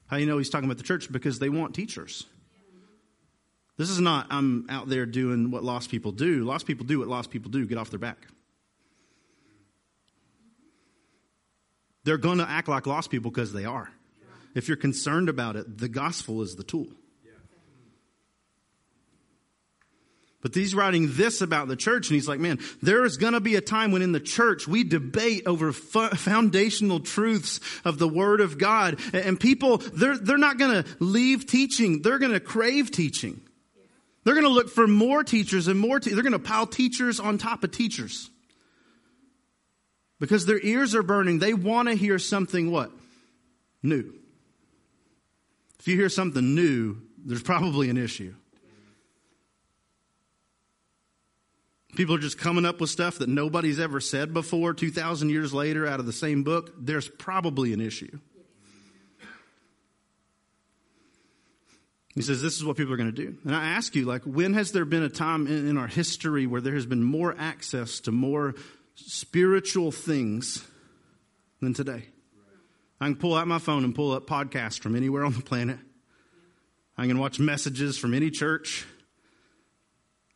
How 0.07 0.17
you 0.17 0.25
know 0.25 0.37
he's 0.37 0.49
talking 0.49 0.65
about 0.65 0.77
the 0.77 0.83
church? 0.83 1.11
Because 1.11 1.37
they 1.39 1.49
want 1.49 1.75
teachers. 1.75 2.25
This 3.77 3.89
is 3.89 3.99
not, 3.99 4.27
I'm 4.29 4.67
out 4.69 4.87
there 4.87 5.05
doing 5.05 5.49
what 5.49 5.63
lost 5.63 5.89
people 5.89 6.11
do. 6.11 6.43
Lost 6.43 6.67
people 6.67 6.85
do 6.85 6.99
what 6.99 7.07
lost 7.07 7.31
people 7.31 7.49
do 7.49 7.65
get 7.65 7.77
off 7.77 7.89
their 7.89 7.99
back. 7.99 8.27
They're 12.03 12.17
going 12.17 12.37
to 12.37 12.49
act 12.49 12.67
like 12.67 12.85
lost 12.85 13.09
people 13.09 13.31
because 13.31 13.53
they 13.53 13.65
are. 13.65 13.89
If 14.53 14.67
you're 14.67 14.77
concerned 14.77 15.29
about 15.29 15.55
it, 15.55 15.77
the 15.77 15.89
gospel 15.89 16.41
is 16.41 16.55
the 16.55 16.63
tool. 16.63 16.87
But 20.41 20.53
he's 20.53 20.75
writing 20.75 21.07
this 21.11 21.39
about 21.39 21.69
the 21.69 21.77
church, 21.77 22.09
and 22.09 22.15
he's 22.15 22.27
like, 22.27 22.41
man, 22.41 22.59
there 22.81 23.05
is 23.05 23.15
going 23.15 23.31
to 23.31 23.39
be 23.39 23.55
a 23.55 23.61
time 23.61 23.93
when 23.93 24.01
in 24.01 24.11
the 24.11 24.19
church 24.19 24.67
we 24.67 24.83
debate 24.83 25.43
over 25.47 25.71
foundational 25.71 26.99
truths 26.99 27.61
of 27.85 27.97
the 27.97 28.09
Word 28.09 28.41
of 28.41 28.57
God. 28.57 28.99
And 29.13 29.39
people, 29.39 29.77
they're, 29.77 30.17
they're 30.17 30.37
not 30.37 30.57
going 30.57 30.83
to 30.83 30.89
leave 30.99 31.47
teaching, 31.47 32.01
they're 32.01 32.19
going 32.19 32.33
to 32.33 32.41
crave 32.41 32.91
teaching. 32.91 33.39
They're 34.23 34.35
going 34.35 34.45
to 34.45 34.51
look 34.51 34.69
for 34.69 34.87
more 34.87 35.23
teachers 35.23 35.67
and 35.67 35.79
more, 35.79 35.99
te- 35.99 36.13
they're 36.13 36.23
going 36.23 36.33
to 36.33 36.39
pile 36.39 36.67
teachers 36.67 37.19
on 37.19 37.37
top 37.37 37.63
of 37.63 37.71
teachers. 37.71 38.29
Because 40.19 40.45
their 40.45 40.59
ears 40.59 40.95
are 40.95 41.03
burning. 41.03 41.39
They 41.39 41.53
want 41.53 41.89
to 41.89 41.95
hear 41.95 42.17
something 42.17 42.71
what? 42.71 42.91
New. 43.81 44.13
If 45.79 45.87
you 45.87 45.97
hear 45.97 46.07
something 46.07 46.55
new, 46.55 47.01
there's 47.25 47.43
probably 47.43 47.89
an 47.89 47.97
issue. 47.97 48.33
People 51.95 52.15
are 52.15 52.19
just 52.19 52.37
coming 52.37 52.65
up 52.65 52.81
with 52.81 52.89
stuff 52.89 53.19
that 53.19 53.29
nobody's 53.29 53.79
ever 53.79 53.99
said 53.99 54.33
before 54.33 54.73
2,000 54.73 55.29
years 55.29 55.53
later 55.53 55.85
out 55.85 55.99
of 55.99 56.05
the 56.05 56.13
same 56.13 56.43
book. 56.43 56.73
There's 56.79 57.07
probably 57.07 57.73
an 57.73 57.81
issue. 57.81 58.17
He 62.15 62.21
says, 62.21 62.41
This 62.41 62.57
is 62.57 62.65
what 62.65 62.77
people 62.77 62.93
are 62.93 62.97
going 62.97 63.13
to 63.13 63.25
do. 63.25 63.37
And 63.43 63.55
I 63.55 63.69
ask 63.69 63.95
you, 63.95 64.05
like, 64.05 64.23
when 64.23 64.53
has 64.53 64.71
there 64.71 64.85
been 64.85 65.03
a 65.03 65.09
time 65.09 65.47
in, 65.47 65.67
in, 65.67 65.77
our 65.77 65.87
history 65.87 66.45
where 66.45 66.61
there 66.61 66.75
has 66.75 66.85
been 66.85 67.03
more 67.03 67.35
access 67.37 67.99
to 68.01 68.11
more 68.11 68.55
spiritual 68.95 69.91
things 69.91 70.65
than 71.61 71.73
today? 71.73 72.05
I 73.01 73.05
can 73.05 73.15
pull 73.15 73.35
out 73.35 73.47
my 73.47 73.59
phone 73.59 73.83
and 73.83 73.93
pull 73.93 74.11
up 74.11 74.27
podcasts 74.27 74.79
from 74.79 74.95
anywhere 74.95 75.25
on 75.25 75.33
the 75.33 75.41
planet. 75.41 75.79
I 76.97 77.07
can 77.07 77.17
watch 77.17 77.39
messages 77.39 77.97
from 77.97 78.13
any 78.13 78.29
church. 78.29 78.85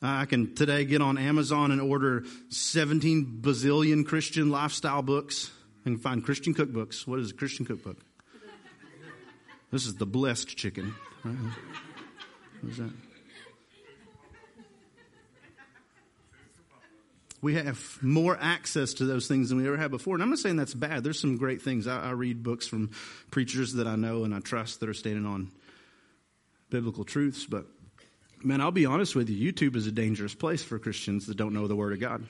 I 0.02 0.26
can 0.26 0.54
today 0.56 0.86
get 0.86 1.02
on 1.02 1.18
Amazon 1.18 1.72
and 1.72 1.80
order 1.80 2.24
17 2.50 3.40
bazillion 3.42 4.06
Christian 4.06 4.50
lifestyle 4.50 5.02
books. 5.02 5.52
I 5.82 5.90
can 5.90 5.98
find 5.98 6.24
Christian 6.24 6.54
cookbooks. 6.54 7.08
What 7.08 7.20
is 7.20 7.32
a 7.32 7.34
Christian 7.34 7.66
cookbook? 7.66 7.98
This 9.72 9.86
is 9.86 9.96
the 9.96 10.06
blessed 10.06 10.56
chicken. 10.56 10.96
Is 12.68 12.78
that? 12.78 12.92
We 17.42 17.54
have 17.54 18.00
more 18.02 18.38
access 18.40 18.96
to 18.96 19.06
those 19.06 19.28
things 19.28 19.50
than 19.50 19.60
we 19.60 19.68
ever 19.68 19.78
had 19.78 19.92
before. 19.92 20.16
And 20.16 20.24
I'm 20.24 20.30
not 20.30 20.40
saying 20.40 20.56
that's 20.56 20.74
bad. 20.74 21.04
There's 21.04 21.20
some 21.20 21.38
great 21.38 21.62
things. 21.62 21.86
I, 21.86 22.08
I 22.08 22.12
read 22.12 22.42
books 22.42 22.66
from 22.68 22.90
preachers 23.30 23.74
that 23.74 23.88
I 23.88 23.96
know 23.96 24.24
and 24.24 24.34
I 24.34 24.40
trust 24.40 24.80
that 24.80 24.90
are 24.90 24.94
standing 24.94 25.26
on 25.26 25.52
biblical 26.70 27.04
truths. 27.04 27.46
But 27.46 27.66
man, 28.44 28.60
I'll 28.60 28.72
be 28.72 28.86
honest 28.88 29.16
with 29.16 29.30
you, 29.30 29.54
YouTube 29.54 29.76
is 29.76 29.86
a 29.86 29.92
dangerous 29.92 30.34
place 30.34 30.64
for 30.64 30.80
Christians 30.80 31.28
that 31.28 31.38
don't 31.38 31.54
know 31.54 31.68
the 31.68 31.76
Word 31.76 31.94
of 31.94 32.00
God. 32.00 32.26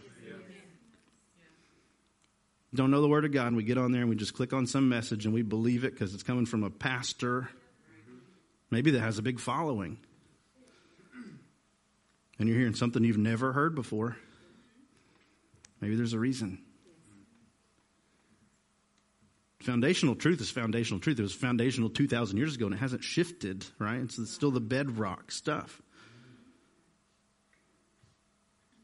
Don't 2.74 2.92
know 2.92 3.02
the 3.02 3.08
Word 3.08 3.26
of 3.26 3.32
God, 3.32 3.48
and 3.48 3.58
we 3.58 3.64
get 3.64 3.78
on 3.78 3.92
there 3.92 4.02
and 4.02 4.10
we 4.10 4.16
just 4.16 4.34
click 4.34 4.54
on 4.54 4.68
some 4.68 4.90
message 4.90 5.26
and 5.26 5.34
we 5.34 5.42
believe 5.42 5.84
it 5.84 5.94
because 5.94 6.14
it's 6.14 6.24
coming 6.24 6.46
from 6.46 6.64
a 6.64 6.70
pastor, 6.70 7.50
maybe 8.70 8.92
that 8.92 9.00
has 9.00 9.18
a 9.18 9.22
big 9.22 9.40
following. 9.40 9.98
And 12.40 12.48
you're 12.48 12.58
hearing 12.58 12.76
something 12.76 13.04
you've 13.04 13.18
never 13.18 13.54
heard 13.54 13.74
before. 13.74 14.18
Maybe 15.82 15.96
there's 15.96 16.14
a 16.14 16.20
reason. 16.20 16.60
Foundational 19.62 20.16
truth 20.16 20.40
is 20.40 20.50
foundational 20.50 21.00
truth. 21.00 21.20
It 21.20 21.24
was 21.24 21.34
foundational 21.34 21.90
2,000 21.90 22.38
years 22.38 22.56
ago 22.56 22.66
and 22.68 22.76
it 22.76 22.78
hasn't 22.78 23.04
shifted, 23.04 23.66
right? 23.80 24.00
It's 24.00 24.32
still 24.32 24.52
the 24.52 24.60
bedrock 24.62 25.32
stuff. 25.32 25.82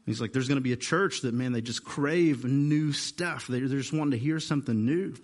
He's 0.06 0.20
like, 0.20 0.32
there's 0.32 0.48
going 0.48 0.56
to 0.58 0.62
be 0.62 0.72
a 0.72 0.76
church 0.76 1.22
that, 1.22 1.32
man, 1.32 1.52
they 1.52 1.62
just 1.62 1.84
crave 1.84 2.44
new 2.44 2.92
stuff. 2.92 3.46
They, 3.46 3.60
they're 3.60 3.78
just 3.78 3.92
wanting 3.92 4.12
to 4.12 4.18
hear 4.18 4.38
something 4.38 4.84
new. 4.84 5.14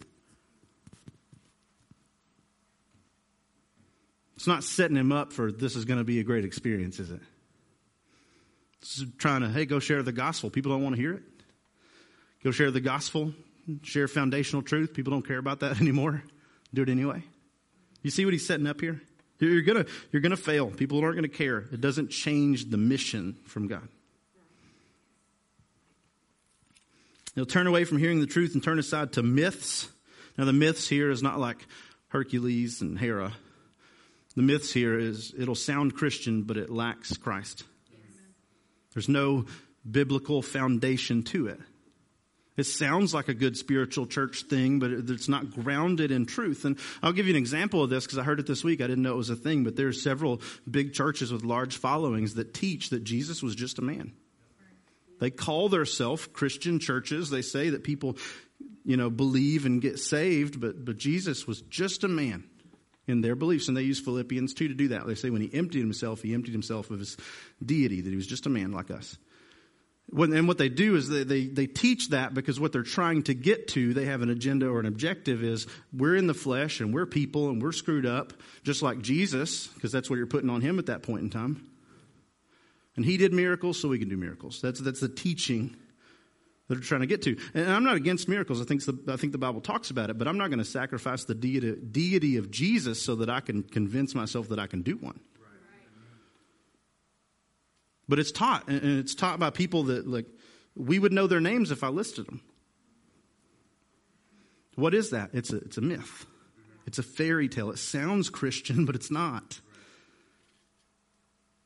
It's 4.36 4.46
not 4.46 4.64
setting 4.64 4.96
him 4.96 5.12
up 5.12 5.34
for 5.34 5.52
this 5.52 5.76
is 5.76 5.84
going 5.84 5.98
to 5.98 6.04
be 6.04 6.18
a 6.18 6.24
great 6.24 6.46
experience, 6.46 6.98
is 6.98 7.10
it? 7.10 7.20
It's 8.80 9.04
trying 9.18 9.42
to, 9.42 9.50
hey, 9.50 9.66
go 9.66 9.80
share 9.80 10.02
the 10.02 10.12
gospel. 10.12 10.48
People 10.48 10.72
don't 10.72 10.82
want 10.82 10.96
to 10.96 11.00
hear 11.00 11.12
it. 11.12 11.22
Go 12.42 12.50
share 12.50 12.70
the 12.70 12.80
gospel, 12.80 13.34
share 13.82 14.08
foundational 14.08 14.62
truth. 14.62 14.94
People 14.94 15.10
don't 15.10 15.26
care 15.26 15.36
about 15.36 15.60
that 15.60 15.78
anymore. 15.82 16.22
Do 16.72 16.80
it 16.82 16.88
anyway. 16.88 17.22
You 18.02 18.10
see 18.10 18.24
what 18.24 18.32
he's 18.32 18.46
setting 18.46 18.66
up 18.66 18.80
here? 18.80 19.02
You're 19.40 19.62
gonna, 19.62 19.86
you're 20.10 20.22
gonna 20.22 20.36
fail. 20.36 20.70
People 20.70 21.00
aren't 21.02 21.16
gonna 21.16 21.28
care. 21.28 21.66
It 21.72 21.80
doesn't 21.80 22.10
change 22.10 22.70
the 22.70 22.76
mission 22.76 23.36
from 23.46 23.68
God. 23.68 23.88
They'll 27.34 27.46
turn 27.46 27.66
away 27.66 27.84
from 27.84 27.98
hearing 27.98 28.20
the 28.20 28.26
truth 28.26 28.54
and 28.54 28.62
turn 28.62 28.78
aside 28.78 29.12
to 29.12 29.22
myths. 29.22 29.88
Now, 30.36 30.44
the 30.44 30.52
myths 30.52 30.88
here 30.88 31.10
is 31.10 31.22
not 31.22 31.38
like 31.38 31.66
Hercules 32.08 32.80
and 32.80 32.98
Hera. 32.98 33.32
The 34.36 34.42
myths 34.42 34.72
here 34.72 34.98
is 34.98 35.32
it'll 35.36 35.54
sound 35.54 35.94
Christian, 35.94 36.42
but 36.42 36.56
it 36.56 36.70
lacks 36.70 37.16
Christ. 37.16 37.64
There's 38.94 39.08
no 39.08 39.46
biblical 39.88 40.42
foundation 40.42 41.22
to 41.24 41.48
it. 41.48 41.60
It 42.56 42.64
sounds 42.64 43.14
like 43.14 43.28
a 43.28 43.34
good 43.34 43.56
spiritual 43.56 44.06
church 44.06 44.42
thing, 44.42 44.80
but 44.80 44.90
it's 44.90 45.28
not 45.28 45.50
grounded 45.50 46.10
in 46.10 46.26
truth. 46.26 46.64
And 46.64 46.78
I'll 47.02 47.12
give 47.12 47.26
you 47.26 47.32
an 47.32 47.38
example 47.38 47.82
of 47.82 47.90
this 47.90 48.04
because 48.04 48.18
I 48.18 48.22
heard 48.22 48.40
it 48.40 48.46
this 48.46 48.64
week. 48.64 48.80
I 48.80 48.86
didn't 48.86 49.02
know 49.02 49.12
it 49.12 49.16
was 49.16 49.30
a 49.30 49.36
thing, 49.36 49.64
but 49.64 49.76
there 49.76 49.88
are 49.88 49.92
several 49.92 50.42
big 50.70 50.92
churches 50.92 51.32
with 51.32 51.44
large 51.44 51.76
followings 51.76 52.34
that 52.34 52.52
teach 52.52 52.90
that 52.90 53.04
Jesus 53.04 53.42
was 53.42 53.54
just 53.54 53.78
a 53.78 53.82
man. 53.82 54.12
They 55.20 55.30
call 55.30 55.68
themselves 55.68 56.26
Christian 56.26 56.80
churches. 56.80 57.30
They 57.30 57.42
say 57.42 57.70
that 57.70 57.84
people, 57.84 58.16
you 58.84 58.96
know, 58.96 59.10
believe 59.10 59.66
and 59.66 59.80
get 59.80 59.98
saved, 59.98 60.60
but, 60.60 60.84
but 60.84 60.96
Jesus 60.96 61.46
was 61.46 61.60
just 61.62 62.02
a 62.04 62.08
man 62.08 62.44
in 63.06 63.20
their 63.20 63.36
beliefs. 63.36 63.68
And 63.68 63.76
they 63.76 63.82
use 63.82 64.00
Philippians 64.00 64.54
2 64.54 64.68
to 64.68 64.74
do 64.74 64.88
that. 64.88 65.06
They 65.06 65.14
say 65.14 65.30
when 65.30 65.42
he 65.42 65.50
emptied 65.52 65.80
himself, 65.80 66.22
he 66.22 66.32
emptied 66.32 66.52
himself 66.52 66.90
of 66.90 66.98
his 66.98 67.16
deity, 67.64 68.00
that 68.00 68.10
he 68.10 68.16
was 68.16 68.26
just 68.26 68.46
a 68.46 68.50
man 68.50 68.72
like 68.72 68.90
us. 68.90 69.18
and 70.10 70.48
what 70.48 70.58
they 70.58 70.70
do 70.70 70.96
is 70.96 71.08
they, 71.08 71.24
they, 71.24 71.46
they 71.46 71.66
teach 71.66 72.08
that 72.08 72.32
because 72.32 72.58
what 72.58 72.72
they're 72.72 72.82
trying 72.82 73.22
to 73.24 73.34
get 73.34 73.68
to, 73.68 73.92
they 73.92 74.06
have 74.06 74.22
an 74.22 74.30
agenda 74.30 74.68
or 74.68 74.80
an 74.80 74.86
objective 74.86 75.44
is 75.44 75.66
we're 75.92 76.16
in 76.16 76.26
the 76.26 76.34
flesh 76.34 76.80
and 76.80 76.94
we're 76.94 77.06
people 77.06 77.50
and 77.50 77.62
we're 77.62 77.72
screwed 77.72 78.06
up, 78.06 78.32
just 78.64 78.82
like 78.82 79.02
Jesus, 79.02 79.66
because 79.66 79.92
that's 79.92 80.08
what 80.08 80.16
you're 80.16 80.26
putting 80.26 80.50
on 80.50 80.62
him 80.62 80.78
at 80.78 80.86
that 80.86 81.02
point 81.02 81.22
in 81.22 81.28
time. 81.28 81.69
And 82.96 83.04
he 83.04 83.16
did 83.16 83.32
miracles, 83.32 83.80
so 83.80 83.88
we 83.88 83.98
can 83.98 84.08
do 84.08 84.16
miracles. 84.16 84.60
That's, 84.60 84.80
that's 84.80 85.00
the 85.00 85.08
teaching 85.08 85.76
that 86.68 86.76
they're 86.76 86.84
trying 86.84 87.00
to 87.00 87.06
get 87.06 87.22
to. 87.22 87.36
And 87.54 87.70
I'm 87.70 87.84
not 87.84 87.96
against 87.96 88.28
miracles. 88.28 88.60
I 88.60 88.64
think 88.64 88.84
the, 88.84 88.98
I 89.08 89.16
think 89.16 89.32
the 89.32 89.38
Bible 89.38 89.60
talks 89.60 89.90
about 89.90 90.10
it, 90.10 90.18
but 90.18 90.28
I'm 90.28 90.38
not 90.38 90.48
going 90.48 90.58
to 90.58 90.64
sacrifice 90.64 91.24
the 91.24 91.34
deity, 91.34 91.74
deity 91.74 92.36
of 92.36 92.50
Jesus 92.50 93.02
so 93.02 93.16
that 93.16 93.30
I 93.30 93.40
can 93.40 93.62
convince 93.62 94.14
myself 94.14 94.48
that 94.48 94.58
I 94.58 94.66
can 94.66 94.82
do 94.82 94.96
one. 94.96 95.20
But 98.08 98.18
it's 98.18 98.32
taught, 98.32 98.66
and 98.68 98.98
it's 98.98 99.14
taught 99.14 99.38
by 99.38 99.50
people 99.50 99.84
that, 99.84 100.06
like, 100.06 100.26
we 100.74 100.98
would 100.98 101.12
know 101.12 101.28
their 101.28 101.40
names 101.40 101.70
if 101.70 101.84
I 101.84 101.88
listed 101.88 102.26
them. 102.26 102.40
What 104.74 104.94
is 104.94 105.10
that? 105.10 105.30
It's 105.32 105.52
a, 105.52 105.56
it's 105.58 105.78
a 105.78 105.80
myth. 105.80 106.26
It's 106.86 106.98
a 106.98 107.04
fairy 107.04 107.48
tale. 107.48 107.70
It 107.70 107.78
sounds 107.78 108.30
Christian, 108.30 108.84
but 108.86 108.96
it's 108.96 109.10
not. 109.10 109.60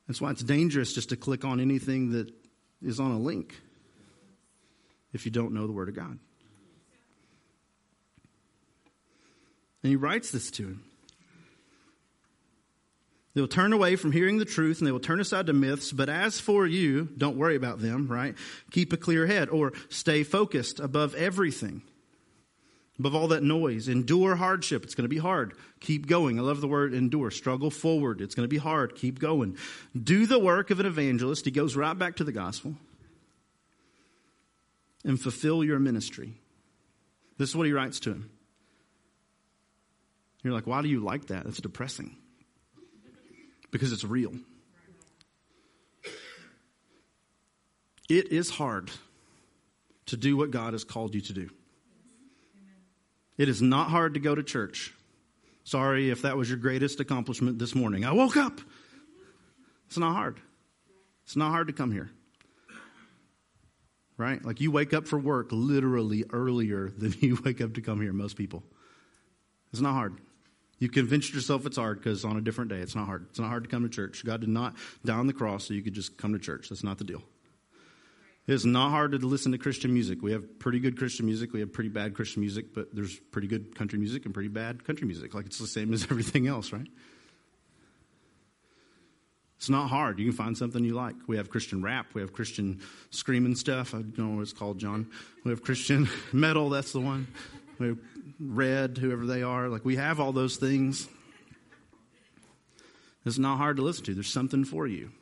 That's 0.06 0.20
why 0.20 0.30
it's 0.30 0.42
dangerous 0.42 0.92
just 0.92 1.08
to 1.10 1.16
click 1.16 1.44
on 1.44 1.60
anything 1.60 2.10
that 2.12 2.30
is 2.82 3.00
on 3.00 3.10
a 3.10 3.18
link 3.18 3.54
if 5.12 5.24
you 5.24 5.30
don't 5.30 5.52
know 5.52 5.66
the 5.66 5.72
Word 5.72 5.88
of 5.88 5.94
God. 5.94 6.18
And 9.82 9.90
he 9.90 9.96
writes 9.96 10.30
this 10.30 10.50
to 10.52 10.64
him. 10.64 10.84
They 13.34 13.40
will 13.40 13.48
turn 13.48 13.72
away 13.72 13.96
from 13.96 14.12
hearing 14.12 14.38
the 14.38 14.44
truth 14.44 14.78
and 14.78 14.86
they 14.86 14.92
will 14.92 15.00
turn 15.00 15.20
aside 15.20 15.46
to 15.46 15.52
myths. 15.52 15.90
But 15.90 16.08
as 16.08 16.38
for 16.38 16.66
you, 16.66 17.08
don't 17.18 17.36
worry 17.36 17.56
about 17.56 17.80
them, 17.80 18.06
right? 18.06 18.34
Keep 18.70 18.92
a 18.92 18.96
clear 18.96 19.26
head 19.26 19.48
or 19.48 19.72
stay 19.88 20.22
focused 20.22 20.78
above 20.78 21.14
everything. 21.16 21.82
Above 22.98 23.14
all 23.14 23.28
that 23.28 23.42
noise, 23.42 23.88
endure 23.88 24.36
hardship. 24.36 24.84
It's 24.84 24.94
going 24.94 25.04
to 25.04 25.08
be 25.08 25.18
hard. 25.18 25.54
Keep 25.80 26.06
going. 26.06 26.38
I 26.38 26.42
love 26.42 26.60
the 26.60 26.68
word 26.68 26.94
endure. 26.94 27.30
Struggle 27.32 27.70
forward. 27.70 28.20
It's 28.20 28.36
going 28.36 28.44
to 28.44 28.48
be 28.48 28.58
hard. 28.58 28.94
Keep 28.94 29.18
going. 29.18 29.56
Do 30.00 30.26
the 30.26 30.38
work 30.38 30.70
of 30.70 30.78
an 30.78 30.86
evangelist. 30.86 31.44
He 31.44 31.50
goes 31.50 31.74
right 31.74 31.98
back 31.98 32.16
to 32.16 32.24
the 32.24 32.30
gospel. 32.30 32.76
And 35.04 35.20
fulfill 35.20 35.64
your 35.64 35.80
ministry. 35.80 36.34
This 37.36 37.50
is 37.50 37.56
what 37.56 37.66
he 37.66 37.72
writes 37.72 37.98
to 38.00 38.10
him. 38.10 38.30
You're 40.44 40.52
like, 40.52 40.66
why 40.66 40.80
do 40.80 40.88
you 40.88 41.00
like 41.00 41.26
that? 41.26 41.44
That's 41.44 41.60
depressing. 41.60 42.16
Because 43.72 43.92
it's 43.92 44.04
real. 44.04 44.32
It 48.08 48.30
is 48.30 48.50
hard 48.50 48.90
to 50.06 50.16
do 50.16 50.36
what 50.36 50.52
God 50.52 50.74
has 50.74 50.84
called 50.84 51.14
you 51.14 51.20
to 51.22 51.32
do. 51.32 51.50
It 53.36 53.48
is 53.48 53.60
not 53.60 53.88
hard 53.88 54.14
to 54.14 54.20
go 54.20 54.34
to 54.34 54.42
church. 54.42 54.92
Sorry 55.64 56.10
if 56.10 56.22
that 56.22 56.36
was 56.36 56.48
your 56.48 56.58
greatest 56.58 57.00
accomplishment 57.00 57.58
this 57.58 57.74
morning. 57.74 58.04
I 58.04 58.12
woke 58.12 58.36
up. 58.36 58.60
It's 59.86 59.98
not 59.98 60.14
hard. 60.14 60.40
It's 61.24 61.36
not 61.36 61.50
hard 61.50 61.68
to 61.68 61.72
come 61.72 61.90
here. 61.90 62.10
Right? 64.16 64.44
Like 64.44 64.60
you 64.60 64.70
wake 64.70 64.94
up 64.94 65.08
for 65.08 65.18
work 65.18 65.48
literally 65.50 66.24
earlier 66.30 66.90
than 66.98 67.14
you 67.20 67.38
wake 67.44 67.60
up 67.60 67.74
to 67.74 67.80
come 67.80 68.00
here, 68.00 68.12
most 68.12 68.36
people. 68.36 68.62
It's 69.72 69.80
not 69.80 69.94
hard. 69.94 70.18
You 70.78 70.88
convinced 70.88 71.32
yourself 71.32 71.66
it's 71.66 71.76
hard 71.76 71.98
because 71.98 72.24
on 72.24 72.36
a 72.36 72.40
different 72.40 72.70
day, 72.70 72.78
it's 72.78 72.94
not 72.94 73.06
hard. 73.06 73.26
It's 73.30 73.38
not 73.38 73.48
hard 73.48 73.64
to 73.64 73.70
come 73.70 73.82
to 73.82 73.88
church. 73.88 74.24
God 74.24 74.40
did 74.40 74.50
not 74.50 74.74
die 75.04 75.16
on 75.16 75.26
the 75.26 75.32
cross 75.32 75.66
so 75.66 75.74
you 75.74 75.82
could 75.82 75.94
just 75.94 76.18
come 76.18 76.32
to 76.32 76.38
church. 76.38 76.68
That's 76.68 76.84
not 76.84 76.98
the 76.98 77.04
deal. 77.04 77.22
It's 78.46 78.66
not 78.66 78.90
hard 78.90 79.12
to 79.12 79.18
listen 79.18 79.52
to 79.52 79.58
Christian 79.58 79.94
music. 79.94 80.20
We 80.20 80.32
have 80.32 80.58
pretty 80.58 80.78
good 80.78 80.98
Christian 80.98 81.24
music. 81.24 81.52
We 81.54 81.60
have 81.60 81.72
pretty 81.72 81.88
bad 81.88 82.14
Christian 82.14 82.40
music, 82.40 82.74
but 82.74 82.94
there's 82.94 83.18
pretty 83.30 83.48
good 83.48 83.74
country 83.74 83.98
music 83.98 84.26
and 84.26 84.34
pretty 84.34 84.50
bad 84.50 84.84
country 84.84 85.06
music. 85.06 85.32
Like 85.32 85.46
it's 85.46 85.58
the 85.58 85.66
same 85.66 85.94
as 85.94 86.04
everything 86.10 86.46
else, 86.46 86.72
right? 86.72 86.86
It's 89.56 89.70
not 89.70 89.88
hard. 89.88 90.18
You 90.18 90.26
can 90.26 90.36
find 90.36 90.58
something 90.58 90.84
you 90.84 90.92
like. 90.92 91.14
We 91.26 91.38
have 91.38 91.48
Christian 91.48 91.80
rap. 91.80 92.08
We 92.12 92.20
have 92.20 92.34
Christian 92.34 92.82
screaming 93.08 93.54
stuff. 93.54 93.94
I 93.94 94.02
don't 94.02 94.18
know 94.18 94.36
what 94.36 94.42
it's 94.42 94.52
called, 94.52 94.78
John. 94.78 95.06
We 95.42 95.50
have 95.50 95.62
Christian 95.62 96.06
metal. 96.32 96.68
That's 96.68 96.92
the 96.92 97.00
one. 97.00 97.28
We 97.78 97.88
have 97.88 97.98
red, 98.38 98.98
whoever 98.98 99.24
they 99.24 99.42
are. 99.42 99.70
Like 99.70 99.86
we 99.86 99.96
have 99.96 100.20
all 100.20 100.32
those 100.32 100.56
things. 100.56 101.08
It's 103.24 103.38
not 103.38 103.56
hard 103.56 103.78
to 103.78 103.82
listen 103.82 104.04
to. 104.04 104.14
There's 104.14 104.30
something 104.30 104.66
for 104.66 104.86
you. 104.86 105.12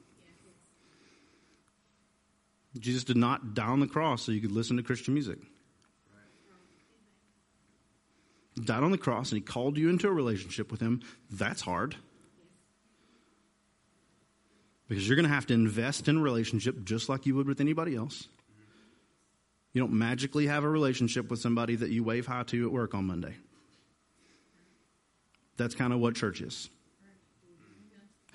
Jesus 2.79 3.05
did 3.05 3.17
not 3.17 3.55
die 3.55 3.67
on 3.67 3.81
the 3.81 3.87
cross 3.87 4.23
so 4.23 4.33
you 4.33 4.41
could 4.41 4.53
listen 4.53 4.77
to 4.77 4.83
Christian 4.83 5.15
music. 5.15 5.39
He 8.55 8.63
died 8.63 8.83
on 8.83 8.91
the 8.91 8.99
cross 8.99 9.31
and 9.31 9.37
he 9.37 9.43
called 9.43 9.79
you 9.79 9.89
into 9.89 10.09
a 10.09 10.13
relationship 10.13 10.71
with 10.71 10.81
him. 10.81 11.03
That's 11.31 11.63
hard. 11.63 11.97
Because 14.89 15.09
you're 15.09 15.17
going 15.17 15.29
to 15.29 15.35
have 15.35 15.47
to 15.47 15.55
invest 15.55 16.09
in 16.09 16.19
a 16.19 16.21
relationship 16.21 16.85
just 16.85 17.09
like 17.09 17.25
you 17.25 17.35
would 17.35 17.47
with 17.47 17.61
anybody 17.61 17.97
else. 17.97 18.29
You 19.73 19.81
don't 19.81 19.93
magically 19.93 20.49
have 20.49 20.65
a 20.65 20.69
relationship 20.69 21.31
with 21.31 21.41
somebody 21.41 21.77
that 21.77 21.89
you 21.89 22.05
wave 22.05 22.27
hi 22.27 22.43
to 22.43 22.67
at 22.67 22.73
work 22.73 22.95
on 22.95 23.07
Monday. 23.07 23.35
That's 25.57 25.75
kind 25.75 25.95
of 25.95 26.01
what 26.01 26.15
church 26.15 26.43
is. 26.43 26.69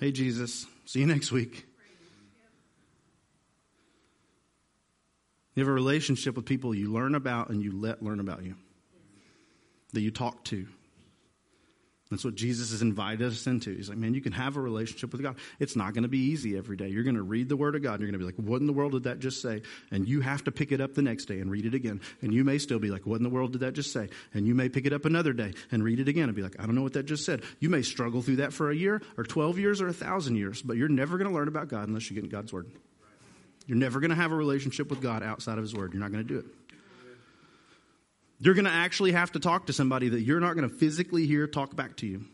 Hey, 0.00 0.10
Jesus, 0.10 0.66
see 0.84 1.00
you 1.00 1.06
next 1.06 1.30
week. 1.30 1.67
You 5.58 5.64
have 5.64 5.70
a 5.70 5.74
relationship 5.74 6.36
with 6.36 6.44
people 6.44 6.72
you 6.72 6.92
learn 6.92 7.16
about 7.16 7.50
and 7.50 7.60
you 7.60 7.72
let 7.72 8.00
learn 8.00 8.20
about 8.20 8.44
you, 8.44 8.54
that 9.92 10.00
you 10.00 10.12
talk 10.12 10.44
to. 10.44 10.68
That's 12.12 12.24
what 12.24 12.36
Jesus 12.36 12.70
has 12.70 12.80
invited 12.80 13.26
us 13.26 13.44
into. 13.48 13.74
He's 13.74 13.88
like, 13.88 13.98
man, 13.98 14.14
you 14.14 14.20
can 14.20 14.30
have 14.30 14.56
a 14.56 14.60
relationship 14.60 15.10
with 15.10 15.20
God. 15.20 15.34
It's 15.58 15.74
not 15.74 15.94
going 15.94 16.04
to 16.04 16.08
be 16.08 16.30
easy 16.30 16.56
every 16.56 16.76
day. 16.76 16.86
You're 16.86 17.02
going 17.02 17.16
to 17.16 17.24
read 17.24 17.48
the 17.48 17.56
Word 17.56 17.74
of 17.74 17.82
God. 17.82 17.94
And 17.94 18.02
you're 18.02 18.10
going 18.12 18.20
to 18.20 18.24
be 18.24 18.40
like, 18.40 18.48
what 18.48 18.60
in 18.60 18.68
the 18.68 18.72
world 18.72 18.92
did 18.92 19.02
that 19.02 19.18
just 19.18 19.42
say? 19.42 19.62
And 19.90 20.08
you 20.08 20.20
have 20.20 20.44
to 20.44 20.52
pick 20.52 20.70
it 20.70 20.80
up 20.80 20.94
the 20.94 21.02
next 21.02 21.24
day 21.24 21.40
and 21.40 21.50
read 21.50 21.66
it 21.66 21.74
again. 21.74 22.02
And 22.22 22.32
you 22.32 22.44
may 22.44 22.58
still 22.58 22.78
be 22.78 22.92
like, 22.92 23.04
what 23.04 23.16
in 23.16 23.24
the 23.24 23.28
world 23.28 23.50
did 23.50 23.62
that 23.62 23.72
just 23.72 23.92
say? 23.92 24.10
And 24.34 24.46
you 24.46 24.54
may 24.54 24.68
pick 24.68 24.86
it 24.86 24.92
up 24.92 25.06
another 25.06 25.32
day 25.32 25.54
and 25.72 25.82
read 25.82 25.98
it 25.98 26.06
again 26.06 26.28
and 26.28 26.36
be 26.36 26.42
like, 26.42 26.54
I 26.60 26.66
don't 26.66 26.76
know 26.76 26.82
what 26.82 26.92
that 26.92 27.06
just 27.06 27.24
said. 27.24 27.42
You 27.58 27.68
may 27.68 27.82
struggle 27.82 28.22
through 28.22 28.36
that 28.36 28.52
for 28.52 28.70
a 28.70 28.76
year 28.76 29.02
or 29.16 29.24
12 29.24 29.58
years 29.58 29.80
or 29.80 29.88
a 29.88 29.92
thousand 29.92 30.36
years, 30.36 30.62
but 30.62 30.76
you're 30.76 30.88
never 30.88 31.18
going 31.18 31.28
to 31.28 31.34
learn 31.34 31.48
about 31.48 31.66
God 31.66 31.88
unless 31.88 32.08
you 32.08 32.14
get 32.14 32.22
in 32.22 32.30
God's 32.30 32.52
Word. 32.52 32.70
You're 33.68 33.76
never 33.76 34.00
going 34.00 34.10
to 34.10 34.16
have 34.16 34.32
a 34.32 34.34
relationship 34.34 34.90
with 34.90 35.00
God 35.00 35.22
outside 35.22 35.58
of 35.58 35.62
His 35.62 35.74
Word. 35.74 35.92
You're 35.92 36.00
not 36.00 36.10
going 36.10 36.26
to 36.26 36.28
do 36.28 36.38
it. 36.38 36.46
You're 38.40 38.54
going 38.54 38.64
to 38.64 38.70
actually 38.70 39.12
have 39.12 39.32
to 39.32 39.40
talk 39.40 39.66
to 39.66 39.72
somebody 39.72 40.08
that 40.08 40.22
you're 40.22 40.40
not 40.40 40.56
going 40.56 40.68
to 40.68 40.74
physically 40.74 41.26
hear 41.26 41.46
talk 41.46 41.76
back 41.76 41.96
to 41.98 42.06
you. 42.06 42.24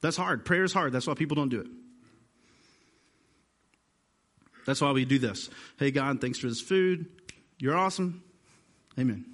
That's 0.00 0.16
hard. 0.16 0.44
Prayer 0.44 0.64
is 0.64 0.72
hard. 0.72 0.92
That's 0.92 1.06
why 1.06 1.14
people 1.14 1.34
don't 1.34 1.50
do 1.50 1.60
it. 1.60 1.66
That's 4.66 4.80
why 4.80 4.92
we 4.92 5.04
do 5.04 5.18
this. 5.18 5.50
Hey, 5.78 5.90
God, 5.90 6.20
thanks 6.20 6.38
for 6.38 6.48
this 6.48 6.60
food. 6.60 7.06
You're 7.58 7.76
awesome. 7.76 8.22
Amen. 8.98 9.26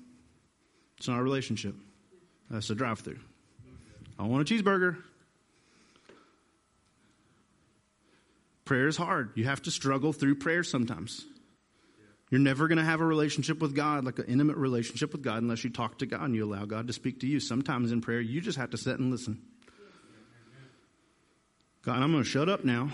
It's 0.96 1.06
not 1.06 1.20
a 1.20 1.22
relationship, 1.22 1.74
that's 2.50 2.70
a 2.70 2.74
drive 2.74 3.00
through. 3.00 3.20
I 4.18 4.24
want 4.24 4.50
a 4.50 4.54
cheeseburger. 4.54 4.96
Prayer 8.68 8.86
is 8.86 8.98
hard. 8.98 9.30
You 9.34 9.46
have 9.46 9.62
to 9.62 9.70
struggle 9.70 10.12
through 10.12 10.34
prayer 10.34 10.62
sometimes. 10.62 11.24
You're 12.30 12.38
never 12.38 12.68
going 12.68 12.76
to 12.76 12.84
have 12.84 13.00
a 13.00 13.06
relationship 13.06 13.60
with 13.60 13.74
God, 13.74 14.04
like 14.04 14.18
an 14.18 14.26
intimate 14.26 14.58
relationship 14.58 15.12
with 15.12 15.22
God, 15.22 15.40
unless 15.40 15.64
you 15.64 15.70
talk 15.70 16.00
to 16.00 16.06
God 16.06 16.24
and 16.24 16.34
you 16.34 16.44
allow 16.44 16.66
God 16.66 16.86
to 16.88 16.92
speak 16.92 17.20
to 17.20 17.26
you. 17.26 17.40
Sometimes 17.40 17.92
in 17.92 18.02
prayer, 18.02 18.20
you 18.20 18.42
just 18.42 18.58
have 18.58 18.68
to 18.72 18.76
sit 18.76 18.98
and 18.98 19.10
listen. 19.10 19.40
God, 21.80 22.02
I'm 22.02 22.12
going 22.12 22.22
to 22.22 22.28
shut 22.28 22.50
up 22.50 22.62
now, 22.62 22.90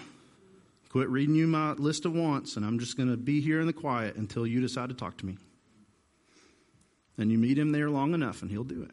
quit 0.90 1.08
reading 1.08 1.34
you 1.34 1.48
my 1.48 1.72
list 1.72 2.04
of 2.04 2.12
wants, 2.12 2.56
and 2.56 2.64
I'm 2.64 2.78
just 2.78 2.96
going 2.96 3.10
to 3.10 3.16
be 3.16 3.40
here 3.40 3.60
in 3.60 3.66
the 3.66 3.72
quiet 3.72 4.14
until 4.14 4.46
you 4.46 4.60
decide 4.60 4.90
to 4.90 4.94
talk 4.94 5.18
to 5.18 5.26
me. 5.26 5.38
And 7.18 7.32
you 7.32 7.38
meet 7.38 7.58
him 7.58 7.72
there 7.72 7.90
long 7.90 8.14
enough, 8.14 8.42
and 8.42 8.50
he'll 8.52 8.62
do 8.62 8.84
it. 8.84 8.92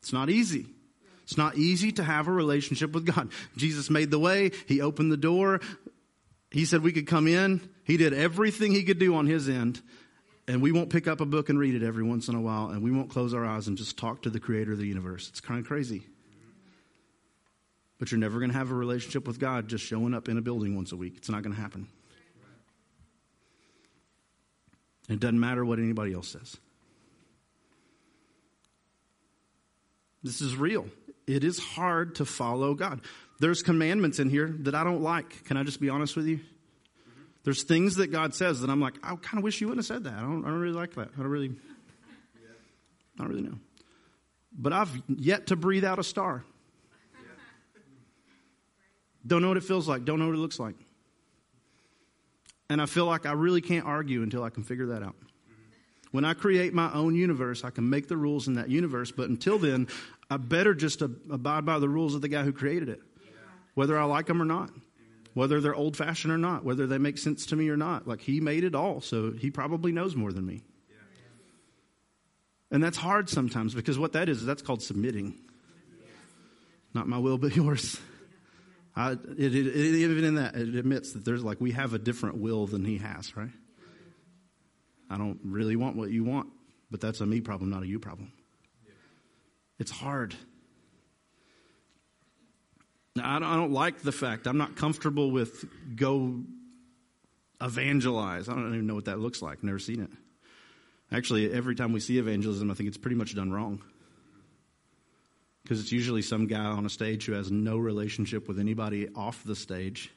It's 0.00 0.12
not 0.12 0.30
easy. 0.30 0.66
It's 1.24 1.38
not 1.38 1.56
easy 1.56 1.90
to 1.92 2.04
have 2.04 2.28
a 2.28 2.32
relationship 2.32 2.92
with 2.92 3.06
God. 3.06 3.30
Jesus 3.56 3.90
made 3.90 4.10
the 4.10 4.18
way, 4.18 4.52
He 4.66 4.80
opened 4.80 5.10
the 5.10 5.16
door. 5.16 5.60
He 6.50 6.66
said 6.66 6.82
we 6.82 6.92
could 6.92 7.06
come 7.06 7.26
in. 7.26 7.68
He 7.84 7.96
did 7.96 8.12
everything 8.12 8.72
He 8.72 8.84
could 8.84 8.98
do 8.98 9.16
on 9.16 9.26
His 9.26 9.48
end. 9.48 9.80
And 10.46 10.60
we 10.60 10.72
won't 10.72 10.90
pick 10.90 11.08
up 11.08 11.22
a 11.22 11.26
book 11.26 11.48
and 11.48 11.58
read 11.58 11.74
it 11.74 11.82
every 11.82 12.02
once 12.04 12.28
in 12.28 12.34
a 12.34 12.40
while, 12.40 12.68
and 12.68 12.82
we 12.82 12.90
won't 12.90 13.08
close 13.08 13.32
our 13.32 13.46
eyes 13.46 13.66
and 13.66 13.78
just 13.78 13.96
talk 13.96 14.22
to 14.22 14.30
the 14.30 14.38
creator 14.38 14.72
of 14.72 14.78
the 14.78 14.86
universe. 14.86 15.28
It's 15.30 15.40
kind 15.40 15.58
of 15.58 15.66
crazy. 15.66 16.06
But 17.98 18.12
you're 18.12 18.20
never 18.20 18.38
going 18.38 18.50
to 18.50 18.58
have 18.58 18.70
a 18.70 18.74
relationship 18.74 19.26
with 19.26 19.38
God 19.38 19.68
just 19.68 19.86
showing 19.86 20.12
up 20.12 20.28
in 20.28 20.36
a 20.36 20.42
building 20.42 20.76
once 20.76 20.92
a 20.92 20.96
week. 20.96 21.14
It's 21.16 21.30
not 21.30 21.42
going 21.42 21.54
to 21.54 21.60
happen. 21.60 21.88
It 25.08 25.20
doesn't 25.20 25.40
matter 25.40 25.64
what 25.64 25.78
anybody 25.78 26.12
else 26.12 26.28
says. 26.28 26.58
This 30.22 30.42
is 30.42 30.56
real 30.56 30.86
it 31.26 31.44
is 31.44 31.58
hard 31.58 32.16
to 32.16 32.24
follow 32.24 32.74
God. 32.74 33.00
There's 33.40 33.62
commandments 33.62 34.18
in 34.18 34.30
here 34.30 34.54
that 34.60 34.74
I 34.74 34.84
don't 34.84 35.02
like. 35.02 35.44
Can 35.44 35.56
I 35.56 35.62
just 35.62 35.80
be 35.80 35.88
honest 35.88 36.16
with 36.16 36.26
you? 36.26 36.40
There's 37.44 37.62
things 37.62 37.96
that 37.96 38.06
God 38.08 38.34
says 38.34 38.60
that 38.60 38.70
I'm 38.70 38.80
like, 38.80 38.94
I 39.02 39.16
kind 39.16 39.38
of 39.38 39.44
wish 39.44 39.60
you 39.60 39.68
wouldn't 39.68 39.86
have 39.86 39.96
said 39.96 40.04
that. 40.04 40.14
I 40.14 40.20
don't, 40.20 40.44
I 40.44 40.48
don't 40.48 40.60
really 40.60 40.74
like 40.74 40.94
that. 40.94 41.08
I 41.14 41.20
don't 41.20 41.26
really, 41.26 41.50
I 43.18 43.22
don't 43.22 43.28
really 43.28 43.42
know. 43.42 43.58
But 44.56 44.72
I've 44.72 45.02
yet 45.08 45.48
to 45.48 45.56
breathe 45.56 45.84
out 45.84 45.98
a 45.98 46.04
star. 46.04 46.44
Don't 49.26 49.42
know 49.42 49.48
what 49.48 49.56
it 49.56 49.64
feels 49.64 49.88
like. 49.88 50.04
Don't 50.04 50.18
know 50.18 50.26
what 50.26 50.34
it 50.34 50.38
looks 50.38 50.58
like. 50.58 50.76
And 52.70 52.80
I 52.80 52.86
feel 52.86 53.06
like 53.06 53.26
I 53.26 53.32
really 53.32 53.60
can't 53.60 53.86
argue 53.86 54.22
until 54.22 54.42
I 54.42 54.50
can 54.50 54.64
figure 54.64 54.86
that 54.86 55.02
out. 55.02 55.16
When 56.14 56.24
I 56.24 56.32
create 56.32 56.72
my 56.72 56.92
own 56.92 57.16
universe, 57.16 57.64
I 57.64 57.70
can 57.70 57.90
make 57.90 58.06
the 58.06 58.16
rules 58.16 58.46
in 58.46 58.54
that 58.54 58.68
universe. 58.68 59.10
But 59.10 59.30
until 59.30 59.58
then, 59.58 59.88
I 60.30 60.36
better 60.36 60.72
just 60.72 61.02
abide 61.02 61.66
by 61.66 61.80
the 61.80 61.88
rules 61.88 62.14
of 62.14 62.20
the 62.20 62.28
guy 62.28 62.44
who 62.44 62.52
created 62.52 62.88
it, 62.88 63.00
whether 63.74 63.98
I 63.98 64.04
like 64.04 64.26
them 64.26 64.40
or 64.40 64.44
not, 64.44 64.70
whether 65.32 65.60
they're 65.60 65.74
old 65.74 65.96
fashioned 65.96 66.32
or 66.32 66.38
not, 66.38 66.64
whether 66.64 66.86
they 66.86 66.98
make 66.98 67.18
sense 67.18 67.46
to 67.46 67.56
me 67.56 67.68
or 67.68 67.76
not. 67.76 68.06
Like 68.06 68.20
he 68.20 68.38
made 68.38 68.62
it 68.62 68.76
all, 68.76 69.00
so 69.00 69.32
he 69.32 69.50
probably 69.50 69.90
knows 69.90 70.14
more 70.14 70.32
than 70.32 70.46
me. 70.46 70.62
And 72.70 72.80
that's 72.80 72.96
hard 72.96 73.28
sometimes 73.28 73.74
because 73.74 73.98
what 73.98 74.12
that 74.12 74.28
is, 74.28 74.46
that's 74.46 74.62
called 74.62 74.82
submitting. 74.84 75.36
Not 76.94 77.08
my 77.08 77.18
will, 77.18 77.38
but 77.38 77.56
yours. 77.56 78.00
I, 78.94 79.14
it, 79.14 79.20
it, 79.36 79.66
it, 79.66 79.76
even 79.76 80.22
in 80.22 80.36
that, 80.36 80.54
it 80.54 80.76
admits 80.76 81.10
that 81.14 81.24
there's 81.24 81.42
like 81.42 81.60
we 81.60 81.72
have 81.72 81.92
a 81.92 81.98
different 81.98 82.36
will 82.36 82.68
than 82.68 82.84
he 82.84 82.98
has, 82.98 83.36
right? 83.36 83.50
I 85.14 85.18
don't 85.18 85.38
really 85.44 85.76
want 85.76 85.94
what 85.94 86.10
you 86.10 86.24
want, 86.24 86.48
but 86.90 87.00
that's 87.00 87.20
a 87.20 87.26
me 87.26 87.40
problem, 87.40 87.70
not 87.70 87.84
a 87.84 87.86
you 87.86 88.00
problem. 88.00 88.32
It's 89.78 89.92
hard. 89.92 90.34
I 93.16 93.38
don't, 93.38 93.48
I 93.48 93.54
don't 93.54 93.70
like 93.70 94.02
the 94.02 94.10
fact, 94.10 94.48
I'm 94.48 94.58
not 94.58 94.74
comfortable 94.74 95.30
with 95.30 95.64
go 95.94 96.40
evangelize. 97.60 98.48
I 98.48 98.54
don't 98.54 98.74
even 98.74 98.88
know 98.88 98.96
what 98.96 99.04
that 99.04 99.20
looks 99.20 99.40
like, 99.40 99.62
never 99.62 99.78
seen 99.78 100.00
it. 100.00 100.10
Actually, 101.12 101.52
every 101.52 101.76
time 101.76 101.92
we 101.92 102.00
see 102.00 102.18
evangelism, 102.18 102.72
I 102.72 102.74
think 102.74 102.88
it's 102.88 102.98
pretty 102.98 103.14
much 103.14 103.36
done 103.36 103.52
wrong. 103.52 103.80
Because 105.62 105.80
it's 105.80 105.92
usually 105.92 106.22
some 106.22 106.48
guy 106.48 106.64
on 106.64 106.84
a 106.86 106.90
stage 106.90 107.26
who 107.26 107.34
has 107.34 107.52
no 107.52 107.78
relationship 107.78 108.48
with 108.48 108.58
anybody 108.58 109.08
off 109.14 109.44
the 109.44 109.54
stage. 109.54 110.10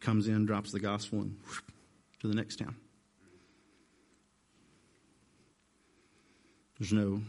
Comes 0.00 0.28
in, 0.28 0.44
drops 0.46 0.72
the 0.72 0.80
gospel, 0.80 1.20
and 1.20 1.36
whoosh, 1.46 1.60
to 2.20 2.28
the 2.28 2.34
next 2.34 2.56
town. 2.58 2.74
There's 6.78 6.92
no 6.92 7.20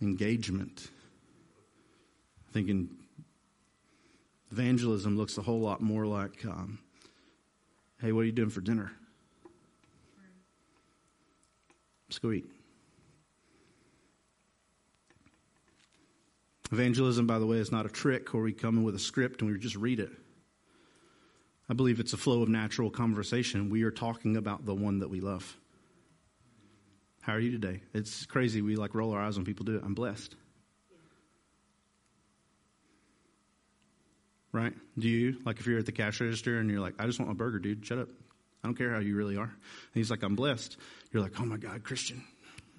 engagement. 0.00 0.88
Thinking 2.52 2.88
evangelism 4.50 5.16
looks 5.16 5.38
a 5.38 5.42
whole 5.42 5.60
lot 5.60 5.80
more 5.80 6.06
like, 6.06 6.44
um, 6.44 6.78
hey, 8.00 8.12
what 8.12 8.22
are 8.22 8.24
you 8.24 8.32
doing 8.32 8.50
for 8.50 8.60
dinner? 8.60 8.92
Let's 12.08 12.18
go 12.18 12.32
eat. 12.32 12.46
Evangelism, 16.72 17.26
by 17.26 17.38
the 17.38 17.46
way, 17.46 17.58
is 17.58 17.72
not 17.72 17.86
a 17.86 17.88
trick 17.88 18.32
where 18.32 18.42
we 18.42 18.52
come 18.52 18.78
in 18.78 18.84
with 18.84 18.94
a 18.94 18.98
script 18.98 19.42
and 19.42 19.50
we 19.50 19.58
just 19.58 19.76
read 19.76 20.00
it. 20.00 20.10
I 21.70 21.72
believe 21.72 22.00
it's 22.00 22.12
a 22.12 22.16
flow 22.16 22.42
of 22.42 22.48
natural 22.48 22.90
conversation. 22.90 23.70
We 23.70 23.84
are 23.84 23.92
talking 23.92 24.36
about 24.36 24.66
the 24.66 24.74
one 24.74 24.98
that 24.98 25.08
we 25.08 25.20
love. 25.20 25.56
How 27.20 27.34
are 27.34 27.38
you 27.38 27.52
today? 27.52 27.80
It's 27.94 28.26
crazy. 28.26 28.60
We 28.60 28.74
like 28.74 28.92
roll 28.92 29.12
our 29.12 29.20
eyes 29.20 29.36
when 29.36 29.44
people 29.44 29.64
do 29.64 29.76
it. 29.76 29.82
I'm 29.84 29.94
blessed. 29.94 30.34
Right? 34.50 34.72
Do 34.98 35.08
you? 35.08 35.36
Like 35.44 35.60
if 35.60 35.66
you're 35.68 35.78
at 35.78 35.86
the 35.86 35.92
cash 35.92 36.20
register 36.20 36.58
and 36.58 36.68
you're 36.68 36.80
like, 36.80 36.94
I 36.98 37.06
just 37.06 37.20
want 37.20 37.28
my 37.28 37.36
burger, 37.36 37.60
dude. 37.60 37.86
Shut 37.86 37.98
up. 37.98 38.08
I 38.64 38.66
don't 38.66 38.74
care 38.74 38.92
how 38.92 38.98
you 38.98 39.14
really 39.14 39.36
are. 39.36 39.44
And 39.44 39.52
he's 39.94 40.10
like, 40.10 40.24
I'm 40.24 40.34
blessed. 40.34 40.76
You're 41.12 41.22
like, 41.22 41.40
oh 41.40 41.44
my 41.44 41.56
God, 41.56 41.84
Christian. 41.84 42.24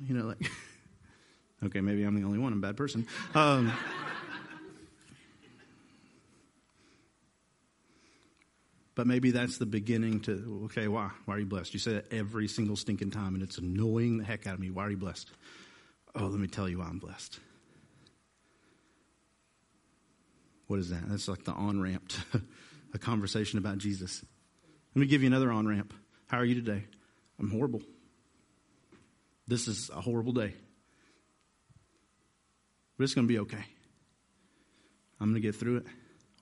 You 0.06 0.16
know, 0.16 0.26
like, 0.26 0.52
okay, 1.64 1.80
maybe 1.80 2.04
I'm 2.04 2.16
the 2.16 2.26
only 2.26 2.40
one. 2.40 2.52
I'm 2.52 2.60
a 2.60 2.68
bad 2.68 2.76
person. 2.76 3.08
Um, 3.36 3.72
But 9.02 9.08
maybe 9.08 9.32
that's 9.32 9.58
the 9.58 9.66
beginning 9.66 10.20
to, 10.20 10.62
okay, 10.66 10.88
why? 10.88 11.10
Why 11.26 11.34
are 11.34 11.40
you 11.40 11.48
blessed? 11.48 11.74
You 11.74 11.80
say 11.80 11.94
that 11.94 12.14
every 12.14 12.48
single 12.48 12.76
stinking 12.76 13.10
time, 13.10 13.34
and 13.34 13.42
it's 13.42 13.58
annoying 13.58 14.20
the 14.20 14.24
heck 14.24 14.46
out 14.46 14.54
of 14.54 14.60
me. 14.60 14.70
Why 14.70 14.86
are 14.86 14.92
you 14.92 14.98
blessed? 14.98 15.32
Oh, 16.14 16.28
let 16.28 16.40
me 16.40 16.48
tell 16.48 16.70
you 16.70 16.78
why 16.78 16.86
I'm 16.86 17.00
blessed. 17.00 17.40
What 20.68 20.78
is 20.78 20.92
that? 20.92 21.10
That's 21.10 21.28
like 21.28 21.44
the 21.46 21.52
on 21.52 21.82
ramp 21.82 22.10
to 22.10 22.44
a 22.94 23.00
conversation 23.00 23.58
about 23.58 23.80
Jesus. 23.80 24.24
Let 24.94 25.00
me 25.00 25.08
give 25.08 25.24
you 25.24 25.28
another 25.30 25.52
on 25.52 25.68
ramp. 25.68 25.96
How 26.28 26.38
are 26.38 26.46
you 26.46 26.54
today? 26.54 26.84
I'm 27.40 27.50
horrible. 27.50 27.82
This 29.48 29.68
is 29.68 29.90
a 29.90 30.00
horrible 30.00 30.34
day. 30.34 30.54
But 33.00 33.06
it's 33.06 33.16
going 33.16 33.28
to 33.28 33.34
be 33.34 33.40
okay. 33.40 33.66
I'm 35.20 35.32
going 35.32 35.42
to 35.42 35.48
get 35.48 35.56
through 35.56 35.78
it. 35.78 35.88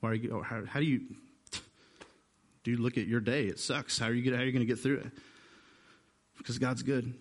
Why 0.00 0.10
are 0.10 0.14
you, 0.14 0.42
how, 0.42 0.66
how 0.66 0.80
do 0.80 0.84
you 0.84 1.00
dude, 2.64 2.80
look 2.80 2.98
at 2.98 3.06
your 3.06 3.20
day. 3.20 3.44
It 3.44 3.58
sucks. 3.58 3.98
How 3.98 4.06
are 4.06 4.12
you, 4.12 4.22
you 4.22 4.30
going 4.30 4.54
to 4.54 4.64
get 4.64 4.78
through 4.78 4.98
it? 4.98 5.12
Because 6.38 6.58
God's 6.58 6.82
good. 6.82 7.14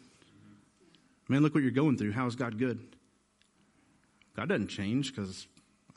Man, 1.27 1.43
look 1.43 1.53
what 1.53 1.61
you're 1.61 1.71
going 1.71 1.97
through. 1.97 2.13
How 2.13 2.25
is 2.25 2.35
God 2.35 2.57
good? 2.57 2.79
God 4.35 4.49
doesn't 4.49 4.69
change 4.69 5.13
because 5.13 5.47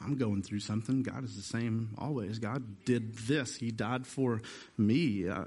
I'm 0.05 0.17
going 0.17 0.43
through 0.43 0.61
something. 0.61 1.03
God 1.03 1.25
is 1.25 1.37
the 1.37 1.43
same 1.43 1.95
always. 1.97 2.39
God 2.39 2.85
did 2.85 3.17
this. 3.19 3.57
He 3.57 3.71
died 3.71 4.07
for 4.07 4.43
me. 4.77 5.29
Uh, 5.29 5.45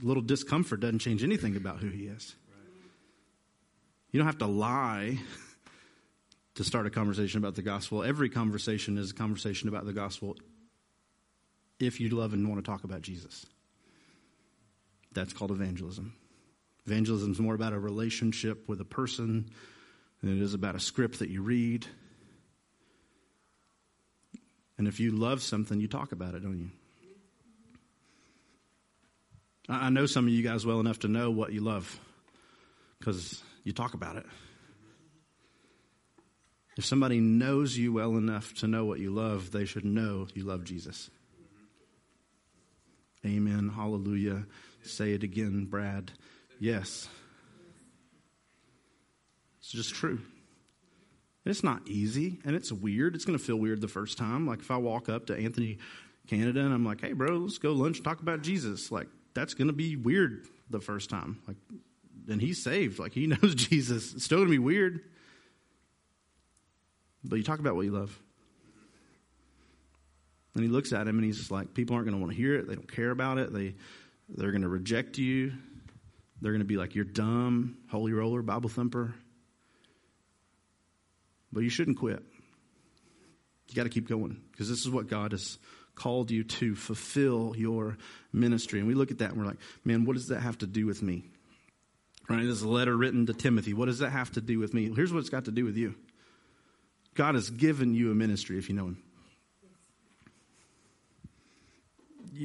little 0.00 0.22
discomfort 0.22 0.80
doesn't 0.80 1.00
change 1.00 1.22
anything 1.22 1.56
about 1.56 1.80
who 1.80 1.88
He 1.88 2.04
is. 2.04 2.34
You 4.10 4.18
don't 4.18 4.26
have 4.26 4.38
to 4.38 4.46
lie 4.46 5.18
to 6.54 6.64
start 6.64 6.86
a 6.86 6.90
conversation 6.90 7.38
about 7.38 7.54
the 7.54 7.62
gospel. 7.62 8.02
Every 8.02 8.28
conversation 8.28 8.98
is 8.98 9.10
a 9.10 9.14
conversation 9.14 9.68
about 9.68 9.86
the 9.86 9.92
gospel 9.92 10.36
if 11.82 12.00
you 12.00 12.08
love 12.10 12.32
and 12.32 12.48
want 12.48 12.64
to 12.64 12.70
talk 12.70 12.84
about 12.84 13.02
Jesus. 13.02 13.46
That's 15.12 15.32
called 15.32 15.50
evangelism. 15.50 16.14
Evangelism 16.86 17.32
is 17.32 17.40
more 17.40 17.54
about 17.54 17.72
a 17.72 17.78
relationship 17.78 18.68
with 18.68 18.80
a 18.80 18.84
person 18.84 19.50
than 20.22 20.36
it 20.36 20.42
is 20.42 20.54
about 20.54 20.74
a 20.74 20.80
script 20.80 21.18
that 21.18 21.28
you 21.28 21.42
read. 21.42 21.86
And 24.78 24.88
if 24.88 24.98
you 24.98 25.12
love 25.12 25.42
something, 25.42 25.80
you 25.80 25.88
talk 25.88 26.12
about 26.12 26.34
it, 26.34 26.42
don't 26.42 26.58
you? 26.58 26.70
I 29.68 29.90
know 29.90 30.06
some 30.06 30.26
of 30.26 30.32
you 30.32 30.42
guys 30.42 30.66
well 30.66 30.80
enough 30.80 31.00
to 31.00 31.08
know 31.08 31.30
what 31.30 31.52
you 31.52 31.60
love 31.60 32.00
because 32.98 33.42
you 33.64 33.72
talk 33.72 33.94
about 33.94 34.16
it. 34.16 34.26
If 36.76 36.84
somebody 36.84 37.20
knows 37.20 37.76
you 37.76 37.92
well 37.92 38.16
enough 38.16 38.54
to 38.54 38.66
know 38.66 38.84
what 38.84 38.98
you 38.98 39.10
love, 39.10 39.52
they 39.52 39.66
should 39.66 39.84
know 39.84 40.26
you 40.34 40.44
love 40.44 40.64
Jesus. 40.64 41.10
Amen. 43.24 43.72
Hallelujah. 43.74 44.46
Say 44.82 45.12
it 45.12 45.22
again, 45.22 45.66
Brad. 45.66 46.12
Yes. 46.58 47.08
It's 49.60 49.70
just 49.70 49.94
true. 49.94 50.20
It's 51.44 51.64
not 51.64 51.86
easy 51.86 52.38
and 52.44 52.54
it's 52.54 52.70
weird. 52.72 53.14
It's 53.14 53.24
going 53.24 53.38
to 53.38 53.44
feel 53.44 53.56
weird 53.56 53.80
the 53.80 53.88
first 53.88 54.18
time. 54.18 54.46
Like 54.46 54.60
if 54.60 54.70
I 54.70 54.76
walk 54.76 55.08
up 55.08 55.26
to 55.26 55.36
Anthony 55.36 55.78
Canada 56.28 56.60
and 56.60 56.72
I'm 56.72 56.84
like, 56.84 57.00
hey, 57.00 57.12
bro, 57.12 57.36
let's 57.38 57.58
go 57.58 57.72
lunch 57.72 57.98
and 57.98 58.04
talk 58.04 58.20
about 58.20 58.42
Jesus. 58.42 58.92
Like 58.92 59.08
that's 59.34 59.54
going 59.54 59.68
to 59.68 59.72
be 59.72 59.96
weird 59.96 60.46
the 60.70 60.80
first 60.80 61.10
time. 61.10 61.40
Like, 61.46 61.56
and 62.28 62.40
he's 62.40 62.62
saved. 62.62 62.98
Like 62.98 63.12
he 63.12 63.26
knows 63.28 63.54
Jesus. 63.54 64.14
It's 64.14 64.24
still 64.24 64.38
going 64.38 64.48
to 64.48 64.52
be 64.52 64.58
weird. 64.58 65.00
But 67.24 67.36
you 67.36 67.44
talk 67.44 67.60
about 67.60 67.76
what 67.76 67.84
you 67.84 67.92
love. 67.92 68.18
And 70.54 70.62
he 70.62 70.68
looks 70.68 70.92
at 70.92 71.08
him 71.08 71.16
and 71.16 71.24
he's 71.24 71.38
just 71.38 71.50
like, 71.50 71.72
people 71.74 71.96
aren't 71.96 72.06
going 72.06 72.16
to 72.16 72.20
want 72.20 72.32
to 72.32 72.36
hear 72.36 72.56
it. 72.56 72.68
They 72.68 72.74
don't 72.74 72.90
care 72.90 73.10
about 73.10 73.38
it. 73.38 73.52
They, 73.52 73.74
they're 74.28 74.50
going 74.50 74.62
to 74.62 74.68
reject 74.68 75.18
you. 75.18 75.52
They're 76.40 76.52
going 76.52 76.60
to 76.60 76.66
be 76.66 76.76
like, 76.76 76.94
you're 76.94 77.04
dumb, 77.04 77.78
holy 77.90 78.12
roller, 78.12 78.42
Bible 78.42 78.68
thumper. 78.68 79.14
But 81.52 81.60
you 81.60 81.70
shouldn't 81.70 81.98
quit. 81.98 82.22
You 83.68 83.74
got 83.74 83.84
to 83.84 83.88
keep 83.88 84.08
going 84.08 84.40
because 84.50 84.68
this 84.68 84.80
is 84.80 84.90
what 84.90 85.06
God 85.06 85.32
has 85.32 85.58
called 85.94 86.30
you 86.30 86.44
to 86.44 86.74
fulfill 86.74 87.54
your 87.56 87.96
ministry. 88.32 88.78
And 88.78 88.88
we 88.88 88.94
look 88.94 89.10
at 89.10 89.18
that 89.18 89.30
and 89.30 89.38
we're 89.38 89.46
like, 89.46 89.58
man, 89.84 90.04
what 90.04 90.14
does 90.14 90.28
that 90.28 90.40
have 90.40 90.58
to 90.58 90.66
do 90.66 90.86
with 90.86 91.02
me? 91.02 91.24
Right? 92.28 92.44
This 92.44 92.62
letter 92.62 92.96
written 92.96 93.26
to 93.26 93.34
Timothy. 93.34 93.74
What 93.74 93.86
does 93.86 93.98
that 93.98 94.10
have 94.10 94.32
to 94.32 94.40
do 94.40 94.58
with 94.58 94.74
me? 94.74 94.92
Here's 94.94 95.12
what 95.12 95.20
it's 95.20 95.28
got 95.28 95.46
to 95.46 95.50
do 95.50 95.64
with 95.64 95.76
you 95.76 95.94
God 97.14 97.34
has 97.34 97.50
given 97.50 97.94
you 97.94 98.10
a 98.10 98.14
ministry 98.14 98.58
if 98.58 98.68
you 98.68 98.74
know 98.74 98.86
Him. 98.86 99.02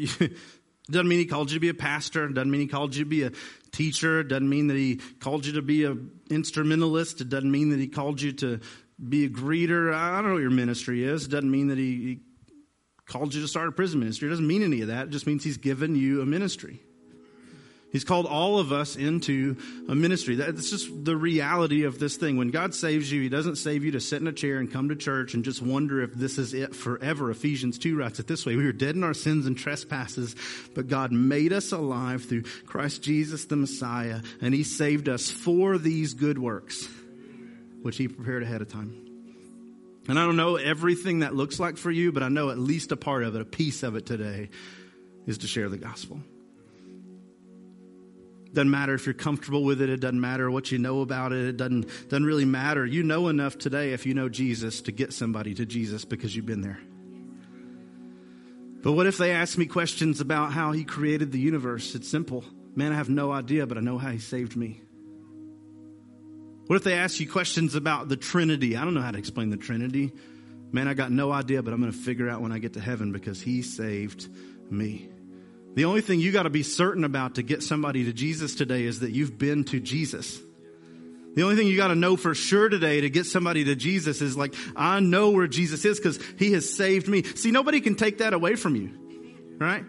doesn't 0.90 1.08
mean 1.08 1.20
he 1.20 1.26
called 1.26 1.52
you 1.52 1.56
to 1.56 1.60
be 1.60 1.70
a 1.70 1.74
pastor. 1.74 2.28
Doesn't 2.28 2.52
mean 2.52 2.62
he 2.62 2.68
called 2.68 2.96
you 2.96 3.04
to 3.04 3.10
be 3.10 3.24
a 3.24 3.32
teacher. 3.72 4.24
Doesn't 4.24 4.48
mean 4.48 4.68
that 4.68 4.78
he 4.78 4.98
called 5.20 5.46
you 5.46 5.54
to 5.54 5.62
be 5.62 5.86
an 5.86 6.12
instrumentalist. 6.30 7.22
It 7.22 7.30
doesn't 7.30 7.52
mean 7.52 7.70
that 7.70 7.80
he 7.80 7.88
called 7.88 8.22
you 8.22 8.32
to 8.34 8.60
be 9.08 9.26
a 9.26 9.30
greeter. 9.30 9.94
I 9.94 10.16
don't 10.16 10.30
know 10.30 10.34
what 10.34 10.42
your 10.42 10.52
ministry 10.52 11.04
is. 11.04 11.26
It 11.26 11.32
doesn't 11.32 11.52
mean 11.52 11.68
that 11.68 11.78
he, 11.78 11.96
he 11.96 12.20
called 13.06 13.34
you 13.34 13.42
to 13.42 13.48
start 13.48 13.68
a 13.68 13.72
prison 13.72 14.00
ministry. 14.00 14.28
It 14.28 14.32
doesn't 14.32 14.48
mean 14.48 14.64
any 14.64 14.82
of 14.82 14.88
that. 14.88 15.08
It 15.08 15.10
just 15.10 15.28
means 15.28 15.44
he's 15.44 15.58
given 15.58 15.96
you 15.96 16.22
a 16.22 16.26
ministry. 16.26 16.82
He's 17.90 18.04
called 18.04 18.26
all 18.26 18.60
of 18.60 18.74
us 18.74 18.98
into 18.98 19.56
a 19.88 19.96
ministry. 19.96 20.36
That's 20.36 20.70
just 20.70 21.06
the 21.06 21.16
reality 21.16 21.84
of 21.84 22.00
this 22.00 22.18
thing. 22.18 22.36
When 22.36 22.52
God 22.52 22.76
saves 22.76 23.10
you, 23.10 23.22
He 23.22 23.30
doesn't 23.30 23.56
save 23.56 23.86
you 23.86 23.92
to 23.92 24.02
sit 24.02 24.22
in 24.22 24.28
a 24.28 24.34
chair 24.34 24.58
and 24.58 24.72
come 24.72 24.90
to 24.90 24.96
church 24.96 25.34
and 25.34 25.46
just 25.46 25.62
wonder 25.62 26.02
if 26.02 26.14
this 26.14 26.38
is 26.38 26.54
it 26.54 26.76
forever. 26.76 27.32
Ephesians 27.32 27.80
2 27.80 27.98
writes 27.98 28.20
it 28.20 28.28
this 28.28 28.46
way. 28.46 28.58
We 28.58 28.66
were 28.66 28.74
dead 28.74 28.96
in 28.96 29.06
our 29.06 29.14
sins 29.14 29.46
and 29.46 29.58
trespasses, 29.58 30.36
but 30.76 30.90
God 30.90 31.14
made 31.14 31.54
us 31.54 31.72
alive 31.72 32.26
through 32.26 32.44
Christ 32.66 33.04
Jesus 33.04 33.46
the 33.46 33.56
Messiah, 33.56 34.22
and 34.42 34.54
He 34.54 34.64
saved 34.64 35.08
us 35.08 35.32
for 35.32 35.78
these 35.78 36.14
good 36.14 36.38
works, 36.38 36.90
which 37.84 37.96
He 37.96 38.10
prepared 38.10 38.44
ahead 38.44 38.62
of 38.62 38.70
time. 38.70 39.06
And 40.10 40.20
I 40.20 40.26
don't 40.26 40.38
know 40.38 40.58
everything 40.58 41.20
that 41.20 41.36
looks 41.36 41.58
like 41.58 41.78
for 41.78 41.92
you, 41.92 42.12
but 42.12 42.22
I 42.22 42.28
know 42.28 42.50
at 42.50 42.60
least 42.60 42.92
a 42.92 42.98
part 42.98 43.24
of 43.24 43.36
it, 43.36 43.42
a 43.42 43.46
piece 43.46 43.84
of 43.84 43.96
it 43.96 44.06
today, 44.06 44.50
is 45.26 45.40
to 45.40 45.48
share 45.48 45.70
the 45.70 45.78
gospel. 45.78 46.22
Doesn't 48.58 48.72
matter 48.72 48.96
if 48.96 49.06
you're 49.06 49.14
comfortable 49.14 49.64
with 49.64 49.84
it. 49.84 49.90
It 49.92 50.00
doesn't 50.00 50.20
matter 50.20 50.50
what 50.50 50.72
you 50.72 50.80
know 50.80 51.02
about 51.02 51.32
it. 51.32 51.46
It 51.46 51.58
doesn't, 51.58 52.10
doesn't 52.10 52.26
really 52.26 52.44
matter. 52.44 52.88
You 52.88 53.04
know 53.04 53.28
enough 53.28 53.60
today, 53.60 53.94
if 53.94 54.08
you 54.08 54.16
know 54.16 54.30
Jesus, 54.30 54.82
to 54.82 54.92
get 54.92 55.14
somebody 55.14 55.54
to 55.54 55.64
Jesus 55.64 56.06
because 56.06 56.36
you've 56.36 56.48
been 56.48 56.62
there. 56.62 56.80
But 58.82 58.94
what 58.94 59.06
if 59.06 59.20
they 59.20 59.30
ask 59.30 59.60
me 59.60 59.68
questions 59.68 60.22
about 60.22 60.54
how 60.54 60.72
he 60.72 60.86
created 60.86 61.32
the 61.32 61.38
universe? 61.38 61.94
It's 61.94 62.10
simple. 62.10 62.44
Man, 62.76 62.92
I 62.92 62.96
have 62.96 63.10
no 63.10 63.32
idea, 63.32 63.68
but 63.68 63.78
I 63.78 63.82
know 63.82 64.00
how 64.00 64.10
he 64.10 64.18
saved 64.18 64.56
me. 64.56 64.82
What 66.66 66.78
if 66.78 66.84
they 66.84 66.96
ask 66.96 67.20
you 67.20 67.30
questions 67.30 67.76
about 67.76 68.10
the 68.10 68.18
Trinity? 68.18 68.76
I 68.76 68.84
don't 68.84 68.96
know 68.96 69.02
how 69.02 69.12
to 69.12 69.20
explain 69.20 69.52
the 69.52 69.58
Trinity. 69.58 70.12
Man, 70.72 70.88
I 70.88 70.96
got 70.96 71.12
no 71.12 71.32
idea, 71.32 71.62
but 71.62 71.76
I'm 71.76 71.80
going 71.80 71.92
to 71.92 71.98
figure 72.00 72.28
out 72.28 72.42
when 72.42 72.52
I 72.52 72.58
get 72.58 72.74
to 72.74 72.82
heaven 72.82 73.12
because 73.12 73.40
he 73.40 73.62
saved 73.62 74.28
me. 74.72 75.12
The 75.78 75.86
only 75.86 76.02
thing 76.02 76.20
you 76.20 76.32
got 76.32 76.44
to 76.44 76.50
be 76.50 76.64
certain 76.64 77.04
about 77.04 77.36
to 77.36 77.44
get 77.44 77.62
somebody 77.62 78.06
to 78.06 78.12
Jesus 78.12 78.56
today 78.56 78.86
is 78.86 79.02
that 79.02 79.12
you've 79.12 79.38
been 79.38 79.64
to 79.66 79.80
Jesus. 79.80 80.42
The 81.36 81.44
only 81.44 81.56
thing 81.56 81.68
you 81.68 81.78
got 81.78 81.90
to 81.90 81.96
know 81.96 82.18
for 82.18 82.34
sure 82.34 82.68
today 82.68 83.02
to 83.02 83.12
get 83.12 83.28
somebody 83.28 83.64
to 83.66 83.76
Jesus 83.76 84.20
is 84.20 84.36
like, 84.36 84.56
I 84.76 85.02
know 85.02 85.30
where 85.30 85.46
Jesus 85.46 85.86
is 85.86 86.00
because 86.00 86.20
he 86.40 86.54
has 86.54 86.68
saved 86.68 87.08
me. 87.08 87.22
See, 87.22 87.52
nobody 87.52 87.80
can 87.80 87.94
take 87.94 88.18
that 88.18 88.34
away 88.34 88.56
from 88.56 88.76
you, 88.76 88.90
right? 89.60 89.86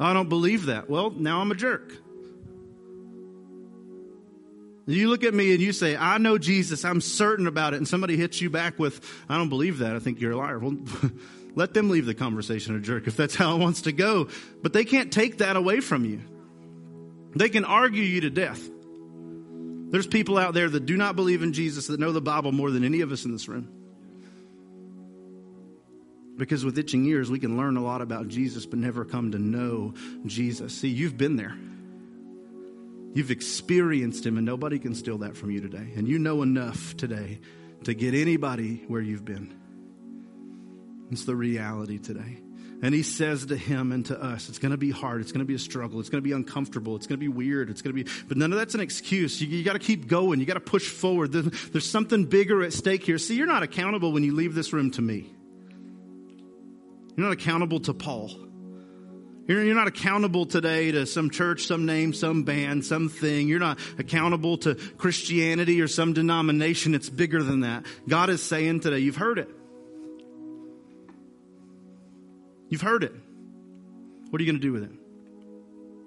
I 0.00 0.12
don't 0.12 0.28
believe 0.28 0.66
that. 0.66 0.90
Well, 0.90 1.10
now 1.10 1.40
I'm 1.40 1.52
a 1.52 1.54
jerk. 1.54 1.92
You 4.86 5.08
look 5.08 5.22
at 5.22 5.34
me 5.34 5.52
and 5.52 5.60
you 5.60 5.72
say, 5.72 5.96
I 5.96 6.18
know 6.18 6.36
Jesus, 6.36 6.84
I'm 6.84 7.00
certain 7.00 7.46
about 7.46 7.74
it, 7.74 7.76
and 7.76 7.86
somebody 7.86 8.16
hits 8.16 8.40
you 8.40 8.50
back 8.50 8.76
with, 8.76 9.00
I 9.28 9.38
don't 9.38 9.50
believe 9.50 9.78
that, 9.78 9.94
I 9.94 10.00
think 10.00 10.20
you're 10.20 10.32
a 10.32 10.36
liar. 10.36 10.58
Well, 10.58 10.78
let 11.54 11.74
them 11.74 11.90
leave 11.90 12.06
the 12.06 12.14
conversation 12.14 12.76
a 12.76 12.80
jerk 12.80 13.06
if 13.06 13.16
that's 13.16 13.34
how 13.42 13.56
it 13.56 13.58
wants 13.58 13.82
to 13.82 13.92
go. 13.92 14.28
But 14.62 14.72
they 14.72 14.84
can't 14.84 15.12
take 15.12 15.38
that 15.38 15.56
away 15.56 15.80
from 15.80 16.04
you. 16.04 16.20
They 17.34 17.48
can 17.48 17.64
argue 17.64 18.02
you 18.02 18.22
to 18.22 18.30
death. 18.30 18.60
There's 19.90 20.06
people 20.06 20.38
out 20.38 20.54
there 20.54 20.68
that 20.68 20.86
do 20.86 20.96
not 20.96 21.16
believe 21.16 21.42
in 21.42 21.52
Jesus 21.52 21.88
that 21.88 22.00
know 22.00 22.12
the 22.12 22.20
Bible 22.20 22.52
more 22.52 22.70
than 22.70 22.84
any 22.84 23.02
of 23.02 23.12
us 23.12 23.24
in 23.24 23.32
this 23.32 23.48
room. 23.48 23.68
Because 26.38 26.64
with 26.64 26.78
itching 26.78 27.04
ears, 27.04 27.30
we 27.30 27.38
can 27.38 27.58
learn 27.58 27.76
a 27.76 27.82
lot 27.82 28.00
about 28.00 28.28
Jesus, 28.28 28.64
but 28.64 28.78
never 28.78 29.04
come 29.04 29.32
to 29.32 29.38
know 29.38 29.92
Jesus. 30.24 30.74
See, 30.74 30.88
you've 30.88 31.18
been 31.18 31.36
there. 31.36 31.54
You've 33.14 33.30
experienced 33.30 34.24
him, 34.24 34.38
and 34.38 34.46
nobody 34.46 34.78
can 34.78 34.94
steal 34.94 35.18
that 35.18 35.36
from 35.36 35.50
you 35.50 35.60
today. 35.60 35.92
And 35.94 36.08
you 36.08 36.18
know 36.18 36.40
enough 36.40 36.96
today 36.96 37.40
to 37.84 37.92
get 37.92 38.14
anybody 38.14 38.82
where 38.88 39.02
you've 39.02 39.26
been. 39.26 39.61
It's 41.12 41.24
the 41.24 41.36
reality 41.36 41.98
today. 41.98 42.38
And 42.82 42.92
he 42.92 43.04
says 43.04 43.46
to 43.46 43.56
him 43.56 43.92
and 43.92 44.04
to 44.06 44.20
us, 44.20 44.48
it's 44.48 44.58
going 44.58 44.72
to 44.72 44.76
be 44.76 44.90
hard. 44.90 45.20
It's 45.20 45.30
going 45.30 45.40
to 45.40 45.46
be 45.46 45.54
a 45.54 45.58
struggle. 45.58 46.00
It's 46.00 46.08
going 46.08 46.20
to 46.20 46.28
be 46.28 46.32
uncomfortable. 46.32 46.96
It's 46.96 47.06
going 47.06 47.20
to 47.20 47.20
be 47.20 47.28
weird. 47.28 47.70
It's 47.70 47.80
going 47.80 47.96
to 47.96 48.04
be, 48.04 48.10
but 48.26 48.36
none 48.36 48.52
of 48.52 48.58
that's 48.58 48.74
an 48.74 48.80
excuse. 48.80 49.40
You, 49.40 49.46
you 49.46 49.62
got 49.62 49.74
to 49.74 49.78
keep 49.78 50.08
going. 50.08 50.40
You 50.40 50.46
got 50.46 50.54
to 50.54 50.60
push 50.60 50.88
forward. 50.88 51.30
There's, 51.30 51.70
there's 51.70 51.88
something 51.88 52.24
bigger 52.24 52.62
at 52.64 52.72
stake 52.72 53.04
here. 53.04 53.18
See, 53.18 53.36
you're 53.36 53.46
not 53.46 53.62
accountable 53.62 54.10
when 54.10 54.24
you 54.24 54.34
leave 54.34 54.56
this 54.56 54.72
room 54.72 54.90
to 54.92 55.02
me. 55.02 55.32
You're 57.16 57.26
not 57.26 57.32
accountable 57.32 57.78
to 57.80 57.94
Paul. 57.94 58.30
You're, 59.46 59.62
you're 59.62 59.76
not 59.76 59.86
accountable 59.86 60.46
today 60.46 60.90
to 60.90 61.06
some 61.06 61.30
church, 61.30 61.66
some 61.66 61.86
name, 61.86 62.12
some 62.12 62.42
band, 62.42 62.84
something. 62.84 63.46
You're 63.46 63.60
not 63.60 63.78
accountable 63.98 64.56
to 64.58 64.74
Christianity 64.74 65.80
or 65.80 65.86
some 65.86 66.14
denomination. 66.14 66.96
It's 66.96 67.08
bigger 67.08 67.44
than 67.44 67.60
that. 67.60 67.86
God 68.08 68.28
is 68.28 68.42
saying 68.42 68.80
today, 68.80 68.98
you've 68.98 69.16
heard 69.16 69.38
it. 69.38 69.48
You've 72.72 72.80
heard 72.80 73.04
it. 73.04 73.12
What 74.30 74.40
are 74.40 74.44
you 74.44 74.50
going 74.50 74.58
to 74.58 74.66
do 74.66 74.72
with 74.72 74.84
it? 74.84 74.92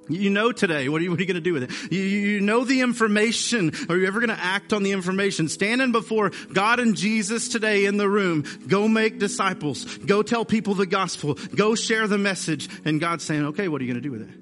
You 0.09 0.32
know 0.32 0.51
today. 0.51 0.89
What 0.89 0.99
are 0.99 1.03
you, 1.03 1.11
you 1.11 1.18
going 1.18 1.36
to 1.36 1.39
do 1.39 1.53
with 1.53 1.61
it? 1.61 1.91
You, 1.91 2.01
you 2.01 2.41
know 2.41 2.63
the 2.63 2.82
information. 2.82 3.72
Are 3.88 3.95
you 3.95 4.07
ever 4.07 4.20
going 4.20 4.36
to 4.36 4.43
act 4.43 4.74
on 4.74 4.82
the 4.82 4.91
information? 4.91 5.47
Standing 5.47 5.91
before 5.91 6.32
God 6.51 6.80
and 6.80 6.95
Jesus 6.95 7.49
today 7.49 7.86
in 7.86 7.97
the 7.97 8.09
room. 8.09 8.45
Go 8.68 8.88
make 8.88 9.20
disciples. 9.20 9.86
Go 9.97 10.24
tell 10.24 10.43
people 10.43 10.74
the 10.74 10.88
gospel. 10.88 11.36
Go 11.55 11.76
share 11.76 12.07
the 12.07 12.18
message. 12.18 12.68
And 12.84 12.99
God's 12.99 13.24
saying, 13.24 13.45
okay, 13.45 13.68
what 13.68 13.80
are 13.80 13.84
you 13.84 13.93
going 13.93 14.01
to 14.01 14.09
do 14.09 14.11
with 14.11 14.28
it? 14.28 14.36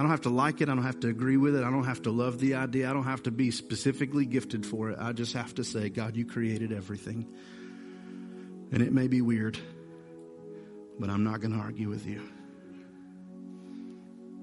I 0.00 0.02
don't 0.02 0.10
have 0.10 0.22
to 0.22 0.30
like 0.30 0.60
it. 0.60 0.68
I 0.68 0.74
don't 0.74 0.82
have 0.82 0.98
to 1.00 1.08
agree 1.08 1.36
with 1.36 1.54
it. 1.54 1.62
I 1.62 1.70
don't 1.70 1.84
have 1.84 2.02
to 2.02 2.10
love 2.10 2.40
the 2.40 2.56
idea. 2.56 2.90
I 2.90 2.92
don't 2.92 3.04
have 3.04 3.22
to 3.22 3.30
be 3.30 3.52
specifically 3.52 4.26
gifted 4.26 4.66
for 4.66 4.90
it. 4.90 4.98
I 5.00 5.12
just 5.12 5.34
have 5.34 5.54
to 5.54 5.62
say, 5.62 5.90
God, 5.90 6.16
you 6.16 6.24
created 6.26 6.72
everything. 6.72 7.28
And 8.70 8.82
it 8.82 8.92
may 8.92 9.08
be 9.08 9.22
weird, 9.22 9.58
but 10.98 11.08
I'm 11.10 11.24
not 11.24 11.40
going 11.40 11.52
to 11.52 11.58
argue 11.58 11.88
with 11.88 12.06
you. 12.06 12.22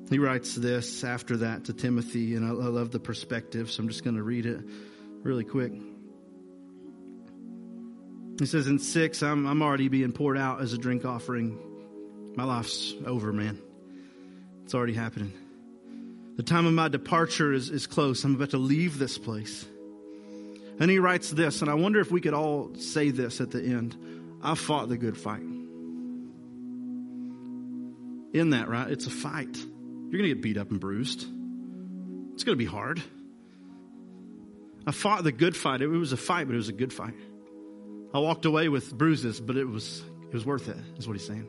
He 0.10 0.20
writes 0.20 0.54
this 0.56 1.04
after 1.04 1.38
that 1.38 1.66
to 1.66 1.74
Timothy, 1.74 2.36
and 2.36 2.46
I, 2.46 2.50
I 2.50 2.70
love 2.70 2.92
the 2.92 3.00
perspective, 3.00 3.72
so 3.72 3.82
I'm 3.82 3.90
just 3.90 4.04
going 4.04 4.16
to 4.16 4.24
read 4.24 4.46
it 4.46 4.62
really 5.24 5.44
quick. 5.44 5.74
He 8.40 8.46
says 8.46 8.68
in 8.68 8.80
six, 8.80 9.24
I'm, 9.24 9.48
I'm 9.48 9.62
already 9.62 9.88
being 9.88 10.12
poured 10.12 10.38
out 10.38 10.62
as 10.62 10.74
a 10.74 10.78
drink 10.78 11.06
offering. 11.06 11.58
My 12.36 12.44
life's 12.44 12.94
over, 13.06 13.32
man. 13.32 13.60
It's 14.66 14.76
already 14.76 14.94
happening. 14.94 15.32
The 16.36 16.44
time 16.44 16.66
of 16.66 16.74
my 16.74 16.90
departure 16.90 17.54
is, 17.54 17.70
is 17.70 17.88
close. 17.88 18.24
I'm 18.24 18.36
about 18.36 18.50
to 18.50 18.58
leave 18.58 19.00
this 19.00 19.18
place. 19.18 19.66
And 20.80 20.92
he 20.92 21.00
writes 21.00 21.32
this, 21.32 21.62
and 21.62 21.72
I 21.72 21.76
wonder 21.76 22.02
if 22.02 22.12
we 22.12 22.20
could 22.20 22.34
all 22.34 22.76
say 22.76 23.10
this 23.10 23.40
at 23.40 23.52
the 23.52 23.64
end 23.64 23.96
I 24.46 24.54
fought 24.56 24.90
the 24.90 24.98
good 24.98 25.18
fight. 25.18 25.42
In 28.34 28.52
that, 28.52 28.68
right? 28.70 28.90
It's 28.90 29.08
a 29.08 29.12
fight. 29.12 29.58
You're 29.58 30.20
going 30.20 30.24
to 30.24 30.36
get 30.36 30.42
beat 30.42 30.58
up 30.58 30.70
and 30.70 30.80
bruised. 30.80 31.26
It's 32.34 32.44
going 32.44 32.56
to 32.56 32.64
be 32.64 32.66
hard. 32.66 33.02
I 34.86 34.92
fought 34.92 35.24
the 35.24 35.32
good 35.32 35.58
fight. 35.58 35.82
It 35.82 35.88
was 35.88 36.12
a 36.12 36.18
fight, 36.18 36.46
but 36.46 36.54
it 36.54 36.58
was 36.58 36.70
a 36.70 36.74
good 36.74 36.94
fight. 36.94 37.16
I 38.14 38.20
walked 38.20 38.46
away 38.46 38.70
with 38.70 38.96
bruises, 38.96 39.42
but 39.42 39.58
it 39.58 39.66
was 39.66 40.04
it 40.28 40.34
was 40.34 40.46
worth 40.46 40.70
it. 40.70 40.78
Is 40.98 41.08
what 41.08 41.18
he's 41.18 41.26
saying. 41.26 41.48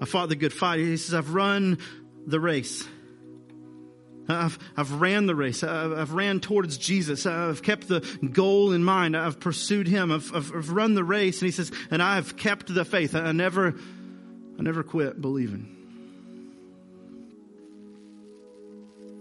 I 0.00 0.06
fought 0.06 0.30
the 0.30 0.36
good 0.36 0.52
fight. 0.52 0.80
He 0.80 0.96
says, 0.96 1.14
"I've 1.14 1.34
run 1.34 1.78
the 2.26 2.40
race. 2.40 2.88
I've 4.30 4.58
I've 4.76 4.92
ran 4.92 5.26
the 5.26 5.34
race. 5.34 5.62
I've, 5.62 5.92
I've 5.92 6.12
ran 6.12 6.40
towards 6.40 6.78
Jesus. 6.78 7.26
I've 7.26 7.62
kept 7.62 7.88
the 7.88 8.00
goal 8.32 8.72
in 8.72 8.84
mind. 8.84 9.16
I've 9.16 9.40
pursued 9.40 9.86
Him. 9.86 10.12
I've, 10.12 10.34
I've, 10.34 10.54
I've 10.54 10.70
run 10.70 10.94
the 10.94 11.04
race." 11.04 11.40
And 11.40 11.46
he 11.46 11.52
says, 11.52 11.72
"And 11.90 12.02
I've 12.02 12.36
kept 12.36 12.72
the 12.72 12.84
faith. 12.84 13.14
I 13.14 13.32
never 13.32 13.74
I 14.58 14.62
never 14.62 14.82
quit 14.82 15.20
believing." 15.20 15.76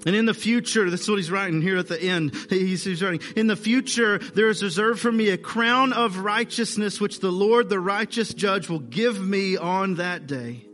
And 0.05 0.15
in 0.15 0.25
the 0.25 0.33
future, 0.33 0.89
this 0.89 1.01
is 1.01 1.09
what 1.09 1.17
he's 1.17 1.29
writing 1.29 1.61
here 1.61 1.77
at 1.77 1.87
the 1.87 2.01
end. 2.01 2.33
He's, 2.49 2.85
he's, 2.85 3.03
writing, 3.03 3.21
in 3.35 3.47
the 3.47 3.57
future, 3.57 4.17
there 4.17 4.49
is 4.49 4.63
reserved 4.63 5.01
for 5.01 5.11
me 5.11 5.29
a 5.29 5.37
crown 5.37 5.91
of 5.91 6.19
righteousness, 6.19 7.01
which 7.01 7.19
the 7.19 7.31
Lord, 7.31 7.67
the 7.67 7.81
righteous 7.81 8.33
judge, 8.33 8.69
will 8.69 8.79
give 8.79 9.19
me 9.21 9.57
on 9.57 9.95
that 9.95 10.25
day. 10.25 10.68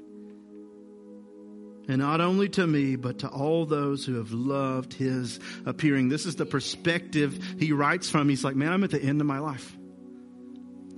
And 1.88 1.99
not 1.99 2.21
only 2.21 2.49
to 2.49 2.65
me, 2.65 2.95
but 2.95 3.19
to 3.19 3.27
all 3.27 3.65
those 3.65 4.05
who 4.05 4.15
have 4.15 4.31
loved 4.31 4.93
his 4.93 5.39
appearing. 5.65 6.09
This 6.09 6.25
is 6.25 6.36
the 6.36 6.45
perspective 6.45 7.39
he 7.59 7.71
writes 7.71 8.09
from. 8.09 8.27
He's 8.29 8.43
like, 8.43 8.55
man, 8.55 8.71
I'm 8.71 8.83
at 8.83 8.91
the 8.91 9.01
end 9.01 9.21
of 9.21 9.27
my 9.27 9.39
life. 9.39 9.75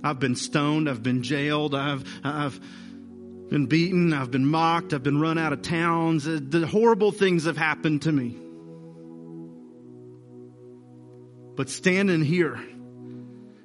I've 0.02 0.18
been 0.18 0.36
stoned. 0.36 0.88
I've 0.88 1.02
been 1.02 1.22
jailed. 1.22 1.74
I've, 1.74 2.04
I've, 2.24 2.58
been 3.48 3.66
beaten, 3.66 4.12
I've 4.12 4.30
been 4.30 4.46
mocked, 4.46 4.92
I've 4.92 5.02
been 5.02 5.20
run 5.20 5.38
out 5.38 5.52
of 5.52 5.62
towns. 5.62 6.28
Uh, 6.28 6.38
the 6.40 6.66
horrible 6.66 7.12
things 7.12 7.44
have 7.44 7.56
happened 7.56 8.02
to 8.02 8.12
me. 8.12 8.36
But 11.56 11.70
standing 11.70 12.22
here, 12.22 12.60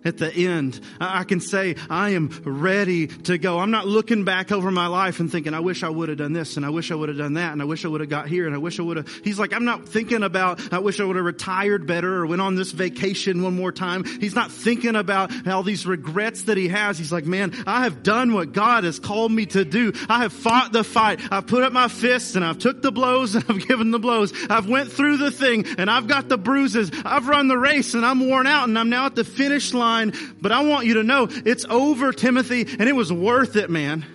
at 0.05 0.17
the 0.17 0.31
end, 0.31 0.79
I 0.99 1.23
can 1.23 1.39
say, 1.39 1.75
I 1.89 2.11
am 2.11 2.29
ready 2.43 3.07
to 3.07 3.37
go. 3.37 3.59
I'm 3.59 3.71
not 3.71 3.87
looking 3.87 4.23
back 4.23 4.51
over 4.51 4.71
my 4.71 4.87
life 4.87 5.19
and 5.19 5.31
thinking, 5.31 5.53
I 5.53 5.59
wish 5.59 5.83
I 5.83 5.89
would 5.89 6.09
have 6.09 6.17
done 6.17 6.33
this 6.33 6.57
and 6.57 6.65
I 6.65 6.69
wish 6.69 6.91
I 6.91 6.95
would 6.95 7.09
have 7.09 7.17
done 7.17 7.35
that 7.35 7.53
and 7.53 7.61
I 7.61 7.65
wish 7.65 7.85
I 7.85 7.87
would 7.87 8.01
have 8.01 8.09
got 8.09 8.27
here 8.27 8.45
and 8.45 8.55
I 8.55 8.57
wish 8.57 8.79
I 8.79 8.83
would 8.83 8.97
have. 8.97 9.07
He's 9.23 9.39
like, 9.39 9.53
I'm 9.53 9.65
not 9.65 9.87
thinking 9.87 10.23
about, 10.23 10.73
I 10.73 10.79
wish 10.79 10.99
I 10.99 11.05
would 11.05 11.15
have 11.15 11.25
retired 11.25 11.87
better 11.87 12.17
or 12.17 12.25
went 12.25 12.41
on 12.41 12.55
this 12.55 12.71
vacation 12.71 13.41
one 13.41 13.55
more 13.55 13.71
time. 13.71 14.03
He's 14.03 14.35
not 14.35 14.51
thinking 14.51 14.95
about 14.95 15.31
all 15.47 15.63
these 15.63 15.85
regrets 15.85 16.43
that 16.43 16.57
he 16.57 16.67
has. 16.67 16.97
He's 16.97 17.11
like, 17.11 17.25
man, 17.25 17.53
I 17.65 17.83
have 17.83 18.03
done 18.03 18.33
what 18.33 18.51
God 18.51 18.83
has 18.83 18.99
called 18.99 19.31
me 19.31 19.45
to 19.47 19.63
do. 19.63 19.93
I 20.09 20.19
have 20.19 20.33
fought 20.33 20.73
the 20.73 20.83
fight. 20.83 21.19
I've 21.31 21.47
put 21.47 21.63
up 21.63 21.71
my 21.71 21.87
fists 21.87 22.35
and 22.35 22.43
I've 22.43 22.59
took 22.59 22.81
the 22.81 22.91
blows 22.91 23.35
and 23.35 23.45
I've 23.47 23.65
given 23.67 23.91
the 23.91 23.99
blows. 23.99 24.33
I've 24.49 24.67
went 24.67 24.91
through 24.91 25.17
the 25.17 25.31
thing 25.31 25.65
and 25.77 25.89
I've 25.89 26.07
got 26.07 26.29
the 26.29 26.37
bruises. 26.37 26.91
I've 27.05 27.27
run 27.27 27.47
the 27.47 27.57
race 27.57 27.93
and 27.93 28.05
I'm 28.05 28.27
worn 28.27 28.47
out 28.47 28.67
and 28.67 28.77
I'm 28.77 28.89
now 28.89 29.05
at 29.05 29.15
the 29.15 29.23
finish 29.23 29.73
line 29.73 29.92
but 30.41 30.51
I 30.51 30.63
want 30.63 30.85
you 30.85 30.95
to 30.95 31.03
know 31.03 31.27
it's 31.29 31.65
over, 31.69 32.11
Timothy, 32.11 32.61
and 32.61 32.89
it 32.89 32.95
was 32.95 33.11
worth 33.11 33.55
it, 33.55 33.69
man. 33.69 34.05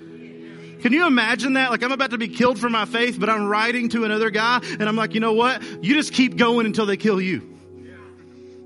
Can 0.81 0.93
you 0.93 1.07
imagine 1.07 1.55
that? 1.55 1.71
Like 1.71 1.83
I'm 1.83 1.93
about 1.93 2.11
to 2.11 2.19
be 2.19 2.29
killed 2.29 2.59
for 2.59 2.71
my 2.71 2.85
faith, 2.85 3.19
but 3.19 3.29
I'm 3.29 3.47
writing 3.47 3.89
to 3.91 4.05
another 4.05 4.31
guy 4.31 4.61
and 4.63 4.83
I'm 4.83 4.97
like, 4.97 5.15
you 5.15 5.21
know 5.21 5.33
what? 5.33 5.63
You 5.83 5.95
just 5.95 6.13
keep 6.13 6.37
going 6.37 6.67
until 6.67 6.87
they 6.87 6.97
kill 6.97 7.21
you 7.21 7.58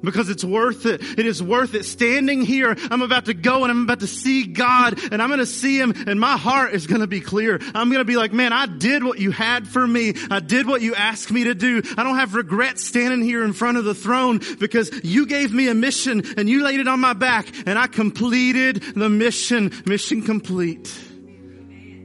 because 0.02 0.28
it's 0.28 0.44
worth 0.44 0.86
it. 0.86 1.02
It 1.18 1.26
is 1.26 1.42
worth 1.42 1.74
it. 1.74 1.84
Standing 1.84 2.42
here, 2.42 2.76
I'm 2.90 3.02
about 3.02 3.26
to 3.26 3.34
go 3.34 3.64
and 3.64 3.70
I'm 3.70 3.82
about 3.84 4.00
to 4.00 4.06
see 4.06 4.44
God 4.46 4.98
and 5.12 5.22
I'm 5.22 5.28
going 5.28 5.38
to 5.38 5.46
see 5.46 5.78
Him 5.78 5.94
and 6.06 6.18
my 6.18 6.36
heart 6.36 6.74
is 6.74 6.86
going 6.86 7.00
to 7.00 7.06
be 7.06 7.20
clear. 7.20 7.60
I'm 7.74 7.88
going 7.88 8.00
to 8.00 8.04
be 8.04 8.16
like, 8.16 8.32
man, 8.32 8.52
I 8.52 8.66
did 8.66 9.04
what 9.04 9.18
you 9.18 9.30
had 9.30 9.66
for 9.66 9.86
me. 9.86 10.14
I 10.30 10.40
did 10.40 10.66
what 10.66 10.82
you 10.82 10.94
asked 10.94 11.30
me 11.30 11.44
to 11.44 11.54
do. 11.54 11.82
I 11.96 12.02
don't 12.02 12.16
have 12.16 12.34
regrets 12.34 12.84
standing 12.84 13.22
here 13.22 13.44
in 13.44 13.52
front 13.52 13.78
of 13.78 13.84
the 13.84 13.94
throne 13.94 14.40
because 14.58 14.90
you 15.04 15.26
gave 15.26 15.52
me 15.52 15.68
a 15.68 15.74
mission 15.74 16.22
and 16.36 16.48
you 16.48 16.62
laid 16.62 16.80
it 16.80 16.88
on 16.88 17.00
my 17.00 17.12
back 17.12 17.48
and 17.66 17.78
I 17.78 17.86
completed 17.86 18.82
the 18.94 19.08
mission. 19.08 19.72
Mission 19.86 20.22
complete. 20.22 20.88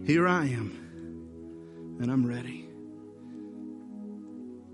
Here 0.06 0.28
I 0.28 0.46
am 0.46 1.98
and 2.00 2.12
I'm 2.12 2.26
ready. 2.26 2.68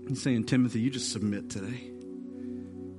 I'm 0.06 0.14
saying, 0.14 0.44
Timothy, 0.44 0.80
you 0.80 0.90
just 0.90 1.10
submit 1.12 1.48
today. 1.48 1.93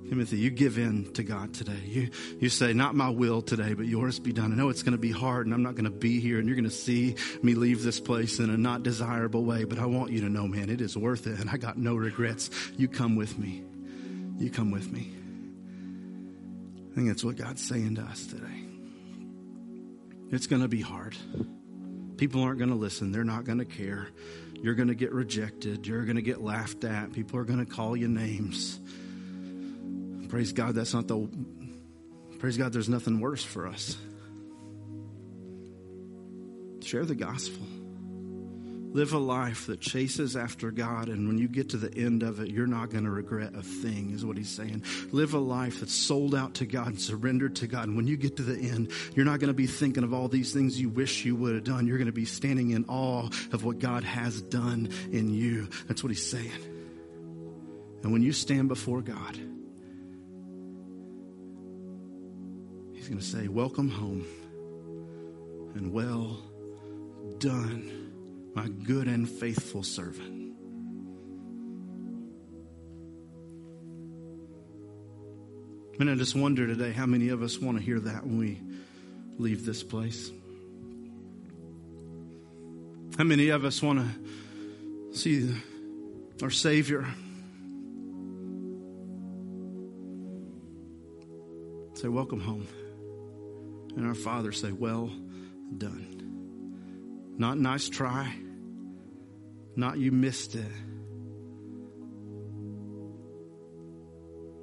Timothy, 0.10 0.38
you 0.38 0.51
give 0.51 0.78
in 0.78 1.12
to 1.14 1.24
God 1.24 1.53
today. 1.53 1.82
You, 1.84 2.10
you 2.39 2.49
say, 2.49 2.74
Not 2.74 2.93
my 2.95 3.10
will 3.10 3.41
today, 3.41 3.74
but 3.74 3.88
yours 3.88 4.20
be 4.20 4.32
done. 4.32 4.51
I 4.51 4.56
know 4.56 4.70
it's 4.70 4.84
going 4.84 4.93
to 4.93 4.99
be 4.99 5.12
hard 5.12 5.47
and 5.47 5.53
I'm 5.53 5.64
not 5.64 5.74
going 5.74 5.86
to 5.86 5.91
be 5.91 6.20
here 6.20 6.38
and 6.38 6.47
you're 6.47 6.56
going 6.56 6.70
to 6.70 6.76
see 6.76 7.16
me 7.41 7.56
leave 7.56 7.84
this 7.84 7.99
place 7.99 8.39
in 8.39 8.49
a 8.49 8.58
not 8.58 8.84
desirable 8.84 9.43
way, 9.43 9.64
but 9.64 9.80
I 9.80 9.86
want 9.86 10.12
you 10.12 10.22
to 10.22 10.30
know, 10.30 10.47
man, 10.47 10.70
it 10.70 10.80
is 10.80 10.95
worth 10.95 11.26
it 11.26 11.39
and 11.39 11.49
I 11.49 11.58
got 11.58 11.78
no 11.78 11.95
regrets. 11.95 12.51
You 12.78 12.88
come 12.88 13.16
with 13.16 13.38
me. 13.39 13.64
You 14.38 14.51
come 14.51 14.70
with 14.70 14.91
me. 14.91 15.12
I 16.91 16.95
think 16.95 17.08
that's 17.08 17.24
what 17.24 17.36
God's 17.36 17.66
saying 17.66 17.95
to 17.95 18.01
us 18.03 18.28
today. 18.28 18.64
It's 20.32 20.47
going 20.47 20.62
to 20.62 20.68
be 20.68 20.82
hard. 20.82 21.16
People 22.18 22.43
aren't 22.43 22.60
going 22.60 22.70
to 22.70 22.76
listen, 22.76 23.12
they're 23.12 23.24
not 23.24 23.43
going 23.43 23.60
to 23.60 23.66
care. 23.66 24.10
You're 24.53 24.76
going 24.76 24.88
to 24.88 24.95
get 24.95 25.12
rejected, 25.12 25.86
you're 25.88 26.06
going 26.06 26.16
to 26.16 26.22
get 26.22 26.41
laughed 26.41 26.84
at, 26.84 27.12
people 27.12 27.39
are 27.39 27.43
going 27.43 27.60
to 27.60 27.66
call 27.66 27.97
you 27.97 28.08
names. 28.08 28.80
Praise 30.30 30.54
God, 30.54 30.76
that's 30.76 30.94
not 30.94 31.08
the. 31.08 31.30
Praise 32.40 32.58
God, 32.58 32.74
there's 32.74 32.90
nothing 32.90 33.20
worse 33.20 33.44
for 33.44 33.68
us. 33.68 33.98
Share 36.82 37.06
the 37.06 37.16
gospel. 37.16 37.66
Live 38.96 39.12
a 39.12 39.18
life 39.18 39.66
that 39.66 39.82
chases 39.82 40.38
after 40.38 40.72
God, 40.72 41.10
and 41.10 41.28
when 41.28 41.38
you 41.38 41.50
get 41.50 41.72
to 41.72 41.78
the 41.78 41.94
end 41.94 42.24
of 42.24 42.40
it, 42.40 42.50
you're 42.50 42.66
not 42.66 42.92
going 42.92 43.04
to 43.04 43.10
regret 43.10 43.54
a 43.54 43.62
thing, 43.62 44.12
is 44.12 44.26
what 44.26 44.38
he's 44.38 44.50
saying. 44.50 44.86
Live 45.12 45.34
a 45.34 45.38
life 45.38 45.82
that's 45.82 45.94
sold 45.94 46.34
out 46.34 46.54
to 46.54 46.66
God 46.66 46.88
and 46.88 47.02
surrendered 47.02 47.58
to 47.58 47.68
God. 47.68 47.90
And 47.90 47.98
when 47.98 48.08
you 48.08 48.16
get 48.16 48.38
to 48.38 48.44
the 48.44 48.58
end, 48.58 48.92
you're 49.14 49.26
not 49.26 49.42
going 49.42 49.50
to 49.50 49.54
be 49.54 49.68
thinking 49.68 50.06
of 50.06 50.14
all 50.14 50.30
these 50.30 50.54
things 50.54 50.80
you 50.80 50.88
wish 50.88 51.26
you 51.26 51.36
would 51.36 51.56
have 51.56 51.66
done. 51.66 51.88
You're 51.88 51.98
going 51.98 52.06
to 52.06 52.14
be 52.14 52.24
standing 52.24 52.70
in 52.70 52.86
awe 52.88 53.28
of 53.52 53.66
what 53.66 53.80
God 53.80 54.06
has 54.06 54.42
done 54.42 54.88
in 55.12 55.34
you. 55.34 55.68
That's 55.90 56.02
what 56.02 56.12
he's 56.12 56.32
saying. 56.32 56.52
And 58.02 58.14
when 58.14 58.22
you 58.22 58.32
stand 58.32 58.70
before 58.70 59.02
God, 59.02 59.38
He's 63.06 63.12
going 63.12 63.22
to 63.22 63.28
say, 63.28 63.47
Welcome 63.47 63.88
home 63.88 64.26
and 65.76 65.93
well 65.93 66.41
done, 67.38 68.49
my 68.56 68.68
good 68.68 69.08
and 69.08 69.30
faithful 69.30 69.84
servant. 69.84 70.56
And 75.99 76.10
I 76.10 76.16
just 76.16 76.34
wonder 76.34 76.66
today 76.66 76.93
how 76.93 77.06
many 77.06 77.30
of 77.30 77.43
us 77.43 77.60
want 77.60 77.78
to 77.78 77.84
hear 77.84 77.99
that 77.99 78.26
when 78.26 78.39
we 78.39 78.60
leave 79.38 79.68
this 79.68 79.84
place. 79.84 80.32
How 83.20 83.24
many 83.24 83.49
of 83.49 83.66
us 83.66 83.84
want 83.84 83.99
to 83.99 85.16
see 85.16 85.56
our 86.41 86.49
Savior 86.49 87.06
say, 91.93 92.08
Welcome 92.08 92.39
home? 92.39 92.68
And 93.96 94.06
our 94.06 94.16
Father 94.16 94.52
say, 94.52 94.72
Well 94.72 95.12
done. 95.78 97.34
Not 97.38 97.58
nice 97.58 97.89
try, 97.89 98.34
not 99.76 99.98
you 99.98 100.12
missed 100.12 100.56
it, 100.56 100.72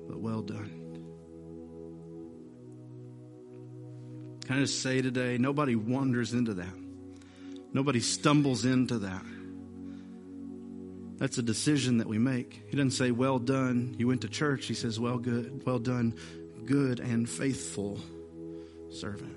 but 0.08 0.18
well 0.18 0.42
done. 0.42 0.78
Can 4.46 4.56
I 4.56 4.60
just 4.60 4.82
say 4.82 5.02
today, 5.02 5.38
nobody 5.38 5.76
wanders 5.76 6.32
into 6.34 6.54
that. 6.54 6.74
Nobody 7.72 8.00
stumbles 8.00 8.64
into 8.64 8.98
that. 9.00 9.24
That's 11.16 11.38
a 11.38 11.42
decision 11.42 11.98
that 11.98 12.08
we 12.08 12.18
make. 12.18 12.62
He 12.68 12.76
doesn't 12.76 12.90
say, 12.92 13.12
Well 13.12 13.38
done. 13.38 13.94
You 13.98 14.08
went 14.08 14.22
to 14.22 14.28
church. 14.28 14.66
He 14.66 14.74
says, 14.74 14.98
Well, 14.98 15.18
good, 15.18 15.64
well 15.64 15.78
done, 15.78 16.14
good 16.64 17.00
and 17.00 17.28
faithful 17.28 18.00
servant. 18.92 19.36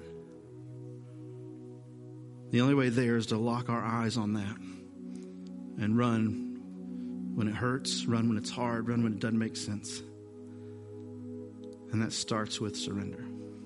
The 2.52 2.62
only 2.62 2.76
way 2.76 2.90
there 2.90 3.18
is 3.18 3.28
to 3.28 3.38
lock 3.38 3.70
our 3.70 3.84
eyes 3.84 4.18
on 4.18 4.34
that 4.34 4.58
and 5.78 5.98
run 5.98 6.62
when 7.36 7.48
it 7.48 7.56
hurts, 7.56 8.06
run 8.06 8.30
when 8.30 8.38
it's 8.38 8.50
hard, 8.50 8.88
run 8.88 9.04
when 9.04 9.14
it 9.14 9.20
doesn't 9.20 9.38
make 9.38 9.58
sense. 9.58 10.02
And 11.92 12.02
that 12.02 12.14
starts 12.14 12.62
with 12.62 12.78
surrender. 12.78 13.25